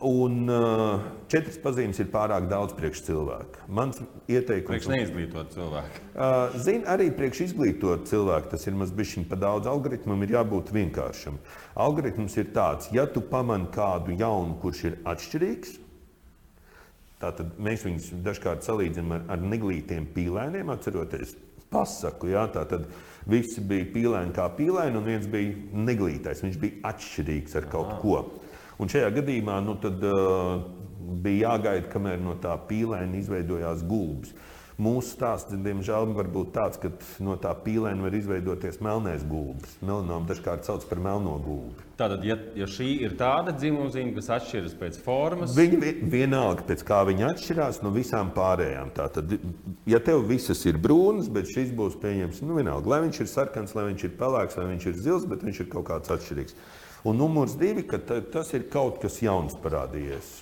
Un 0.00 0.48
uh, 0.48 1.02
četras 1.28 1.58
pazīmes 1.60 1.98
ir 2.00 2.06
pārāk 2.08 2.46
daudz 2.48 2.72
priekš 2.76 3.02
cilvēka. 3.04 3.66
Mans 3.68 3.98
ieteikums 4.30 4.56
ir. 4.56 4.70
Priekš 4.70 4.88
neizglītot 4.88 5.52
cilvēku. 5.52 6.00
Uh, 6.14 6.56
Zini, 6.56 6.86
arī 6.88 7.10
priekš 7.12 7.42
izglītot 7.50 8.06
cilvēku 8.08 8.48
tas 8.54 8.64
ir 8.64 8.78
mazliet 8.80 9.28
par 9.28 9.42
daudz. 9.42 9.68
Algoritmam 9.68 10.24
ir 10.24 10.32
jābūt 10.38 10.72
vienkāršam. 10.72 11.36
Algoritms 11.76 12.38
ir 12.40 12.48
tāds, 12.56 12.88
ja 12.96 13.04
tu 13.04 13.20
pamani 13.20 13.68
kādu 13.74 14.16
jaunu, 14.16 14.56
kurš 14.62 14.82
ir 14.88 14.98
atšķirīgs, 15.12 15.76
tad 17.20 17.44
mēs 17.60 17.84
viņus 17.84 18.10
dažkārt 18.24 18.64
salīdzinām 18.64 19.18
ar, 19.18 19.28
ar 19.36 19.48
neglītiem 19.52 20.08
pīlēniem, 20.16 20.72
atceroties 20.72 21.36
pasaku. 21.70 22.32
Jā, 22.32 22.46
tātad 22.56 22.88
visi 23.28 23.60
bija 23.60 23.88
pīlēni 23.92 24.32
kā 24.36 24.48
pīlēni, 24.56 24.96
un 24.96 25.06
viens 25.06 25.28
bija 25.30 25.82
neglītais. 25.90 26.40
Viņš 26.46 26.62
bija 26.62 26.94
atšķirīgs 26.94 27.60
ar 27.60 27.68
kaut 27.68 27.92
Aha. 27.92 28.00
ko. 28.00 28.22
Un 28.80 28.88
šajā 28.88 29.10
gadījumā 29.18 29.58
nu, 29.64 29.76
tad, 29.80 30.00
uh, 30.08 30.62
bija 31.20 31.50
jāgaida, 31.50 31.90
kamēr 31.92 32.22
no 32.22 32.36
tā 32.40 32.54
pīlēna 32.68 33.20
izveidojās 33.20 33.84
gulbis. 33.88 34.34
Mūsu 34.80 35.10
stāsts, 35.12 35.52
diemžēl, 35.60 36.06
var 36.16 36.28
būt 36.32 36.54
tāds, 36.54 36.78
ka 36.80 36.88
no 37.20 37.34
tā 37.36 37.50
pīlēna 37.66 38.00
var 38.00 38.14
izveidoties 38.16 38.78
melnais 38.80 39.26
gulbis. 39.28 39.74
Melanoma 39.84 40.24
dažkārt 40.30 40.64
sauc 40.64 40.86
par 40.88 41.02
melno 41.04 41.34
gulbi. 41.44 41.84
Tātad, 42.00 42.24
ja, 42.24 42.38
ja 42.56 42.64
šī 42.64 42.88
ir 43.04 43.18
tāda 43.20 43.52
dzimumzīme, 43.52 44.14
kas 44.16 44.30
atšķiras 44.38 44.78
pēc 44.80 44.96
formas, 45.04 45.52
viņa 45.58 45.92
vienalga 46.14 46.64
pēc 46.70 46.86
kā 46.88 47.02
viņa 47.10 47.28
atšķirās 47.34 47.82
no 47.84 47.92
visām 47.92 48.32
pārējām. 48.32 48.94
Tātad, 48.96 49.36
ja 49.90 50.00
tev 50.06 50.24
visas 50.30 50.64
ir 50.64 50.80
brūnas, 50.80 51.28
bet 51.28 51.52
šis 51.52 51.76
būs 51.76 52.00
pieņemts, 52.00 52.40
nu 52.48 52.56
vienalga, 52.56 52.94
lai 52.94 53.04
viņš 53.04 53.20
ir 53.20 53.34
sarkans, 53.34 53.76
lai 53.76 53.90
viņš 53.90 54.08
ir 54.08 54.16
pelēks, 54.22 54.56
lai 54.56 54.70
viņš 54.72 54.88
ir 54.88 55.00
zils, 55.04 55.28
bet 55.28 55.44
viņš 55.44 55.66
ir 55.66 55.74
kaut 55.76 55.90
kāds 55.92 56.16
atšķirīgs. 56.16 56.56
Un 57.04 57.16
numurs 57.16 57.56
divi, 57.56 57.86
ka 57.88 57.98
tas 58.04 58.52
ir 58.56 58.68
kaut 58.72 59.00
kas 59.00 59.22
jauns 59.24 59.56
parādījies. 59.62 60.40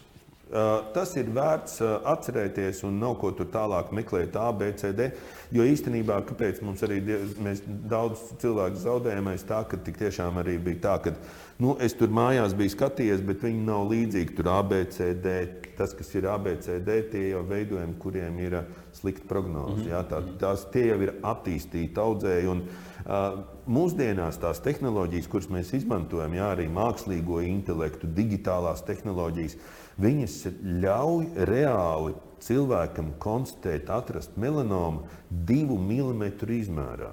Tas 0.94 1.10
ir 1.20 1.26
vērts 1.36 1.82
atcerēties, 2.08 2.80
un 2.88 2.94
nav 3.02 3.18
ko 3.20 3.34
tur 3.36 3.50
tālāk 3.52 3.90
meklēt, 3.92 4.36
A, 4.40 4.48
B, 4.56 4.70
C, 4.80 4.94
D. 4.96 5.10
Jo 5.52 5.66
īstenībā, 5.68 6.22
kāpēc 6.28 6.62
mums 6.64 6.80
arī 6.86 7.02
mēs 7.44 7.60
daudz 7.66 8.22
cilvēku 8.40 8.80
zaudējām, 8.80 9.28
ir 9.34 9.44
tā, 9.48 9.60
ka 9.68 9.76
tik 9.84 10.00
tiešām 10.00 10.40
arī 10.40 10.56
bija 10.70 10.80
tā, 10.86 10.94
ka 11.04 11.12
nu, 11.60 11.74
es 11.84 11.92
tur 11.98 12.08
mājās 12.16 12.56
biju 12.56 12.72
skatījies, 12.72 13.20
bet 13.28 13.44
viņi 13.44 13.60
nav 13.66 13.92
līdzīgi. 13.92 14.38
Tur 14.38 14.48
A, 14.54 14.62
B, 14.64 14.80
C, 14.94 15.12
D. 15.20 15.36
Tas, 15.76 15.92
kas 15.94 16.14
ir 16.16 16.30
A, 16.32 16.38
B, 16.40 16.56
C, 16.64 16.80
D, 16.80 16.96
tie 17.12 17.26
jau 17.28 17.44
veidojumi, 17.44 17.98
kuriem 18.00 18.40
ir 18.40 18.62
slikta 18.96 19.28
prognoze. 19.28 19.82
Mm 19.82 19.84
-hmm. 19.84 19.92
Jā, 19.92 20.02
tā, 20.08 20.22
tās 20.40 20.64
tie 20.72 20.86
jau 20.88 21.00
ir 21.02 21.14
attīstīti 21.22 22.00
audzēji. 22.00 22.48
Un, 22.48 22.64
uh, 23.04 23.44
mūsdienās 23.68 24.40
tās 24.42 24.62
tehnoloģijas, 24.64 25.28
kuras 25.30 25.48
mēs 25.52 25.74
izmantojam, 25.76 26.34
jā, 26.38 26.52
arī 26.54 26.68
mākslīgo 26.72 27.42
intelektu, 27.44 28.08
digitālās 28.16 28.82
tehnoloģijas, 28.88 29.58
viņas 30.00 30.38
ļauj 30.84 31.28
reāli 31.50 32.14
cilvēkam 32.44 33.14
konstatēt, 33.22 33.90
atrast 33.90 34.38
melanomu 34.40 35.06
divu 35.28 35.78
milimetru 35.80 36.54
izmērā. 36.58 37.12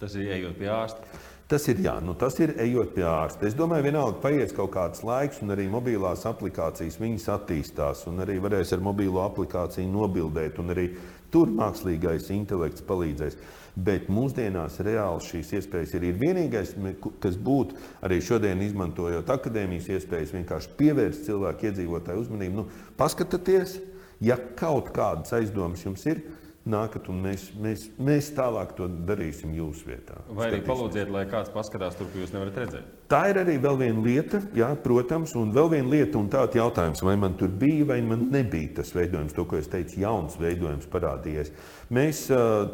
Tas 0.00 0.16
ir 0.16 0.30
ejot 0.32 0.56
pie 0.56 0.70
ārsta. 0.72 1.20
Tas 1.50 1.64
ir, 1.66 1.80
jā, 1.82 1.96
nu, 1.98 2.12
tas 2.14 2.36
ir 2.38 2.52
ejot 2.62 2.92
pie 2.94 3.02
ārsta. 3.10 3.48
Es 3.48 3.56
domāju, 3.58 3.88
vienalga 3.88 4.20
paies 4.22 4.52
kaut 4.54 4.70
kāds 4.76 5.02
laiks, 5.02 5.40
un 5.42 5.50
arī 5.50 5.64
mobilās 5.66 6.22
aplikācijas 6.30 7.00
attīstās, 7.34 8.04
un 8.06 8.22
arī 8.22 8.36
varēs 8.38 8.70
ar 8.76 8.84
mobilo 8.86 9.24
aplikāciju 9.24 9.90
nobildēt, 9.90 10.60
un 10.62 10.70
arī 10.70 10.86
tur 11.32 11.50
mākslīgais 11.54 12.30
intelekts 12.34 12.84
palīdzēs. 12.86 13.38
Bet 13.80 14.08
mūsdienās 14.10 14.80
reāli 14.82 15.22
šīs 15.24 15.52
iespējas 15.60 15.94
ir. 15.94 16.08
ir 16.10 16.18
vienīgais, 16.18 16.74
kas 17.22 17.38
būtu 17.38 17.78
arī 18.02 18.18
šodien 18.20 18.60
izmantojot 18.66 19.30
akadēmijas 19.30 19.88
iespējas, 19.94 20.34
vienkārši 20.34 20.74
pievērst 20.76 21.24
cilvēku 21.28 21.70
iedzīvotāju 21.70 22.24
uzmanību. 22.24 22.56
Nu, 22.56 22.66
paskatieties, 22.98 23.78
ja 24.20 24.36
kaut 24.58 24.90
kādas 24.96 25.32
aizdomas 25.38 25.86
jums 25.86 26.04
ir, 26.10 26.24
nākat 26.70 27.08
un 27.12 27.20
mēs, 27.24 27.48
mēs, 27.60 27.88
mēs 28.00 28.30
tālāk 28.36 28.72
to 28.78 28.86
darīsim 29.08 29.52
jūsu 29.56 29.90
vietā. 29.90 30.20
Vai 30.30 30.48
arī 30.48 30.60
palūdziet, 30.66 31.10
lai 31.12 31.24
kāds 31.30 31.52
paskatās 31.54 31.98
tur, 31.98 32.08
kur 32.12 32.22
jūs 32.22 32.34
nevarat 32.34 32.60
redzēt. 32.62 32.92
Tā 33.10 33.24
ir 33.32 33.40
arī 33.42 33.56
vēl 33.62 33.80
viena 33.80 34.04
lieta, 34.04 34.40
jā, 34.54 34.68
protams, 34.84 35.34
un 35.38 35.50
vēl 35.54 35.72
viena 35.74 35.90
lieta, 35.90 36.18
un 36.20 36.30
tāds 36.30 36.58
jautājums, 36.58 37.02
vai 37.06 37.16
man 37.18 37.34
tur 37.40 37.50
bija 37.50 37.88
vai 37.90 37.98
man 38.06 38.28
nebija 38.30 38.76
tas 38.78 38.94
veidojums, 38.94 39.34
to, 39.34 39.44
ko 39.50 39.58
es 39.58 39.70
teicu, 39.72 39.98
jauns 40.04 40.38
veidojums 40.38 40.86
parādījies. 40.92 41.50
Mēs 41.90 42.28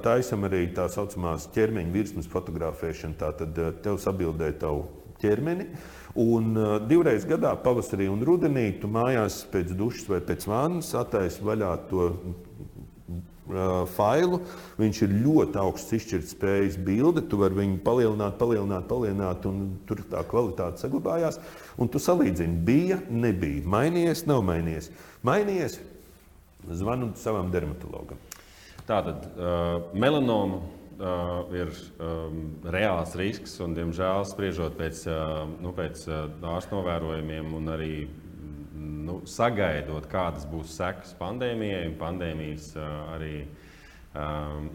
taisam 0.05 0.45
arī 0.49 0.67
tā 0.77 0.91
saucamās 0.93 1.49
ķermeņa 1.57 1.95
virsmas 1.95 2.29
fotografēšanu, 2.31 3.17
tātad 3.25 3.59
tev 3.85 3.97
sabildē 4.03 4.53
tavu 4.61 4.85
ķermeni. 5.23 5.71
Un 6.17 6.55
uh, 6.57 6.77
divreiz 6.81 7.27
gadā, 7.29 7.51
pavasarī 7.61 8.07
un 8.09 8.23
rudenī, 8.25 8.71
tu 8.81 8.89
mājās 8.89 9.43
pēc 9.53 9.75
dušas 9.77 10.09
vai 10.09 10.23
pēc 10.25 10.47
vannas 10.49 10.95
attaisi 10.97 11.45
vaļā 11.45 11.73
to 11.91 12.07
failu. 13.97 14.41
Viņš 14.81 15.03
ir 15.07 15.17
ļoti 15.25 15.61
augsts 15.63 15.97
izšķirtspējas 15.99 16.79
bilde. 16.87 17.25
Tu 17.27 17.41
vari 17.41 17.61
viņu 17.61 17.81
palielināt, 17.87 18.39
palielināt, 18.41 18.89
palielināt, 18.91 19.47
un 19.49 19.77
tur 19.89 20.03
tā 20.11 20.23
kvalitāte 20.29 20.83
saglabājās. 20.83 21.41
Un 21.79 21.91
tu 21.93 22.03
salīdzini, 22.03 22.63
bija, 22.67 23.01
nebija, 23.11 23.65
mainījies, 23.77 24.27
nav 24.31 24.43
mainījies. 24.47 24.91
Mainījies, 25.27 25.79
zvanu 26.71 27.13
savam 27.21 27.53
dermatologam. 27.55 28.19
Tātad 28.87 29.25
uh, 29.35 29.89
melanoma 29.99 30.61
uh, 30.63 31.55
ir 31.55 31.73
um, 31.99 32.43
reāls 32.71 33.17
risks, 33.19 33.57
un, 33.65 33.75
diemžēl, 33.75 34.23
spriežot 34.31 34.77
pēc, 34.79 35.03
uh, 35.11 35.43
nu, 35.63 35.73
pēc 35.75 36.07
uh, 36.07 36.29
ārstu 36.55 36.79
novērojumiem 36.79 37.51
un 37.59 37.75
arī 37.75 37.93
nu, 38.77 39.21
sagaidot, 39.29 40.09
kādas 40.11 40.47
būs 40.51 40.75
sekas 40.77 41.15
pandēmijai 41.21 41.87
un 41.91 41.97
pandēmijas 42.01 42.73
arī 43.15 43.37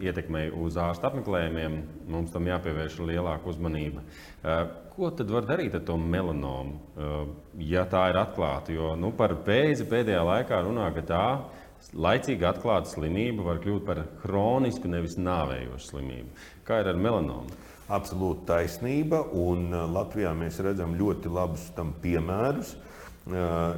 ietekmei 0.02 0.50
uz 0.54 0.76
ārstu 0.78 1.08
apmeklējumiem, 1.08 1.78
mums 2.12 2.30
tam 2.34 2.46
jāpievērš 2.46 3.00
lielāka 3.08 3.50
uzmanība. 3.50 4.04
Ko 4.92 5.10
tad 5.16 5.32
var 5.32 5.48
darīt 5.48 5.74
ar 5.78 5.82
to 5.88 5.96
melanomu, 5.98 6.78
ja 7.58 7.82
tā 7.90 8.04
ir 8.12 8.20
atklāta? 8.20 8.74
Jo 8.74 8.92
nu, 8.98 9.10
par 9.16 9.34
pēzi 9.46 9.88
pēdējā 9.90 10.22
laikā 10.28 10.62
runā, 10.66 10.92
ka 10.94 11.04
tā 11.08 11.24
laicīgi 11.92 12.46
atklāta 12.46 12.92
slimība 12.92 13.48
var 13.48 13.60
kļūt 13.64 13.88
par 13.88 14.04
kronisku, 14.22 14.90
nevis 14.92 15.18
nāvējošu 15.18 15.90
slimību. 15.90 16.46
Kā 16.68 16.82
ir 16.82 16.92
ar 16.92 17.00
melanomu? 17.00 17.60
Absolūti 17.92 18.46
taisnība, 18.48 19.24
un 19.36 19.72
Latvijā 19.92 20.30
mēs 20.38 20.60
redzam 20.64 20.94
ļoti 20.96 21.32
labus 21.32 21.66
tam 21.76 21.90
piemērus. 22.04 22.76
Uh, 22.76 22.91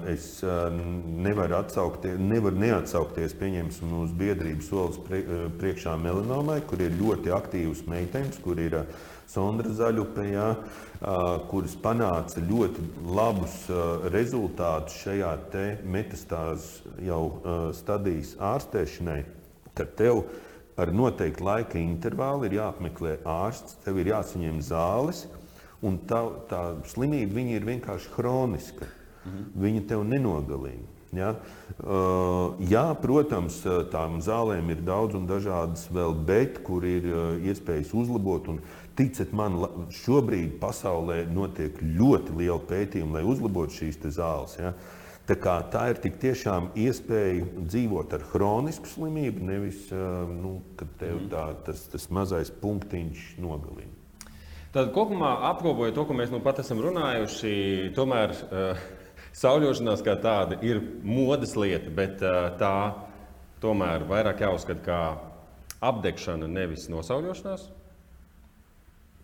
es 0.08 0.40
nevaru, 0.42 1.58
atsaukties, 1.58 2.16
nevaru 2.16 2.56
neatsaukties 2.62 3.34
pieņemsim, 3.36 3.90
uz 4.00 4.14
biedrības 4.16 4.70
solis 4.70 5.00
priekšā 5.60 5.98
melanomai, 6.00 6.62
kur 6.64 6.80
ir 6.80 6.96
ļoti 6.96 7.34
aktīvas 7.36 7.84
meitenes, 7.90 8.40
kur 8.40 8.60
ir 8.62 8.78
Sondra 9.28 9.68
Zaļupe, 9.72 10.24
jā, 10.32 10.48
kuras 11.50 11.76
panāca 11.80 12.40
ļoti 12.40 12.88
labus 13.04 13.68
rezultātus 14.14 14.96
šajā 15.02 15.34
metastāzes 15.84 16.82
jau 17.04 17.22
stadijas 17.76 18.34
ārstēšanai, 18.40 19.20
tad 19.76 19.94
tev 20.00 20.24
ar 20.80 20.92
noteiktu 20.92 21.44
laika 21.44 21.78
intervālu 21.78 22.48
ir 22.48 22.58
jāapmeklē 22.62 23.18
ārsts, 23.28 23.76
tev 23.84 24.00
ir 24.00 24.14
jāsaņem 24.14 24.60
zāles, 24.64 25.26
un 25.84 26.00
tā, 26.08 26.24
tā 26.48 26.66
slimība 26.88 27.44
ir 27.44 27.64
vienkārši 27.68 28.14
hroniska. 28.16 28.88
Mhm. 29.24 29.46
Viņa 29.64 29.86
tev 29.88 30.04
nenogalina. 30.08 30.90
Ja? 31.14 31.30
Uh, 31.78 32.58
jā, 32.66 32.84
protams, 32.98 33.60
tām 33.92 34.18
zālēm 34.24 34.72
ir 34.74 34.82
daudz 34.86 35.14
un 35.18 35.28
dažādas 35.30 35.86
vēl, 35.94 36.14
bet 36.26 36.60
kur 36.66 36.84
ir 36.86 37.06
uh, 37.10 37.22
iespējas 37.38 37.94
uzlabot. 37.94 38.50
Un, 38.50 38.64
Ticiet 38.94 39.32
man, 39.34 39.56
šobrīd 39.90 40.60
pasaulē 40.60 41.24
notiek 41.26 41.80
ļoti 41.82 42.36
liela 42.38 42.60
pētījuma, 42.62 43.16
lai 43.16 43.24
uzlabotu 43.26 43.74
šīs 43.80 43.98
zāles. 44.14 44.54
Ja? 44.60 44.70
Tā, 45.26 45.34
kā, 45.40 45.56
tā 45.72 45.88
ir 45.90 45.98
tik 46.04 46.20
tiešām 46.22 46.68
iespēja 46.78 47.42
dzīvot 47.58 48.14
ar 48.14 48.22
chronisku 48.30 48.86
slimību, 48.92 49.42
nevis 49.50 49.88
nu, 49.90 50.60
kad 50.78 50.94
tev 51.00 51.16
mhm. 51.16 51.28
tā, 51.32 51.44
tas, 51.66 51.82
tas 51.90 52.06
mazais 52.14 52.54
punktiņš 52.62 53.32
nogalina. 53.42 53.90
Tad 54.74 54.90
kopumā 54.94 55.32
apkopojot 55.50 55.94
to, 55.94 56.04
ko 56.06 56.14
mēs 56.18 56.30
nu 56.34 56.38
pat 56.42 56.62
esam 56.62 56.80
runājuši, 56.82 57.50
tomēr 57.94 58.34
uh, 58.34 58.86
sauļošanās 59.34 60.02
kā 60.06 60.16
tāda 60.22 60.58
ir 60.64 60.80
modes 61.02 61.56
lieta, 61.58 61.90
bet 61.94 62.22
tā 62.60 62.74
tomēr 63.62 64.04
vairāk 64.08 64.44
jāuzskata 64.44 64.84
kā 64.84 65.00
apdegšana, 65.84 66.48
nevis 66.50 66.88
nosauļošanās. 66.92 67.68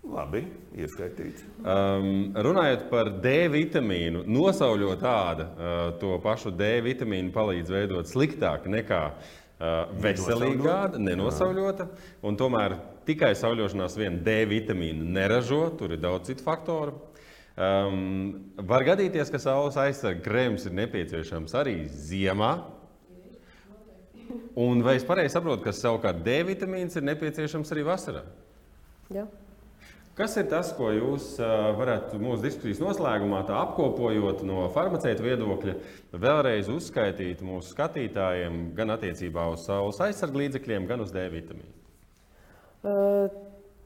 Labi, 0.00 0.40
ieskaitīts. 0.80 1.44
Um, 1.60 2.30
runājot 2.32 2.86
par 2.88 3.10
D 3.20 3.50
vitamīnu, 3.52 4.22
nosauļot 4.32 5.02
tādu, 5.02 5.44
uh, 5.44 5.80
to 6.00 6.14
pašu 6.24 6.54
D 6.56 6.70
vitamīnu 6.86 7.28
palīdz 7.34 7.74
veidot 7.74 8.08
sliktāk 8.08 8.64
nekā 8.72 9.02
uh, 9.10 9.92
veselīgā, 10.00 10.78
nenosauļota. 10.96 11.90
Tomēr 12.40 12.78
tikai 13.08 13.34
sauļošanās 13.36 13.98
vien 14.00 14.16
D 14.24 14.40
vitamīnu 14.48 15.04
neražo, 15.18 15.66
tur 15.76 15.92
ir 15.92 16.00
daudz 16.00 16.32
citu 16.32 16.48
faktoru. 16.48 16.96
Um, 17.58 18.52
var 18.56 18.84
gadīties, 18.86 19.30
ka 19.32 19.40
saules 19.42 19.78
aizsardzības 19.80 20.24
krēms 20.24 20.68
ir 20.68 20.76
nepieciešams 20.78 21.56
arī 21.58 21.74
ziemā. 21.90 22.52
Un 24.60 24.82
vai 24.86 24.94
es 25.00 25.04
pareizi 25.06 25.34
saprotu, 25.34 25.64
ka 25.64 25.74
savukārt 25.74 26.22
D 26.24 26.40
vitamīns 26.46 26.94
ir 26.96 27.06
nepieciešams 27.08 27.72
arī 27.74 27.84
vasarā? 27.88 28.22
Jā. 29.10 29.26
Kas 30.18 30.34
ir 30.36 30.48
tas, 30.50 30.72
ko 30.76 30.90
jūs 30.92 31.32
varētu 31.78 32.18
mūsu 32.20 32.44
diskusijas 32.44 32.80
noslēgumā, 32.82 33.40
apkopojot 33.56 34.42
no 34.44 34.66
farmaceita 34.74 35.24
viedokļa, 35.24 35.74
vēlreiz 36.12 36.68
uzskaitīt 36.70 37.40
mūsu 37.46 37.72
skatītājiem 37.72 38.66
gan 38.76 38.92
attiecībā 38.96 39.46
uz 39.54 39.64
saules 39.64 40.00
aizsardzības 40.04 40.42
līdzekļiem, 40.44 40.88
gan 40.90 41.06
uz 41.06 41.14
D 41.14 41.24
vitamīnu? 41.32 41.72
Uh, 42.80 43.32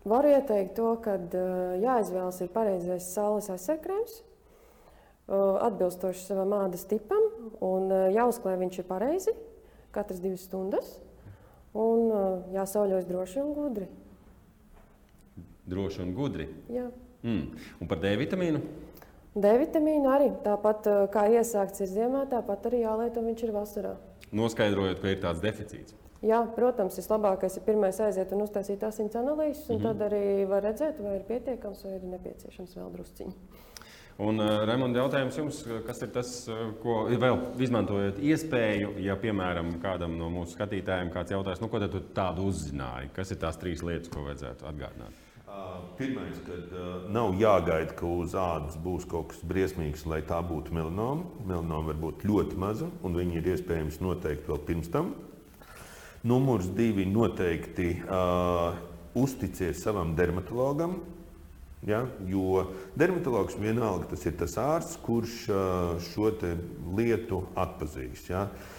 varu 0.09 0.35
ieteikt 0.35 0.77
to, 0.79 0.93
ka 1.05 1.17
uh, 1.19 1.75
jāizvēlas 1.83 2.43
ir 2.45 2.53
pareizais 2.55 3.09
saules 3.15 3.51
aizsardzības, 3.55 4.21
uh, 4.21 5.59
atbilstoši 5.71 6.27
savam 6.27 6.55
ādas 6.61 6.87
tipam, 6.91 7.29
un 7.65 7.91
uh, 7.91 8.07
jāuzklāj 8.15 8.61
viņš 8.63 8.81
ir 8.83 8.89
pareizi 8.89 9.37
katras 9.95 10.19
divas 10.19 10.43
stundas, 10.49 10.97
un 11.75 12.09
jāsauļojas 12.55 13.07
droši 13.07 13.39
un 13.43 13.53
gudri 13.55 13.87
droši 15.67 16.03
un 16.05 16.15
gudri. 16.15 16.49
Jā. 16.73 16.89
Mm. 17.25 17.57
Un 17.81 17.89
par 17.89 18.01
D 18.03 18.13
vitamīnu? 18.21 18.61
D 19.35 19.53
vitamīnu 19.65 20.11
arī 20.13 20.31
tāpat 20.45 20.89
eh, 20.91 21.03
kā 21.15 21.27
iesākts 21.33 21.83
ir 21.83 21.91
ziemā, 21.91 22.25
tāpat 22.31 22.69
arī 22.71 22.85
jālieto 22.85 23.25
viņš 23.25 23.45
ir 23.47 23.55
vasarā. 23.55 23.95
Noskaidrojot, 24.35 25.01
ka 25.01 25.13
ir 25.15 25.23
tāds 25.23 25.43
deficīts. 25.43 25.97
Jā, 26.25 26.41
protams, 26.57 26.97
vislabākais 26.97 27.59
ir 27.59 27.66
pirmais 27.66 27.99
aiziet 28.01 28.33
un 28.33 28.47
uztaisīt 28.47 28.85
asins 28.87 29.16
analīzes, 29.20 29.66
un 29.68 29.77
mm 29.77 29.83
-hmm. 29.83 29.99
tad 30.01 30.07
arī 30.09 30.49
var 30.49 30.64
redzēt, 30.64 31.03
vai 31.03 31.16
ir 31.18 31.27
pietiekams 31.29 31.85
vai 31.85 31.95
ir 31.95 32.07
nepieciešams 32.14 32.77
vēl 32.77 32.93
drusciņi. 32.93 33.35
Un, 34.25 34.39
uh, 34.39 34.62
Raimonds, 34.62 34.97
jautājums 34.97 35.37
jums, 35.37 35.57
kas 35.87 36.03
ir 36.03 36.11
tas, 36.14 36.31
ko 36.83 37.09
vēl 37.11 37.39
izmantojot 37.59 38.18
iespēju, 38.22 38.93
ja, 39.03 39.16
piemēram, 39.16 39.81
kādam 39.83 40.16
no 40.18 40.31
mūsu 40.31 40.55
skatītājiem 40.55 41.11
kāds 41.11 41.35
jautās, 41.35 41.61
nu, 41.61 41.68
ko 41.68 41.83
tu 41.83 42.01
tādu 42.14 42.47
uzzināji? 42.47 43.11
Kas 43.12 43.31
ir 43.31 43.39
tās 43.43 43.59
trīs 43.59 43.83
lietas, 43.83 44.09
ko 44.09 44.22
vajadzētu 44.22 44.70
atgādināt? 44.70 45.25
Pirmais, 45.99 46.39
kad 46.47 46.72
uh, 46.75 47.11
nav 47.14 47.37
jāgaida, 47.39 47.93
ka 47.95 48.07
uz 48.07 48.33
ādas 48.35 48.75
būs 48.83 49.05
kaut 49.07 49.29
kas 49.31 49.43
briesmīgs, 49.47 50.07
lai 50.11 50.22
tā 50.27 50.41
būtu 50.43 50.75
melanoma. 50.75 51.29
Melanoma 51.47 51.93
var 51.93 52.01
būt 52.07 52.25
ļoti 52.27 52.59
maza, 52.59 52.89
un 53.07 53.14
viņi 53.14 53.39
ir 53.39 53.53
iespējams 53.53 54.01
noteikt 54.03 54.49
vēl 54.51 54.59
pirms 54.66 54.91
tam. 54.91 55.12
Numurs 56.25 56.70
divi 56.72 57.05
noteikti 57.05 57.91
uh, 58.05 58.79
uzticies 59.14 59.83
savam 59.85 60.14
dermatologam. 60.16 60.97
Ja, 61.85 62.07
jo 62.25 62.62
dermatologs 62.97 63.59
vienalga 63.61 64.09
tas 64.14 64.25
ir 64.25 64.39
tas 64.41 64.57
ārsts, 64.57 64.97
kurš 65.05 65.35
uh, 65.53 65.99
šo 66.12 66.31
lietu 66.97 67.43
atpazīst. 67.61 68.31
Ja. 68.33 68.47
Uh, 68.49 68.74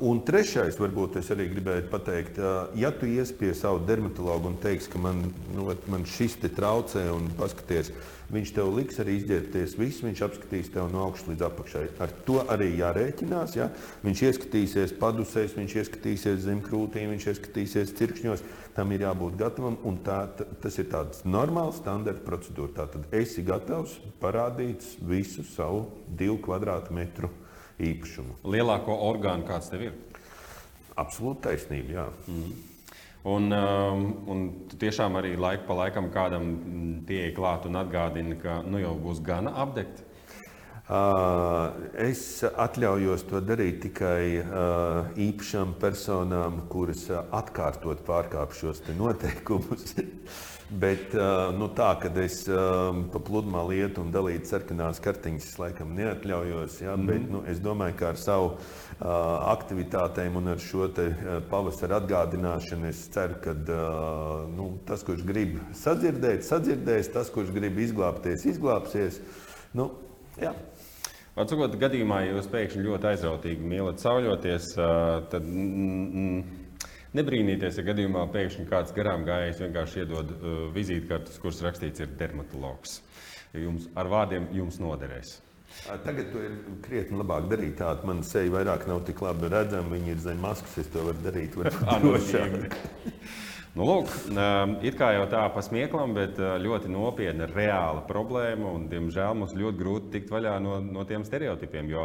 un 0.00 0.20
trešais, 0.26 0.78
varbūt 0.80 1.20
es 1.20 1.28
arī 1.30 1.46
gribēju 1.52 1.86
pateikt, 1.92 2.40
uh, 2.40 2.72
ja 2.80 2.90
tu 2.90 3.06
ies 3.06 3.30
pie 3.36 3.52
savu 3.54 3.84
dermatologu 3.86 4.50
un 4.50 4.56
teiksi, 4.58 4.90
ka 4.90 4.98
man, 4.98 5.20
nu, 5.54 5.68
man 5.92 6.06
šis 6.08 6.38
te 6.42 6.50
traucē 6.50 7.04
un 7.12 7.28
paskaties, 7.38 7.92
viņš 8.34 8.52
tev 8.56 8.72
liks 8.74 8.98
arī 9.02 9.18
izģērbties 9.20 9.76
visu, 9.78 10.06
viņš 10.08 10.22
apskatīs 10.26 10.72
tev 10.74 10.88
no 10.92 11.04
augšas 11.06 11.28
līdz 11.30 11.44
apakšai. 11.48 11.84
Ar 12.02 12.14
to 12.26 12.40
arī 12.50 12.70
jārēķinās. 12.80 13.54
Ja? 13.58 13.68
Viņš 14.04 14.24
ieskatīsies 14.30 14.96
padusēs, 14.98 15.54
viņš 15.58 15.76
ieskatīsies 15.82 16.42
zem 16.46 16.64
krūtīm, 16.64 17.12
viņš 17.14 17.28
ieskatīsies 17.34 17.94
cirkšņos. 18.00 18.44
Tam 18.74 18.90
ir 18.90 19.04
jābūt 19.04 19.36
gatavam, 19.38 19.76
un 19.86 20.00
tā, 20.02 20.24
tas 20.64 20.80
ir 20.82 20.88
tāds 20.90 21.22
normāls 21.28 21.78
standarta 21.82 22.24
procedūra. 22.26 22.74
Tātad 22.80 23.12
esi 23.14 23.44
gatavs 23.46 24.00
parādīt 24.24 24.82
visu 25.04 25.46
savu 25.54 25.86
divu 26.08 26.40
kvadrātmetru 26.42 27.30
īpašumu. 27.82 28.38
Lielāko 28.54 28.94
orgānu 29.08 29.46
kāds 29.48 29.72
tev 29.72 29.88
ir? 29.88 29.98
Absolūti 31.00 31.48
taisnība. 31.48 31.96
Jā. 31.96 32.06
Mm. 32.30 32.54
Un, 33.24 33.48
um, 33.56 34.02
un 34.28 34.40
tiešām 34.76 35.16
arī 35.16 35.32
laiku 35.40 35.64
pa 35.70 35.78
laikam 35.78 36.10
kādam 36.12 36.50
pieeja 37.08 37.32
klāt 37.34 37.64
un 37.64 37.80
atgādina, 37.80 38.36
ka 38.36 38.58
nu, 38.68 38.78
jau 38.82 38.92
būs 39.00 39.22
gana 39.24 39.54
apdegt. 39.64 40.03
Es 42.04 42.22
atļaujos 42.44 43.24
to 43.30 43.40
darīt 43.44 43.80
tikai 43.86 44.42
īpašām 45.26 45.76
personām, 45.80 46.64
kuras 46.72 47.06
atkārtot 47.12 48.02
pārkāp 48.06 48.56
šos 48.58 48.82
noteikumus. 48.98 49.94
Bet 50.84 51.12
nu, 51.54 51.68
tā, 51.76 51.90
kad 52.00 52.16
es 52.18 52.40
pa 52.48 53.20
pludmali 53.22 53.82
ietu 53.84 54.00
un 54.02 54.10
dalītu 54.10 54.48
sarkanās 54.48 54.98
kartiņas, 55.04 55.48
es 55.52 55.58
laikam 55.60 55.92
neatļaujos. 55.94 56.80
Ja? 56.80 56.96
Mm 56.96 57.02
-hmm. 57.02 57.06
Bet, 57.06 57.30
nu, 57.30 57.42
es 57.52 57.60
domāju, 57.62 57.94
ka 58.00 58.08
ar 58.08 58.18
savu 58.18 58.54
aktivitātēm 59.54 60.36
un 60.40 60.48
ar 60.48 60.58
šo 60.58 60.88
pavasara 61.50 62.00
atgādināšanu 62.00 62.88
es 62.88 63.08
ceru, 63.08 63.34
ka 63.44 63.54
nu, 64.56 64.78
tas, 64.86 65.04
kurš 65.04 65.22
grib 65.22 65.58
sadzirdēt, 65.72 66.42
sadzirdēs, 66.44 67.12
tas, 67.12 67.30
kurš 67.30 67.52
grib 67.52 67.78
izglābties, 67.78 68.46
izglābsies. 68.46 69.20
Nu, 69.74 69.90
jā. 70.40 70.54
Atsakot, 71.34 71.72
gadījumā, 71.80 72.20
ja 72.22 72.34
jūs 72.36 72.46
pēkšņi 72.52 72.84
ļoti 72.84 73.08
aizrautīgi 73.10 73.66
mīlat 73.66 73.98
sauļoties, 73.98 74.68
tad 75.32 75.48
nebrīnīties, 77.18 77.80
ja 77.80 77.84
gadījumā 77.88 78.22
pēkšņi 78.34 78.66
kāds 78.70 78.94
garām 78.94 79.24
gājējs 79.26 79.64
vienkārši 79.64 80.04
iedod 80.04 80.30
vizītkartes, 80.76 81.40
kuras 81.42 81.58
rakstīts 81.66 82.04
ir 82.04 82.14
dermatologs. 82.20 83.00
Jums 83.58 83.90
ar 83.98 84.10
vārdiem 84.10 84.46
jums 84.54 84.78
noderēs. 84.82 85.40
Tagad 86.04 86.30
to 86.30 86.42
ir 86.42 86.54
krietni 86.84 87.18
labāk 87.18 87.48
darīt. 87.50 87.74
Tāda 87.80 88.06
man 88.06 88.22
seja 88.26 88.52
vairāk 88.54 88.86
nav 88.86 89.02
tik 89.08 89.22
labi 89.24 89.50
redzama. 89.50 89.90
Viņi 89.96 90.14
ir 90.14 90.20
zem 90.22 90.38
maskas, 90.42 90.76
es 90.84 90.90
to 90.94 91.02
varu 91.02 91.18
darīt. 91.24 91.58
Nu, 93.74 93.82
lūk, 93.88 94.06
it 94.86 94.94
kā 94.94 95.08
jau 95.16 95.24
tā 95.26 95.40
pasmieklam, 95.50 96.12
bet 96.14 96.36
ļoti 96.38 96.92
nopietna, 96.94 97.48
reāla 97.50 98.04
problēma. 98.06 98.70
Un, 98.70 98.84
diemžēl 98.86 99.34
mums 99.34 99.56
ļoti 99.58 99.80
grūti 99.80 100.12
tikt 100.12 100.30
vaļā 100.30 100.52
no, 100.62 100.76
no 100.78 101.02
tiem 101.08 101.24
stereotipiem. 101.26 101.88
Jo 101.90 102.04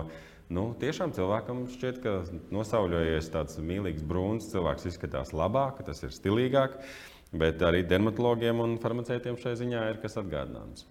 nu, 0.49 0.63
tiešām 0.81 1.13
cilvēkam 1.13 1.67
šķiet, 1.69 1.99
ka 2.01 2.15
nosauļojies 2.57 3.29
tāds 3.35 3.61
mīlīgs 3.61 4.01
brūns, 4.01 4.49
cilvēks 4.49 4.89
izskatās 4.89 5.29
labāk, 5.37 5.83
tas 5.85 6.01
ir 6.01 6.15
stilīgāk. 6.15 6.81
Bet 7.37 7.61
arī 7.61 7.83
dermatologiem 7.85 8.65
un 8.65 8.79
farmaceitiem 8.81 9.37
šai 9.37 9.53
ziņā 9.59 9.85
ir 9.91 10.01
kas 10.01 10.17
atgādināms. 10.17 10.87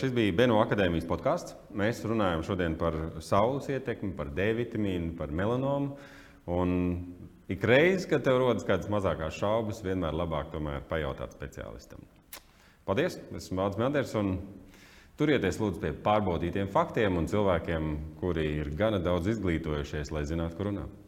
Šis 0.00 0.16
bija 0.16 0.32
Beno 0.32 0.62
akadēmijas 0.62 1.04
podkāsts. 1.10 1.58
Mēs 1.76 2.00
runājam 2.08 2.46
šodien 2.48 2.80
par 2.80 2.96
saules 3.20 3.68
ietekmi, 3.68 4.14
par 4.16 4.32
D 4.32 4.48
vitamīnu, 4.64 5.12
par 5.20 5.28
melanomu. 5.28 5.98
Ik 7.50 7.64
reizi, 7.66 8.06
kad 8.06 8.22
tev 8.22 8.36
rodas 8.38 8.62
kādas 8.62 8.86
mazākās 8.92 9.34
šaubas, 9.40 9.80
vienmēr 9.82 10.14
labāk 10.14 10.52
tomēr 10.52 10.84
pajautāt 10.86 11.32
speciālistam. 11.34 12.04
Paldies! 12.86 13.16
Esmu 13.34 13.58
Vācis 13.58 13.80
Melders. 13.80 14.12
Turieties 15.18 15.58
lūdzu 15.58 15.82
pie 15.82 15.90
pārbaudītiem 16.04 16.70
faktiem 16.70 17.18
un 17.18 17.26
cilvēkiem, 17.28 17.90
kuri 18.22 18.46
ir 18.60 18.70
gana 18.78 19.02
daudz 19.02 19.32
izglītojušies, 19.34 20.12
lai 20.14 20.22
zinātu, 20.30 20.60
kur 20.60 20.70
runāt. 20.70 20.99